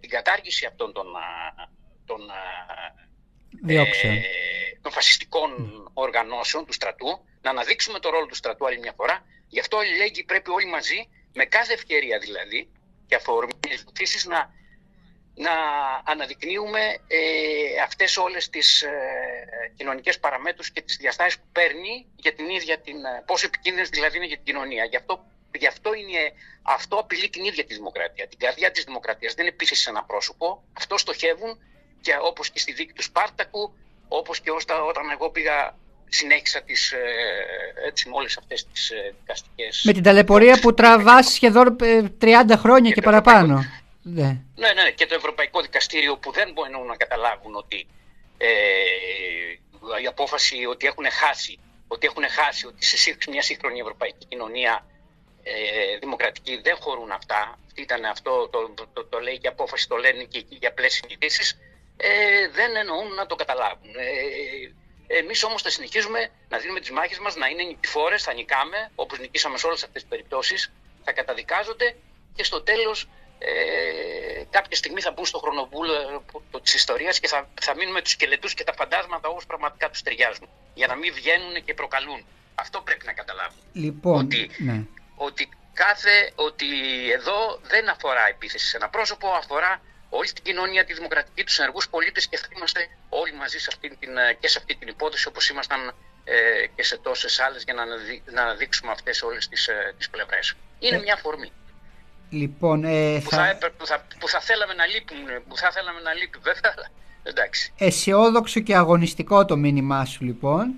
την 0.00 0.10
κατάργηση 0.10 0.66
αυτών 0.66 0.92
των, 0.92 1.06
των, 2.06 2.20
ε, 3.70 4.20
των 4.82 4.92
φασιστικών 4.92 5.50
οργανώσεων 5.94 6.64
του 6.66 6.72
στρατού, 6.72 7.24
να 7.42 7.50
αναδείξουμε 7.50 7.98
το 7.98 8.10
ρόλο 8.10 8.26
του 8.26 8.34
στρατού 8.34 8.66
άλλη 8.66 8.78
μια 8.78 8.92
φορά. 8.96 9.26
Γι' 9.48 9.60
αυτό 9.60 9.78
λέγει 9.96 10.24
πρέπει 10.24 10.50
όλοι 10.50 10.66
μαζί, 10.66 11.08
με 11.32 11.44
κάθε 11.44 11.72
ευκαιρία 11.72 12.18
δηλαδή, 12.18 12.70
και 13.06 13.14
αφορμή 13.14 13.52
να 14.28 14.50
να 15.46 15.54
αναδεικνύουμε 16.12 16.82
ε, 17.06 17.20
αυτές 17.84 18.16
όλες 18.16 18.48
τις 18.48 18.82
ε, 18.82 18.90
κοινωνικές 19.76 20.18
παραμέτρους 20.18 20.70
και 20.70 20.80
τις 20.82 20.96
διαστάσεις 20.96 21.38
που 21.38 21.46
παίρνει 21.52 22.06
για 22.16 22.32
την 22.34 22.48
ίδια 22.48 22.78
την, 22.78 22.96
ε, 23.04 23.22
πόσο 23.26 23.46
επικίνδυνες 23.46 23.88
δηλαδή 23.88 24.16
είναι 24.16 24.26
για 24.26 24.36
την 24.36 24.44
κοινωνία. 24.44 24.84
Γι' 24.84 24.96
αυτό, 24.96 25.24
γι 25.58 25.66
αυτό, 25.66 25.94
είναι, 25.94 26.22
αυτό 26.62 26.96
απειλεί 26.96 27.28
την 27.28 27.44
ίδια 27.44 27.64
τη 27.64 27.74
δημοκρατία, 27.74 28.28
την 28.28 28.38
καρδιά 28.38 28.70
της 28.70 28.84
δημοκρατίας. 28.84 29.34
Δεν 29.34 29.44
είναι 29.44 29.54
επίσης 29.54 29.86
ένα 29.86 30.02
πρόσωπο, 30.04 30.62
αυτό 30.72 30.98
στοχεύουν 30.98 31.58
και 32.00 32.12
όπως 32.22 32.50
και 32.50 32.58
στη 32.58 32.72
δίκη 32.72 32.92
του 32.92 33.02
Σπάρτακου, 33.02 33.74
όπως 34.08 34.40
και 34.40 34.50
όταν 34.90 35.10
εγώ 35.12 35.30
πήγα 35.30 35.76
συνέχισα 36.08 36.62
τις, 36.62 36.92
ε, 36.92 36.98
έτσι, 37.86 38.08
με 38.08 38.14
όλες 38.16 38.36
αυτές 38.36 38.66
τις 38.66 38.90
ε, 38.90 39.14
δικαστικές... 39.20 39.82
Με 39.84 39.92
την 39.92 40.02
ταλαιπωρία 40.02 40.58
που 40.60 40.74
τραβάς 40.74 41.32
σχεδόν 41.32 41.76
30 42.20 42.54
χρόνια 42.56 42.88
και, 42.88 42.94
και 42.94 43.00
παραπάνω. 43.00 43.64
Ναι. 44.02 44.40
ναι. 44.56 44.72
ναι, 44.72 44.90
και 44.90 45.06
το 45.06 45.14
Ευρωπαϊκό 45.14 45.60
Δικαστήριο 45.60 46.16
που 46.16 46.32
δεν 46.32 46.52
μπορούν 46.52 46.86
να 46.86 46.96
καταλάβουν 46.96 47.54
ότι 47.54 47.86
ε, 48.38 48.48
η 50.02 50.06
απόφαση 50.06 50.64
ότι 50.64 50.86
έχουν 50.86 51.10
χάσει, 51.10 51.58
ότι 51.88 52.06
έχουν 52.06 52.28
χάσει, 52.28 52.66
ότι 52.66 52.84
σε 52.84 53.16
μια 53.30 53.42
σύγχρονη 53.42 53.80
ευρωπαϊκή 53.80 54.26
κοινωνία 54.26 54.86
ε, 55.42 55.98
δημοκρατική 55.98 56.60
δεν 56.62 56.76
χωρούν 56.76 57.10
αυτά. 57.10 57.58
Ήταν 57.74 58.04
αυτό, 58.04 58.48
το, 58.48 58.74
το, 58.92 59.04
το, 59.04 59.18
λέει 59.20 59.38
και 59.38 59.48
απόφαση, 59.48 59.88
το 59.88 59.96
λένε 59.96 60.24
και 60.24 60.38
εκεί 60.38 60.56
για 60.60 60.72
πλαίσια 60.72 61.02
συζητήσει. 61.08 61.58
Ε, 61.96 62.48
δεν 62.48 62.76
εννοούν 62.76 63.14
να 63.14 63.26
το 63.26 63.34
καταλάβουν. 63.34 63.90
Ε, 63.96 65.16
Εμείς 65.18 65.42
όμως 65.42 65.62
θα 65.62 65.70
συνεχίζουμε 65.70 66.30
να 66.48 66.58
δίνουμε 66.58 66.80
τις 66.80 66.90
μάχες 66.90 67.18
μας, 67.18 67.36
να 67.36 67.46
είναι 67.46 67.62
νικηφόρες, 67.62 68.22
θα 68.22 68.32
νικάμε, 68.32 68.90
όπως 68.94 69.18
νικήσαμε 69.18 69.58
σε 69.58 69.66
όλες 69.66 69.82
αυτές 69.82 70.02
τις 70.02 70.10
περιπτώσεις, 70.10 70.72
θα 71.04 71.12
καταδικάζονται 71.12 71.96
και 72.34 72.44
στο 72.44 72.62
τέλος 72.62 73.08
ε, 73.44 74.44
κάποια 74.50 74.76
στιγμή 74.76 75.00
θα 75.00 75.10
μπουν 75.10 75.26
στο 75.26 75.38
χρονοβούλο 75.38 76.24
της 76.62 76.74
ιστορίας 76.74 77.20
και 77.20 77.28
θα, 77.28 77.48
θα 77.60 77.76
μείνουν 77.76 77.92
με 77.92 78.02
τους 78.02 78.10
σκελετούς 78.10 78.54
και 78.54 78.64
τα 78.64 78.72
φαντάσματα 78.72 79.28
όπως 79.28 79.46
πραγματικά 79.46 79.90
τους 79.90 80.02
ταιριάζουν. 80.02 80.48
Για 80.74 80.86
να 80.86 80.94
μην 80.94 81.12
βγαίνουν 81.14 81.64
και 81.64 81.74
προκαλούν. 81.74 82.24
Αυτό 82.54 82.80
πρέπει 82.80 83.06
να 83.06 83.12
καταλάβουν. 83.12 83.58
Λοιπόν, 83.72 84.24
ότι, 84.24 84.50
ναι. 84.58 84.84
ότι, 85.16 85.48
κάθε, 85.72 86.32
ότι 86.34 86.66
εδώ 87.12 87.60
δεν 87.62 87.88
αφορά 87.88 88.28
επίθεση 88.28 88.66
σε 88.66 88.76
ένα 88.76 88.88
πρόσωπο, 88.88 89.28
αφορά 89.28 89.80
όλη 90.08 90.32
την 90.32 90.44
κοινωνία, 90.44 90.84
τη 90.84 90.92
δημοκρατική, 90.92 91.44
τους 91.44 91.58
ενεργούς 91.58 91.88
πολίτες 91.88 92.28
και 92.28 92.36
θα 92.36 92.46
είμαστε 92.56 92.88
όλοι 93.08 93.32
μαζί 93.32 93.58
σε 93.58 93.68
αυτή 93.72 93.96
την, 93.96 94.10
και 94.40 94.48
σε 94.48 94.58
αυτή 94.58 94.74
την 94.74 94.88
υπόθεση 94.88 95.28
όπως 95.28 95.48
ήμασταν 95.48 95.94
ε, 96.24 96.66
και 96.74 96.82
σε 96.82 96.96
τόσες 96.98 97.40
άλλες 97.40 97.62
για 97.64 97.74
να, 97.74 97.84
να 98.32 98.42
αναδείξουμε 98.42 98.92
αυτές 98.92 99.22
όλες 99.22 99.48
τις 99.48 99.68
τις 99.96 100.06
ε, 100.06 100.10
πλευρές. 100.10 100.54
Είναι 100.78 100.96
ε, 100.96 101.00
μια 101.00 101.14
αφορμή. 101.14 101.52
Λοιπόν, 102.32 102.84
ε, 102.84 103.20
που, 103.24 103.30
θα... 103.30 103.58
που, 103.78 103.86
θα, 103.86 104.06
που 104.18 104.28
θα 104.28 104.40
θέλαμε 104.40 104.74
να 104.74 104.86
λείπουν, 104.86 105.18
που 105.48 105.56
θα 105.56 105.70
θέλαμε 105.70 106.00
να 106.00 106.14
λείπει 106.14 106.38
βέβαια, 106.48 106.90
εντάξει. 107.22 107.72
Αισιόδοξο 107.78 108.60
και 108.60 108.76
αγωνιστικό 108.76 109.44
το 109.44 109.56
μήνυμά 109.56 110.04
σου 110.04 110.24
λοιπόν. 110.24 110.74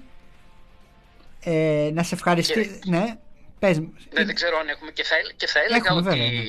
Ε, 1.44 1.90
να 1.92 2.02
σε 2.02 2.14
ευχαριστήσω. 2.14 2.78
Ναι, 2.86 3.16
πες. 3.59 3.78
Ναι, 3.78 4.24
δεν 4.24 4.34
ξέρω 4.34 4.59
αν 4.59 4.68
έχουμε 4.68 4.90
και 4.90 5.05
θα, 5.05 5.16
και 5.36 5.46
θα 5.46 5.61
έλεγα 5.61 5.92
ότι, 5.92 6.02
βέβαια, 6.02 6.30
ναι. 6.30 6.42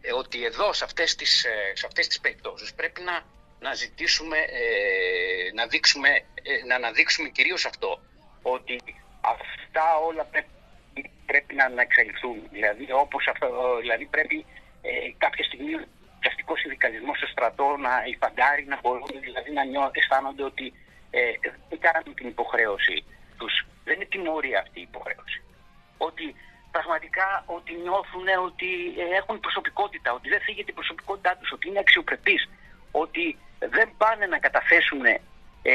Ε, 0.00 0.12
ότι 0.18 0.44
εδώ 0.44 0.72
σε 0.72 0.84
αυτές 0.84 1.14
τις, 1.14 1.44
ε, 1.44 1.72
σε 1.74 1.86
αυτές 1.86 2.06
τις 2.06 2.20
περιπτώσεις 2.20 2.74
πρέπει 2.74 3.00
να, 3.00 3.22
να 3.60 3.74
ζητήσουμε, 3.74 4.36
ε, 4.36 5.52
να, 5.54 5.66
δείξουμε, 5.66 6.08
ε, 6.08 6.66
να 6.66 6.74
αναδείξουμε 6.74 7.28
κυρίως 7.28 7.64
αυτό, 7.64 8.00
ότι 8.42 8.80
αυτά 9.20 9.96
όλα 10.08 10.24
πρέπει 10.24 10.48
πρέπει 11.26 11.54
να, 11.54 11.68
να 11.68 11.82
εξελιχθούν. 11.82 12.38
Δηλαδή, 12.56 12.84
όπως 13.04 13.22
αυτό, 13.32 13.46
δηλαδή 13.80 14.04
πρέπει 14.14 14.46
ε, 14.82 14.90
κάποια 15.24 15.44
στιγμή 15.44 15.74
ο 15.74 15.80
πιαστικό 16.20 16.56
συνδικαλισμός 16.56 17.16
στο 17.16 17.26
στρατό 17.26 17.76
να 17.86 17.92
υφαντάρει, 18.12 18.64
να 18.72 18.78
μπορούν 18.82 19.14
δηλαδή, 19.26 19.50
να 19.58 19.64
νιώ, 19.64 19.90
αισθάνονται 19.92 20.44
ότι 20.52 20.66
ε, 21.10 21.20
δεν 21.68 21.78
κάνουν 21.86 22.14
την 22.14 22.26
υποχρέωση 22.28 22.96
τους. 23.38 23.54
Δεν 23.84 23.94
είναι 23.94 24.04
τιμωρία 24.04 24.58
αυτή 24.64 24.78
η 24.80 24.88
υποχρέωση. 24.90 25.38
Ότι 25.98 26.34
πραγματικά 26.70 27.28
ότι 27.46 27.72
νιώθουν 27.84 28.26
ότι 28.48 28.70
ε, 29.02 29.16
έχουν 29.20 29.40
προσωπικότητα, 29.40 30.12
ότι 30.12 30.28
δεν 30.28 30.40
φύγει 30.40 30.64
την 30.64 30.74
προσωπικότητά 30.74 31.36
τους, 31.36 31.52
ότι 31.52 31.68
είναι 31.68 31.78
αξιοπρεπείς, 31.78 32.48
ότι 32.90 33.38
δεν 33.58 33.88
πάνε 33.96 34.26
να 34.26 34.38
καταθέσουν 34.38 35.04
ε, 35.62 35.74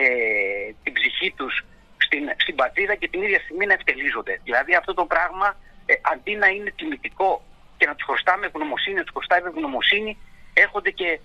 την 0.84 0.94
ψυχή 0.94 1.32
τους 1.38 1.66
στην, 2.14 2.30
στην 2.38 2.56
πατρίδα 2.56 2.96
και 2.96 3.08
την 3.08 3.22
ίδια 3.22 3.40
στιγμή 3.40 3.66
να 3.66 3.74
ευτελίζονται. 3.74 4.40
Δηλαδή 4.44 4.76
αυτό 4.76 4.94
το 4.94 5.06
πράγμα 5.06 5.48
ε, 5.86 5.94
αντί 6.14 6.36
να 6.36 6.48
είναι 6.48 6.72
τιμητικό 6.76 7.32
και 7.78 7.86
να 7.86 7.96
τους 7.96 8.06
χρωστάμε 8.06 8.46
ευγνωμοσύνη, 8.46 8.96
να 8.96 9.04
τους 9.04 9.16
χρωστάμε 9.18 9.48
ευγνωμοσύνη, 9.48 10.18
έρχονται 10.54 10.92
και 11.00 11.20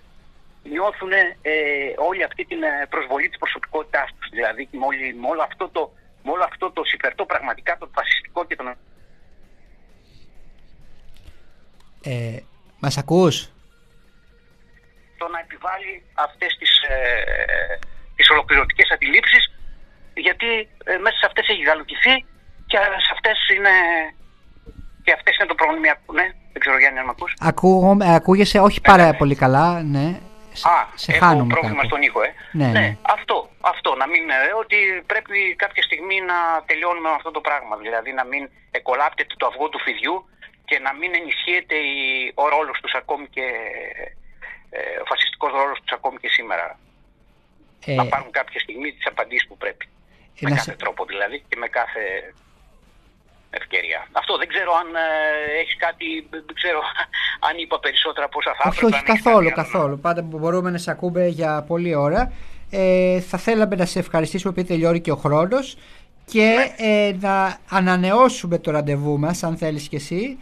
νιώθουν 0.63 1.11
ε, 1.11 1.53
όλη 2.09 2.23
αυτή 2.23 2.45
την 2.45 2.63
ε, 2.63 2.87
προσβολή 2.89 3.27
της 3.29 3.37
προσωπικότητάς 3.37 4.07
τους. 4.17 4.29
Δηλαδή 4.29 4.69
με, 4.71 4.87
με, 5.21 5.27
όλο 5.31 5.41
αυτό 5.49 5.69
το, 5.69 5.91
με 6.23 6.31
όλο 6.31 6.43
αυτό 6.43 6.71
το 6.71 6.81
συμπερτό 6.83 7.25
πραγματικά 7.25 7.77
το 7.77 7.89
φασιστικό 7.95 8.45
και 8.45 8.55
τον. 8.55 8.67
Ε, 12.03 12.39
μας 12.79 12.97
ακούς; 12.97 13.35
Το 15.17 15.27
να 15.27 15.39
επιβάλλει 15.39 16.03
αυτές 16.13 16.51
τις, 16.59 16.71
ε, 16.87 17.79
τις 18.15 18.29
ολοκληρωτικές 18.29 18.91
αντιλήψεις 18.91 19.43
γιατί 20.27 20.49
ε, 20.83 20.97
μέσα 20.97 21.17
σε 21.17 21.25
αυτές 21.25 21.47
έχει 21.47 21.63
γαλουτηθεί 21.63 22.15
και 22.67 22.77
σε 22.77 23.11
αυτές 23.15 23.37
είναι 23.55 23.75
και 25.03 25.11
αυτές 25.11 25.37
είναι 25.37 25.47
το 25.47 25.55
πρόβλημα 25.55 25.93
που 26.05 26.13
ναι. 26.13 26.27
Δεν 26.51 26.61
ξέρω 26.61 26.77
Γιάννη 26.79 26.99
αν 26.99 27.05
με 27.05 27.11
ακούς. 27.15 27.33
Ακούω, 27.39 27.97
ε, 28.01 28.15
ακούγεσαι 28.15 28.59
όχι 28.59 28.81
πάρα 28.81 29.05
ναι. 29.05 29.17
πολύ 29.17 29.35
καλά, 29.35 29.81
ναι. 29.81 30.19
Α, 30.61 30.77
σε 30.95 31.11
έχω 31.11 31.45
πρόβλημα 31.55 31.83
στον 31.83 32.01
ήχο, 32.01 32.21
ε. 32.21 32.33
Ναι, 32.51 32.65
ναι, 32.65 32.79
ναι. 32.79 32.97
Αυτό, 33.01 33.49
αυτό, 33.61 33.95
να 33.95 34.07
μην, 34.07 34.29
ε, 34.29 34.35
ότι 34.59 34.77
πρέπει 35.05 35.55
κάποια 35.63 35.83
στιγμή 35.83 36.17
να 36.31 36.37
τελειώνουμε 36.65 37.09
με 37.09 37.15
αυτό 37.15 37.31
το 37.31 37.41
πράγμα. 37.41 37.75
Δηλαδή 37.77 38.11
να 38.11 38.25
μην 38.25 38.49
εκολάπτεται 38.71 39.33
το 39.37 39.45
αυγό 39.47 39.69
του 39.69 39.79
φιδιού 39.79 40.29
και 40.65 40.79
να 40.79 40.93
μην 40.93 41.11
ενισχύεται 41.19 41.75
η, 41.75 41.97
ο 42.35 42.47
ρόλος 42.55 42.79
τους 42.81 42.93
ακόμη 42.93 43.27
και, 43.35 43.47
ε, 44.69 44.79
ο 45.03 45.05
φασιστικός 45.05 45.51
ρόλος 45.51 45.77
τους 45.81 45.91
ακόμη 45.97 46.17
και 46.17 46.29
σήμερα. 46.37 46.79
ε, 47.85 47.93
να 47.95 48.05
πάρουν 48.05 48.31
κάποια 48.31 48.59
στιγμή 48.59 48.91
τις 48.91 49.07
απαντήσεις 49.07 49.47
που 49.47 49.57
πρέπει. 49.57 49.85
Με 50.39 50.49
κάθε 50.49 50.71
τρόπο 50.71 51.05
δηλαδή 51.05 51.43
και 51.49 51.55
με 51.55 51.67
κάθε 51.67 52.33
ευκαιρία. 53.49 54.07
Αυτό 54.11 54.37
δεν 54.37 54.47
ξέρω 54.47 54.71
αν 54.73 54.95
ε, 54.95 55.59
έχεις 55.61 55.77
κάτι, 55.77 56.27
δεν 56.29 56.55
ξέρω 56.55 56.79
αν 57.47 57.57
είπα 57.57 57.79
περισσότερα 57.79 58.25
από 58.25 58.37
όσα 58.39 58.55
θα 58.57 58.69
Όχι, 58.69 58.85
όχι, 58.85 59.03
καθόλου, 59.03 59.51
καθόλου. 59.51 59.99
Πάντα 59.99 60.21
μπορούμε 60.21 60.69
να 60.69 60.77
σε 60.77 60.91
ακούμε 60.91 61.27
για 61.27 61.63
πολλή 61.67 61.95
ώρα. 61.95 62.31
Ε, 62.69 63.19
θα 63.19 63.37
θέλαμε 63.37 63.75
να 63.75 63.85
σε 63.85 63.99
ευχαριστήσουμε 63.99 64.51
επειδή 64.51 64.67
τελειώνει 64.67 65.01
και 65.01 65.11
ο 65.11 65.15
χρόνος 65.15 65.77
και 66.25 66.73
ναι. 66.79 66.87
ε, 66.87 67.15
να 67.19 67.57
ανανεώσουμε 67.69 68.57
το 68.57 68.71
ραντεβού 68.71 69.19
μας 69.19 69.43
αν 69.43 69.57
θέλεις 69.57 69.87
και 69.87 69.95
εσύ 69.95 70.37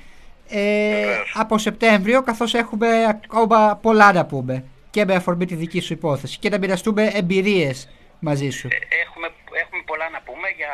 ε, 0.50 1.06
από 1.34 1.58
Σεπτέμβριο 1.58 2.24
καθώς 2.24 2.54
έχουμε 2.54 2.88
ακόμα 3.06 3.80
πολλά 3.82 4.14
να 4.14 4.26
πούμε 4.26 4.64
και 4.89 5.06
με 5.06 5.16
αφορμή 5.16 5.45
τη 5.45 5.56
δική 5.56 5.80
σου 5.80 5.93
υπόθεση 5.93 6.38
και 6.39 6.50
να 6.50 6.58
μοιραστούμε 6.58 7.12
εμπειρίες 7.14 7.89
μαζί 8.20 8.50
σου. 8.50 8.68
Ε, 8.68 8.76
έχουμε, 8.76 9.28
έχουμε 9.28 9.28
πολλά 9.45 9.47
να 10.18 10.22
πούμε 10.28 10.47
για 10.61 10.74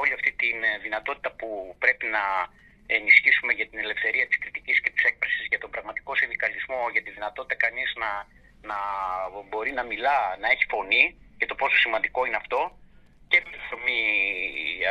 όλη 0.00 0.12
αυτή 0.18 0.30
τη 0.40 0.48
δυνατότητα 0.86 1.30
που 1.38 1.48
πρέπει 1.82 2.06
να 2.16 2.24
ενισχύσουμε 2.96 3.52
για 3.58 3.66
την 3.70 3.78
ελευθερία 3.84 4.26
της 4.28 4.38
κριτικής 4.42 4.76
και 4.82 4.90
της 4.94 5.02
έκφρασης 5.10 5.46
για 5.52 5.60
τον 5.62 5.70
πραγματικό 5.74 6.12
συνδικαλισμό, 6.20 6.80
για 6.94 7.02
τη 7.04 7.10
δυνατότητα 7.16 7.54
κανείς 7.64 7.90
να, 8.02 8.10
να 8.70 8.78
μπορεί 9.48 9.72
να 9.78 9.84
μιλά, 9.90 10.20
να 10.42 10.48
έχει 10.54 10.64
φωνή 10.74 11.04
και 11.38 11.46
το 11.46 11.54
πόσο 11.60 11.76
σημαντικό 11.84 12.20
είναι 12.26 12.40
αυτό. 12.42 12.60
Και 13.30 13.38
με 13.84 13.96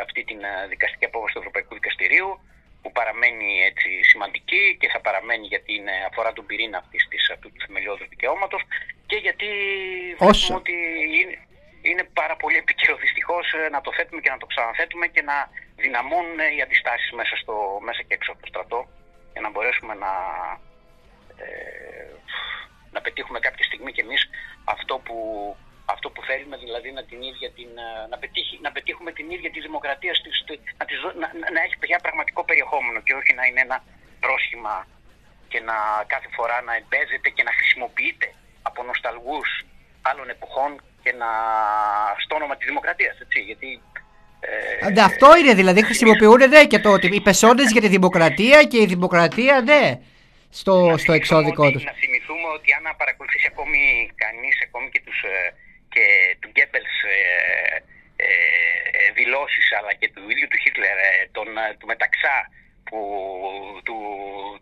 αυτή 0.05 0.21
την 0.29 0.39
δικαστική 0.69 1.05
απόφαση 1.05 1.33
του 1.33 1.39
Ευρωπαϊκού 1.39 1.73
Δικαστηρίου 1.73 2.29
που 2.81 2.91
παραμένει 2.91 3.49
έτσι 3.69 3.89
σημαντική 4.11 4.77
και 4.79 4.87
θα 4.93 4.99
παραμένει 5.01 5.45
γιατί 5.53 5.71
είναι, 5.75 5.95
αφορά 6.09 6.33
τον 6.33 6.45
πυρήνα 6.45 6.77
αυτής 6.77 7.07
της, 7.09 7.29
αυτού 7.29 7.47
του 7.51 7.61
θεμελιώδους 7.65 8.07
δικαιώματος 8.07 8.61
και 9.05 9.17
γιατί 9.25 9.47
βλέπουμε 10.19 10.55
ότι 10.61 10.75
είναι, 11.19 11.35
είναι 11.89 12.03
πάρα 12.19 12.35
πολύ 12.35 12.57
επικαιρό 12.57 12.95
δυστυχώς 12.95 13.45
να 13.71 13.81
το 13.81 13.91
θέτουμε 13.97 14.21
και 14.21 14.29
να 14.29 14.37
το 14.37 14.45
ξαναθέτουμε 14.45 15.07
και 15.07 15.21
να 15.21 15.37
δυναμώνουν 15.75 16.39
οι 16.55 16.61
αντιστάσεις 16.61 17.11
μέσα, 17.11 17.35
μέσα 17.87 18.01
και 18.07 18.13
έξω 18.17 18.31
από 18.31 18.41
το 18.41 18.47
στρατό 18.47 18.79
για 19.33 19.41
να 19.41 19.49
μπορέσουμε 19.49 19.93
να, 20.03 20.11
ε, 21.43 22.07
να 22.91 23.01
πετύχουμε 23.01 23.39
κάποια 23.39 23.65
στιγμή 23.65 23.91
κι 23.91 24.05
εμείς 24.07 24.21
αυτό 24.75 24.95
που 25.05 25.17
αυτό 25.85 26.09
που 26.09 26.21
θέλουμε, 26.23 26.57
δηλαδή 26.57 26.91
να, 26.91 27.03
την 27.03 27.21
ίδια 27.21 27.49
την, 27.51 27.69
ε, 27.77 28.07
να, 28.09 28.17
πετύχει, 28.17 28.59
να 28.61 28.71
πετύχουμε 28.71 29.11
την 29.11 29.31
ίδια 29.31 29.51
τη 29.51 29.59
δημοκρατία, 29.59 30.13
να, 30.77 30.85
να, 31.21 31.27
να, 31.55 31.61
έχει 31.65 31.77
πια 31.77 31.99
πραγματικό 32.05 32.43
περιεχόμενο 32.43 32.99
και 33.01 33.13
όχι 33.13 33.33
να 33.33 33.45
είναι 33.45 33.61
ένα 33.61 33.83
πρόσχημα 34.19 34.87
και 35.47 35.59
να 35.59 35.77
κάθε 36.07 36.29
φορά 36.35 36.61
να 36.61 36.73
εμπέζεται 36.75 37.29
και 37.29 37.43
να 37.43 37.53
χρησιμοποιείται 37.53 38.33
από 38.61 38.83
νοσταλγούς 38.83 39.65
άλλων 40.01 40.29
εποχών 40.29 40.71
και 41.03 41.11
να 41.21 41.29
στο 42.23 42.35
όνομα 42.35 42.57
της 42.57 42.67
δημοκρατίας, 42.67 43.19
έτσι, 43.19 43.39
γιατί 43.39 43.81
ε, 44.39 44.89
ναι, 44.89 45.01
αυτό 45.01 45.37
είναι 45.37 45.53
δηλαδή, 45.53 45.83
χρησιμοποιούν 45.83 46.41
ναι, 46.49 46.65
και 46.65 46.79
το 46.79 46.89
ότι 46.91 47.07
οι 47.07 47.21
πεσόντες 47.21 47.71
για 47.71 47.81
τη 47.81 47.87
δημοκρατία 47.87 48.63
και 48.63 48.79
η 48.81 48.85
δημοκρατία, 48.85 49.61
ναι, 49.61 49.99
στο, 50.49 50.95
στο 50.97 51.13
εξώδικό 51.13 51.71
τους. 51.71 51.83
Να 51.83 51.91
θυμηθούμε 51.91 52.47
ότι 52.57 52.69
αν 52.77 52.85
παρακολουθήσει 52.97 53.47
ακόμη 53.51 53.81
κανείς, 54.23 54.55
ακόμη 54.67 54.89
και 54.89 55.01
τους 55.05 55.19
ε, 55.21 55.53
και 55.93 56.05
του 56.39 56.49
Γκέμπελς 56.53 56.95
ε, 57.15 57.77
ε, 58.25 59.11
δηλώσεις 59.19 59.65
αλλά 59.77 59.91
και 59.99 60.07
του 60.13 60.23
ίδιου 60.31 60.47
του 60.51 60.59
Χίτλερ, 60.63 60.97
ε, 61.07 61.11
τον, 61.37 61.47
ε, 61.57 61.75
του 61.79 61.87
Μεταξά, 61.93 62.37
που, 62.87 62.97
του, 63.85 63.95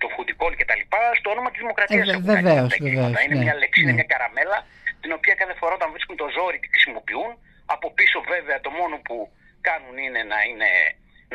των 0.02 0.10
Χουντικών 0.14 0.52
κτλ. 0.60 0.82
στο 1.20 1.30
όνομα 1.36 1.50
της 1.52 1.62
δημοκρατίας. 1.64 2.08
Ε, 2.10 2.18
βεβαίως, 2.34 2.70
βεβαίως, 2.88 3.14
Είναι 3.24 3.36
ναι, 3.36 3.44
μια 3.46 3.56
λέξη, 3.62 3.80
ναι. 3.80 3.84
είναι 3.84 3.96
μια 4.00 4.08
καραμέλα 4.14 4.58
την 5.04 5.12
οποία 5.18 5.36
κάθε 5.42 5.56
φορά 5.60 5.74
όταν 5.80 5.90
βρίσκουν 5.96 6.16
το 6.22 6.28
ζόρι 6.36 6.58
τη 6.60 6.68
χρησιμοποιούν. 6.74 7.32
Από 7.76 7.88
πίσω 7.98 8.18
βέβαια 8.34 8.58
το 8.66 8.72
μόνο 8.80 8.96
που 9.08 9.16
κάνουν 9.68 9.96
είναι 10.06 10.22
να 10.32 10.40
είναι 10.50 10.70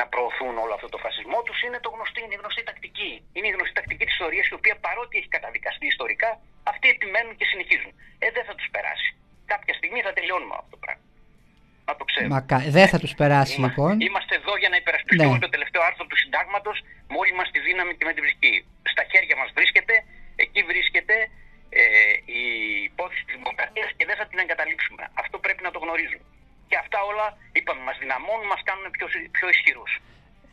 να 0.01 0.05
προωθούν 0.13 0.55
όλο 0.65 0.75
αυτό 0.79 0.89
το 0.95 0.99
φασισμό 1.05 1.39
τους 1.47 1.59
είναι 1.67 1.79
το 1.85 1.91
γνωστή, 1.95 2.21
είναι 2.25 2.37
η 2.39 2.41
γνωστή 2.43 2.63
τακτική. 2.71 3.13
Είναι 3.35 3.49
η 3.51 3.55
γνωστή 3.57 3.75
τακτική 3.81 4.05
της 4.05 4.15
ιστορίας 4.19 4.47
η 4.53 4.55
οποία 4.61 4.75
παρότι 4.87 5.15
έχει 5.21 5.31
καταδικαστεί 5.37 5.87
ιστορικά, 5.95 6.31
αυτοί 6.73 6.87
επιμένουν 6.97 7.35
και 7.39 7.47
συνεχίζουν. 7.53 7.93
Ε, 8.25 8.27
δεν 8.37 8.45
θα 8.49 8.55
τους 8.59 8.69
περάσει 8.75 9.11
κάποια 9.53 9.75
στιγμή 9.79 10.01
θα 10.07 10.13
τελειώνουμε 10.17 10.55
αυτό 10.61 10.71
το 10.75 10.81
πράγμα. 10.85 11.05
Να 11.89 11.95
το 11.99 12.05
ξέρουμε. 12.11 12.35
Μακα... 12.37 12.59
Δεν 12.79 12.87
θα 12.93 12.99
τους 13.03 13.13
περάσει 13.21 13.57
λοιπόν. 13.65 13.93
Είμαστε 14.07 14.35
εδώ 14.41 14.53
για 14.63 14.71
να 14.73 14.77
υπερασπιστούμε 14.83 15.37
ναι. 15.39 15.45
το 15.47 15.51
τελευταίο 15.55 15.83
άρθρο 15.89 16.05
του 16.11 16.19
συντάγματος 16.23 16.77
με 17.11 17.17
όλη 17.23 17.33
μας 17.39 17.49
τη 17.55 17.59
δύναμη 17.69 17.93
και 17.99 18.05
με 18.09 18.13
την 18.15 18.23
βρισκή. 18.27 18.55
Στα 18.93 19.03
χέρια 19.11 19.35
μας 19.41 19.51
βρίσκεται, 19.59 19.95
εκεί 20.45 20.61
βρίσκεται 20.71 21.15
ε, 21.81 21.85
η 22.41 22.43
υπόθεση 22.91 23.23
της 23.27 23.35
δημοκρατίας 23.41 23.89
και 23.97 24.05
δεν 24.09 24.17
θα 24.21 24.27
την 24.31 24.39
εγκαταλείψουμε. 24.43 25.03
Αυτό 25.23 25.37
πρέπει 25.45 25.63
να 25.67 25.71
το 25.75 25.79
γνωρίζουμε. 25.85 26.25
Και 26.71 26.77
αυτά 26.85 26.99
όλα, 27.11 27.27
είπαμε, 27.57 27.81
μας 27.89 27.97
δυναμώνουν, 28.03 28.47
μας 28.53 28.63
κάνουν 28.69 28.87
πιο, 28.97 29.07
πιο 29.37 29.47
ισχυρούς. 29.55 29.93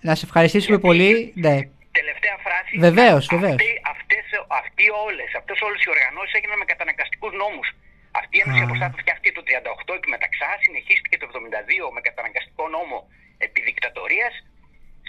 Να 0.08 0.14
σε 0.20 0.24
ευχαριστήσουμε 0.28 0.78
πολύ. 0.88 1.12
Ναι. 1.46 1.56
Τελευταία 2.00 2.38
φράση. 2.46 2.74
Βεβαίως, 2.88 3.24
βεβαίως. 3.36 3.60
Αυτοί, 4.62 4.86
όλες, 5.08 5.30
αυτές 5.40 5.58
όλες 5.68 5.80
οι 5.84 5.90
οργανώσεις 5.96 6.34
έγιναν 6.38 6.58
με 6.64 6.68
καταναγκαστικούς 6.74 7.34
νόμους. 7.42 7.68
Αυτή 8.22 8.34
η 8.38 8.42
Ένωση 8.46 8.62
Αποστάτων 8.68 8.98
φτιάχτηκε 9.04 9.32
το 9.38 9.44
1938 9.46 9.94
και 10.02 10.10
μεταξά 10.16 10.50
συνεχίστηκε 10.64 11.16
το 11.22 11.28
1972 11.34 11.86
με 11.96 12.02
καταναγκαστικό 12.08 12.64
νόμο 12.76 12.98
επί 13.46 13.60
δικτατορίας. 13.70 14.34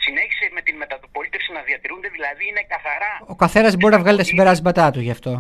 Συνέχισε 0.04 0.46
με 0.56 0.60
την 0.66 0.74
μεταπολίτευση 0.82 1.50
να 1.58 1.62
διατηρούνται, 1.68 2.08
δηλαδή 2.16 2.44
είναι 2.50 2.62
καθαρά. 2.74 3.12
Ο 3.34 3.36
καθένας 3.44 3.72
μπορεί 3.78 3.92
να 3.96 4.02
βγάλει 4.04 4.18
τα 4.22 4.26
συμπεράσματά 4.30 4.86
του 4.92 5.00
γι' 5.06 5.14
αυτό. 5.16 5.32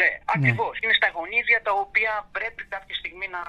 Ναι, 0.00 0.10
ακριβώς. 0.34 0.74
Ναι. 0.74 0.80
Είναι 0.82 0.96
στα 1.00 1.08
γονίδια 1.16 1.58
τα 1.66 1.72
οποία 1.84 2.12
πρέπει 2.36 2.62
κάποια 2.74 2.96
στιγμή 3.00 3.26
να. 3.34 3.42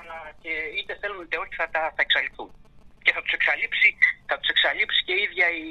Και 0.43 0.51
είτε 0.77 0.93
θέλουν 1.01 1.21
είτε 1.25 1.37
όχι 1.43 1.53
θα, 1.61 1.67
τα, 1.73 1.81
θα 1.95 2.01
εξαλειφθούν. 2.05 2.49
Και 3.03 3.11
θα 3.15 3.21
τους 3.23 3.33
εξαλείψει, 3.37 3.89
θα 4.29 4.35
τους 4.39 4.49
εξαλείψει 4.53 4.99
και 5.07 5.13
η 5.19 5.21
ίδια 5.27 5.47
η, 5.65 5.67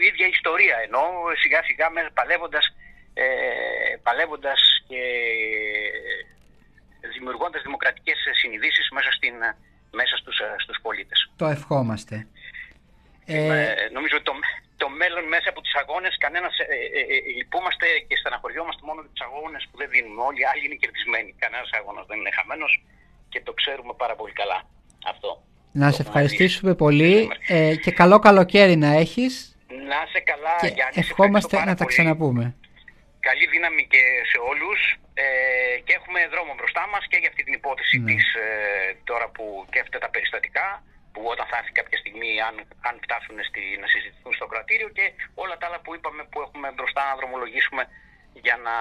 η, 0.00 0.04
ίδια 0.08 0.26
η 0.30 0.34
ιστορία 0.38 0.76
ενώ 0.86 1.02
σιγά 1.42 1.60
σιγά 1.68 1.86
παλεύοντας 2.18 2.64
ε, 3.14 3.26
παλεύοντας 4.06 4.60
και 4.88 5.02
δημιουργώντας 7.14 7.62
δημοκρατικές 7.62 8.18
συνειδήσεις 8.40 8.86
μέσα, 8.96 9.10
στην, 9.12 9.34
μέσα 9.98 10.16
στους, 10.16 10.36
στους 10.62 10.78
πολίτες. 10.82 11.18
Το 11.36 11.46
ευχόμαστε. 11.46 12.26
Ε... 13.30 13.40
ε 13.82 13.88
νομίζω 13.96 14.14
ότι 14.18 14.26
το, 14.30 14.34
το 14.82 14.88
μέλλον 15.00 15.24
μέσα 15.34 15.48
από 15.52 15.60
τους 15.64 15.74
αγώνες 15.82 16.14
κανένας 16.24 16.54
ε, 16.58 16.64
ε, 16.98 17.00
ε, 17.14 17.16
λυπούμαστε 17.38 17.86
και 18.08 18.16
στεναχωριόμαστε 18.20 18.82
μόνο 18.88 18.98
για 19.04 19.10
τους 19.14 19.24
αγώνες 19.28 19.62
που 19.68 19.76
δεν 19.80 19.88
δίνουμε. 19.94 20.20
Όλοι 20.28 20.40
οι 20.42 20.46
άλλοι 20.50 20.62
είναι 20.66 20.78
κερδισμένοι. 20.82 21.30
Κανένας 21.44 21.70
αγώνας 21.78 22.04
δεν 22.10 22.18
είναι 22.20 22.32
χαμένος 22.38 22.72
και 23.32 23.40
το 23.46 23.52
ξέρουμε 23.60 23.92
πάρα 24.02 24.14
πολύ 24.20 24.34
καλά 24.40 24.58
αυτό. 25.12 25.30
Να 25.72 25.90
σε 25.96 26.02
ευχαριστήσουμε 26.06 26.72
πολύ 26.84 27.14
ε, 27.48 27.74
και 27.82 27.90
καλό 28.00 28.18
καλοκαίρι 28.18 28.76
να 28.76 28.90
έχεις. 29.04 29.32
Να 29.90 30.00
σε 30.12 30.20
καλά, 30.30 30.54
και 30.60 30.72
Γιάννη. 30.76 30.96
Ευχόμαστε 31.04 31.64
να 31.64 31.74
τα 31.74 31.84
ξαναπούμε 31.84 32.54
καλή 33.28 33.46
δύναμη 33.54 33.82
και 33.92 34.02
σε 34.30 34.38
όλους 34.50 34.80
ε, 35.14 35.24
και 35.84 35.92
έχουμε 35.98 36.20
δρόμο 36.34 36.52
μπροστά 36.56 36.82
μας 36.92 37.02
και 37.10 37.18
για 37.22 37.28
αυτή 37.32 37.42
την 37.46 37.54
υπόθεση 37.60 37.96
ναι. 37.98 38.06
της 38.10 38.24
ε, 38.34 38.46
τώρα 39.04 39.26
που 39.34 39.44
κέφτε 39.72 39.98
τα 40.04 40.10
περιστατικά 40.14 40.66
που 41.12 41.20
όταν 41.32 41.46
θα 41.50 41.56
έρθει 41.60 41.72
κάποια 41.80 41.98
στιγμή 42.02 42.30
αν, 42.48 42.54
αν 42.88 42.94
φτάσουν 43.04 43.36
στη, 43.48 43.62
να 43.82 43.88
συζητηθούν 43.92 44.32
στο 44.38 44.46
κρατήριο 44.52 44.88
και 44.96 45.04
όλα 45.42 45.54
τα 45.58 45.64
άλλα 45.66 45.78
που 45.84 45.90
είπαμε 45.96 46.22
που 46.30 46.38
έχουμε 46.44 46.68
μπροστά 46.76 47.02
να 47.10 47.14
δρομολογήσουμε 47.20 47.82
για 48.46 48.56
να 48.66 48.74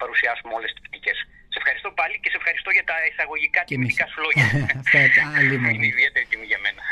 παρουσιάσουμε 0.00 0.52
όλες 0.58 0.70
τις 0.72 0.82
πτυχές. 0.86 1.18
Σε 1.52 1.58
ευχαριστώ 1.62 1.88
πάλι 2.00 2.14
και 2.22 2.30
σε 2.32 2.38
ευχαριστώ 2.40 2.70
για 2.76 2.84
τα 2.90 2.96
εισαγωγικά 3.10 3.60
τιμητικά 3.64 4.06
σου 4.12 4.18
λόγια. 4.24 4.44
Είναι 5.74 5.86
ιδιαίτερη 5.94 6.26
τιμή 6.30 6.46
για 6.52 6.60
μένα. 6.64 6.82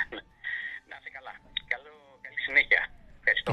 Να 0.89 0.95
είσαι 0.99 1.11
καλά. 1.17 1.33
Καλό, 1.73 1.93
καλή 2.25 2.41
συνέχεια. 2.47 2.81
Ευχαριστώ. 3.21 3.51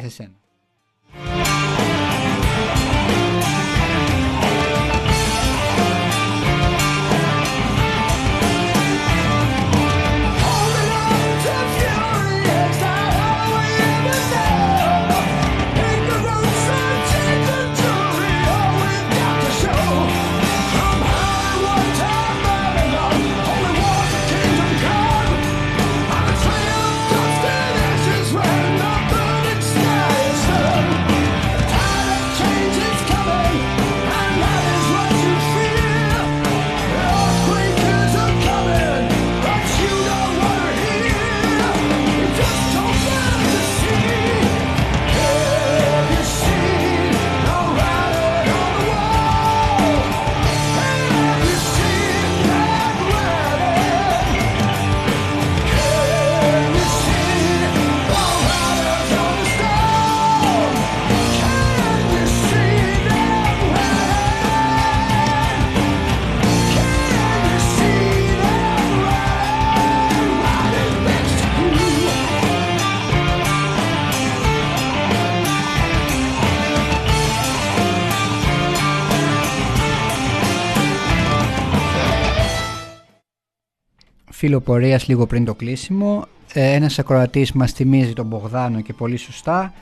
Φίλο 84.41 84.59
πορείας 84.59 85.07
λίγο 85.07 85.25
πριν 85.25 85.45
το 85.45 85.55
κλείσιμο. 85.55 86.25
Ε, 86.53 86.73
ένας 86.73 86.99
ακροατής 86.99 87.51
μας 87.51 87.71
θυμίζει 87.71 88.13
τον 88.13 88.25
Μπογδάνο 88.25 88.81
και 88.81 88.93
πολύ 88.93 89.17
σωστά. 89.17 89.73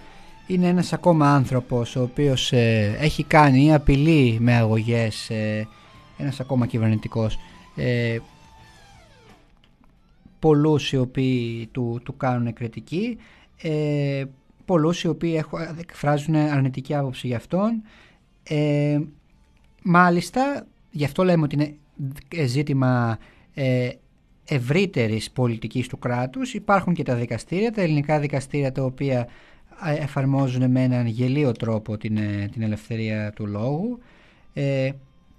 Είναι 0.48 0.68
ένας 0.68 0.94
ακόμα 0.94 1.36
άνθρωπος 1.36 1.96
ο 1.96 2.02
οποίος 2.02 2.52
ε, 2.52 2.98
έχει 3.00 3.24
κάνει 3.24 3.74
απειλή 3.74 4.38
με 4.40 4.56
αγωγές, 4.56 5.30
ε, 5.30 5.68
ένας 6.18 6.40
ακόμα 6.40 6.66
κυβερνητικός. 6.66 7.40
Ε, 7.76 8.18
πολλούς 10.40 10.92
οι 10.92 10.98
οποίοι 10.98 11.68
του, 11.72 12.02
του 12.04 12.18
κάνουν 12.18 12.54
κριτική, 12.54 13.18
ε, 13.62 14.24
πολλούς 14.66 15.04
οι 15.04 15.08
οποίοι 15.08 15.34
έχουν, 15.38 15.60
εκφράζουν 15.80 16.36
αρνητική 16.36 16.96
άποψη 16.96 17.28
για 17.28 17.38
αυτόν. 17.38 17.82
Ε, 18.44 19.00
μάλιστα, 19.84 20.66
γι' 20.92 21.06
αυτό 21.06 21.24
λέμε 21.24 21.44
ότι 21.44 21.56
είναι 21.56 21.76
ζήτημα 22.46 23.18
ε, 23.54 23.90
ευρύτερης 24.50 25.32
πολιτικής 25.32 25.88
του 25.88 26.00
κράτους. 26.00 26.54
Υπάρχουν 26.54 26.94
και 26.94 27.04
τα 27.04 27.16
δικαστήρια, 27.16 27.72
τα 27.72 27.82
ελληνικά 27.82 28.20
δικαστήρια 28.20 28.72
τα 28.72 28.84
οποία 28.84 29.28
εφαρμόζουν 30.00 30.72
με 30.72 30.84
έναν 30.84 31.06
γελίο 31.06 31.52
τρόπο 31.52 31.98
την, 31.98 32.18
ε, 32.18 32.50
την 32.52 32.62
ελευθερία 32.62 33.32
του 33.36 33.46
λόγου. 33.46 34.00
Ε, 34.54 34.90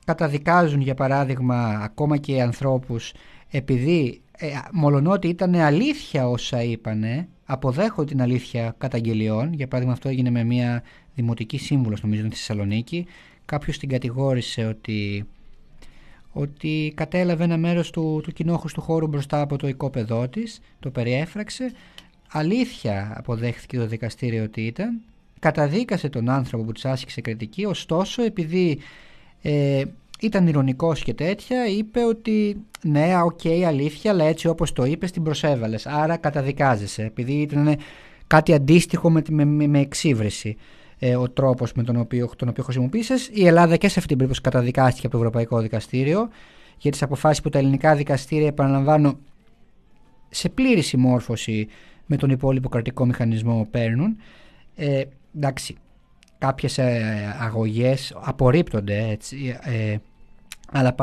καταδικάζουν 0.05 0.81
για 0.81 0.95
παράδειγμα 0.95 1.81
ακόμα 1.83 2.17
και 2.17 2.43
ανθρώπους 2.43 3.13
επειδή 3.51 4.21
ε, 4.43 4.49
μολονότι 4.73 5.29
ήταν 5.29 5.55
αλήθεια 5.55 6.29
όσα 6.29 6.63
είπανε, 6.63 7.29
αποδέχω 7.45 8.05
την 8.05 8.23
αλήθεια 8.23 8.75
καταγγελιών. 8.79 9.53
Για 9.53 9.67
παράδειγμα, 9.67 9.93
αυτό 9.93 10.09
έγινε 10.09 10.31
με 10.31 10.45
μια 10.45 10.83
δημοτική 11.15 11.59
σύμβουλος, 11.59 12.03
νομίζω, 12.03 12.21
στη 12.21 12.31
Θεσσαλονίκη. 12.31 13.07
Κάποιος 13.45 13.79
την 13.79 13.89
κατηγόρησε 13.89 14.65
ότι, 14.65 15.27
ότι 16.33 16.93
κατέλαβε 16.97 17.45
ένα 17.45 17.57
μέρος 17.57 17.91
του, 17.91 18.21
του 18.23 18.33
του 18.75 18.81
χώρου 18.81 19.07
μπροστά 19.07 19.41
από 19.41 19.57
το 19.57 19.69
οικόπεδό 19.69 20.29
της, 20.29 20.61
το 20.81 20.91
περιέφραξε. 20.91 21.73
Αλήθεια 22.33 23.15
αποδέχθηκε 23.17 23.77
το 23.77 23.87
δικαστήριο 23.87 24.43
ότι 24.43 24.61
ήταν. 24.61 25.01
Καταδίκασε 25.39 26.09
τον 26.09 26.29
άνθρωπο 26.29 26.65
που 26.65 26.73
της 26.73 26.85
άσκησε 26.85 27.21
κριτική, 27.21 27.65
ωστόσο 27.65 28.23
επειδή 28.23 28.79
ε, 29.43 29.83
ήταν 30.21 30.47
ειρωνικός 30.47 31.03
και 31.03 31.15
τέτοια, 31.15 31.67
είπε 31.67 32.05
ότι 32.05 32.57
ναι, 32.83 33.23
OK, 33.23 33.41
okay, 33.43 33.63
αλήθεια, 33.63 34.11
αλλά 34.11 34.25
έτσι 34.25 34.49
όπως 34.49 34.73
το 34.73 34.85
είπες, 34.85 35.11
την 35.11 35.23
προσέβαλες. 35.23 35.87
Άρα 35.87 36.17
καταδικάζεσαι, 36.17 37.03
επειδή 37.03 37.33
ήταν 37.33 37.77
κάτι 38.27 38.53
αντίστοιχο 38.55 39.11
με, 39.11 39.23
με, 39.31 39.45
με, 39.45 39.67
με 39.67 39.79
εξύβρεση 39.81 40.57
ε, 41.03 41.17
ο 41.17 41.31
τρόπος 41.31 41.73
με 41.73 41.83
τον 41.83 41.97
οποίο, 41.97 42.31
τον 42.37 42.49
οποίο 42.49 42.65
χρησιμοποίησες. 42.65 43.29
Η 43.33 43.47
Ελλάδα 43.47 43.77
και 43.77 43.89
σε 43.89 43.95
αυτή 43.99 44.07
την 44.07 44.17
περίπτωση 44.17 44.41
καταδικάστηκε 44.41 45.07
από 45.07 45.17
το 45.17 45.23
Ευρωπαϊκό 45.23 45.61
Δικαστήριο 45.61 46.29
για 46.79 46.91
τις 46.91 47.03
αποφάσεις 47.03 47.43
που 47.43 47.49
τα 47.49 47.59
ελληνικά 47.59 47.95
δικαστήρια, 47.95 48.47
επαναλαμβάνω, 48.47 49.19
σε 50.31 50.49
πλήρη 50.49 50.83
συμμόρφωση 50.83 51.69
με 52.07 52.17
τον 52.17 52.31
υπόλοιπο 52.31 52.69
κρατικό 52.69 53.07
μηχανισμό 53.07 53.69
παίρνουν. 53.71 54.17
Ε, 54.77 55.03
εντάξει, 55.37 55.77
κάποιες 56.39 56.79
ε, 56.79 57.37
αγωγές 57.41 58.17
απορρίπτονται 58.21 59.09
έτσι, 59.09 59.59
ε, 59.63 59.97
αλλά 60.73 60.95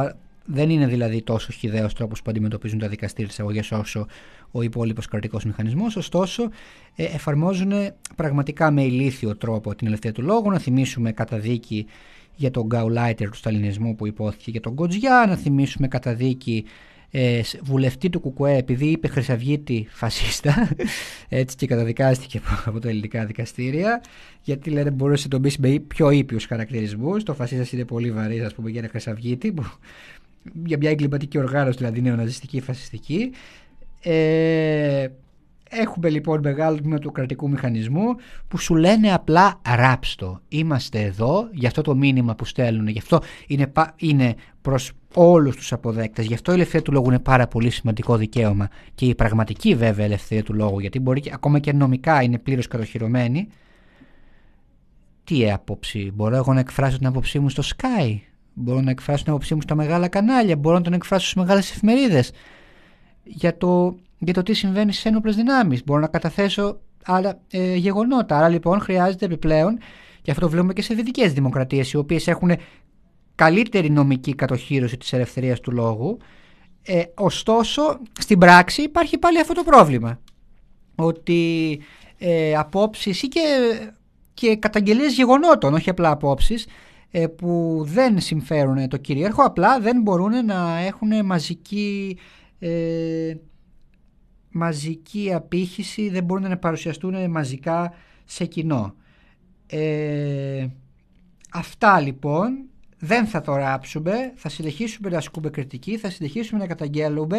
δεν 0.48 0.70
είναι 0.70 0.88
δηλαδή 0.88 1.22
τόσο 1.22 1.52
χιδαίος 1.52 1.94
τρόπος 1.94 2.22
που 2.22 2.30
αντιμετωπίζουν 2.30 2.80
τα 2.80 2.88
δικαστήρια 2.88 3.28
της 3.28 3.40
αγωγές 3.40 3.72
όσο 3.72 4.08
ο 4.52 4.62
υπόλοιπος 4.62 5.08
κρατικός 5.08 5.46
μηχανισμός. 5.46 5.96
Ωστόσο, 5.96 6.50
ε, 6.96 7.04
εφαρμόζουν 7.04 7.72
πραγματικά 8.16 8.72
με 8.72 8.84
ηλίθιο 8.84 9.36
τρόπο 9.36 9.76
την 9.76 9.88
ελευθερία 9.88 10.16
του 10.16 10.22
λόγου. 10.22 10.52
Να 10.52 10.60
θυμίσουμε 10.60 11.12
καταδίκη 11.12 11.86
για 12.36 12.52
τον 12.52 12.66
γκαουλάιτερ 12.66 13.30
του 13.30 13.38
σταλινισμού 13.38 13.96
που 13.96 14.08
υπόθηκε 14.08 14.52
για 14.52 14.62
τον 14.62 14.76
Κοτζιά, 14.76 15.26
να 15.28 15.36
θυμίσουμε 15.36 15.88
καταδίκη 15.88 16.66
ε, 17.12 17.42
βουλευτή 17.64 18.10
του 18.10 18.20
Κουκουέ 18.20 18.58
επειδή 18.58 18.86
είπε 18.86 19.08
Χρυσαυγίτη 19.08 19.88
φασίστα 19.90 20.70
έτσι 21.30 21.56
και 21.56 21.68
καταδικάστηκε 21.68 22.42
από 22.66 22.80
τα 22.80 22.90
ελληνικά 22.90 23.26
δικαστήρια 23.26 24.02
γιατί 24.42 24.70
λένε 24.70 24.92
μπορούσε 24.92 25.24
να 25.24 25.30
τον 25.30 25.42
πει 25.42 25.56
με 25.60 25.80
πιο 25.80 26.10
ήπιους 26.10 26.46
χαρακτηρισμούς 26.46 27.24
το 27.24 27.34
φασίστας 27.34 27.72
είναι 27.72 27.86
πολύ 27.86 28.12
βαρύς 28.12 28.44
ας 28.44 28.54
πούμε 28.54 28.70
για 28.70 28.80
ένα 28.80 28.90
Χρυσαυγίτη 28.90 29.52
που, 29.52 29.64
για 30.66 30.78
μια 30.78 30.90
εγκληματική 30.90 31.38
οργάνωση 31.38 31.78
δηλαδή 31.78 32.02
νεοναζιστική 32.02 32.62
φασιστική 32.62 33.32
ε, 34.02 35.08
Έχουμε 35.70 36.10
λοιπόν 36.10 36.40
μεγάλο 36.44 36.78
τμήμα 36.78 36.98
του 36.98 37.12
κρατικού 37.12 37.50
μηχανισμού 37.50 38.16
που 38.48 38.58
σου 38.58 38.76
λένε 38.76 39.14
απλά 39.14 39.62
ράψτο. 39.76 40.40
Είμαστε 40.48 41.02
εδώ 41.02 41.48
για 41.52 41.68
αυτό 41.68 41.82
το 41.82 41.96
μήνυμα 41.96 42.36
που 42.36 42.46
στέλνουν. 42.46 42.88
Γι' 42.88 43.00
αυτό 43.00 43.22
είναι, 43.48 43.72
είναι 43.96 44.36
προς 44.62 44.92
όλους 45.14 45.56
τους 45.56 45.74
αποδέκτες. 45.74 46.26
Γι' 46.26 46.34
αυτό 46.34 46.52
η 46.52 46.56
ελευθερία 46.56 46.82
του 46.82 46.92
λόγου 46.92 47.08
είναι 47.08 47.20
πάρα 47.20 47.48
πολύ 47.48 47.70
σημαντικό 47.70 48.18
δικαίωμα. 48.18 48.68
Και 48.96 49.06
η 49.06 49.16
πραγματική 49.16 49.76
βέβαια 49.76 50.06
ελευθερία 50.06 50.44
του 50.44 50.54
λόγου, 50.54 50.80
γιατί 50.80 51.00
μπορεί 51.00 51.20
και, 51.20 51.32
ακόμα 51.34 51.60
και 51.60 51.74
νομικά 51.74 52.24
είναι 52.24 52.38
πλήρως 52.38 52.68
κατοχυρωμένη. 52.68 53.48
Τι 55.24 55.52
άποψη, 55.52 56.12
μπορώ 56.16 56.36
εγώ 56.36 56.54
να 56.54 56.60
εκφράσω 56.60 56.98
την 56.98 57.08
άποψή 57.08 57.40
μου 57.40 57.50
στο 57.50 57.64
Sky, 57.66 58.18
μπορώ 58.58 58.82
να 58.82 58.92
εκφράσω 58.92 59.24
την 59.24 59.32
άποψή 59.32 59.56
μου 59.56 59.62
στα 59.62 59.76
μεγάλα 59.76 60.08
κανάλια, 60.08 60.56
μπορώ 60.56 60.76
να 60.76 60.82
τον 60.82 60.94
εκφράσω 60.94 61.24
στις 61.28 61.36
μεγάλες 61.42 61.72
εφημερίδες. 61.72 62.32
Για 63.24 63.58
το 63.58 63.96
για 64.20 64.34
το 64.34 64.44
τι 64.44 64.54
συμβαίνει 64.54 64.92
στις 64.92 65.06
ένοπλες 65.06 65.36
δυνάμεις. 65.36 65.84
Μπορώ 65.84 66.00
να 66.00 66.08
καταθέσω 66.08 66.80
άλλα 67.04 67.40
ε, 67.52 67.76
γεγονότα. 67.76 68.38
Άρα 68.38 68.50
λοιπόν 68.50 68.80
χρειάζεται 68.80 69.26
επιπλέον, 69.26 69.78
και 70.22 70.32
αυτό 70.32 70.44
το 70.44 70.52
βλέπουμε 70.52 70.74
και 70.74 70.82
σε 70.82 70.94
δυτικές 70.94 71.34
δημοκρατίες, 71.34 71.92
οι 71.92 71.98
οποίες 71.98 72.28
έχουν 72.28 72.52
καλύτερη 73.36 73.90
νομική 73.90 74.36
κατοχήρωση 74.36 74.98
της 74.98 75.14
ελευθερίας 75.14 75.60
του 75.60 75.72
λόγου. 75.72 76.18
Ε, 76.84 77.04
ωστόσο, 77.16 78.00
στην 78.20 78.38
πράξη 78.38 78.82
υπάρχει 78.82 79.18
πάλι 79.18 79.40
αυτό 79.40 79.54
το 79.54 79.64
πρόβλημα. 79.64 80.20
Ότι 80.96 81.80
ε, 82.18 82.56
απόψεις 82.56 83.24
ή 83.24 83.28
και, 83.28 83.42
και 84.34 84.56
καταγγελίες 84.56 85.14
γεγονότων, 85.14 85.74
όχι 85.74 85.90
απλά 85.90 86.12
απόψεις, 86.12 86.66
ε, 86.66 86.70
που 87.38 87.82
δεν 87.86 88.20
συμφέρουν 88.20 88.88
το 88.88 88.98
κυρίαρχο, 88.98 89.44
απλά 89.44 89.80
δεν 89.80 90.02
μπορούν 90.02 90.46
να 90.46 90.78
έχουν 90.78 91.26
μαζική 91.26 92.18
ε, 92.60 93.36
μαζική 94.58 95.34
απήχηση, 95.34 96.10
δεν 96.10 96.24
μπορούν 96.24 96.50
να 96.50 96.58
παρουσιαστούν 96.58 97.30
μαζικά 97.30 97.94
σε 98.26 98.46
κοινό. 98.46 98.96
Ε, 99.68 100.68
αυτά 101.52 102.00
λοιπόν 102.00 102.66
δεν 103.00 103.26
θα 103.26 103.42
το 103.42 103.56
ράψουμε, 103.56 104.34
θα 104.36 104.50
συνεχίσουμε 104.50 105.10
να 105.10 105.18
ασκούμε 105.18 105.50
κριτική, 105.50 105.98
θα 105.98 106.10
συνεχίσουμε 106.10 106.60
να 106.60 106.68
καταγγέλουμε, 106.68 107.38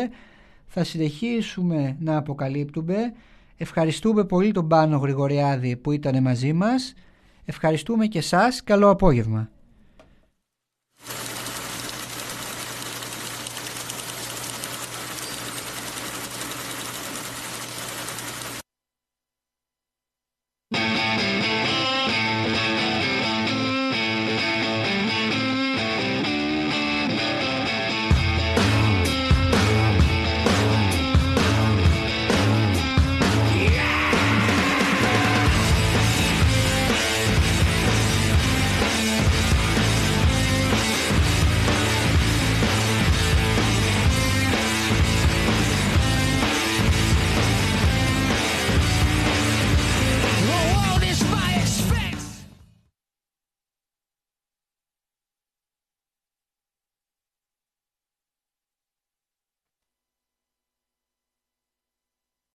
θα 0.67 0.85
συνεχίσουμε 0.85 1.97
να 2.01 2.17
αποκαλύπτουμε. 2.17 2.97
Ευχαριστούμε 3.57 4.25
πολύ 4.25 4.53
τον 4.53 4.69
Πάνο 4.69 4.97
Γρηγοριάδη 4.97 5.77
που 5.77 5.93
ήταν 5.93 6.23
μαζί 6.23 6.53
μας. 6.53 6.95
Ευχαριστούμε 7.45 8.07
και 8.07 8.21
σας. 8.21 8.65
Καλό 8.65 8.91
απόγευμα. 8.91 9.51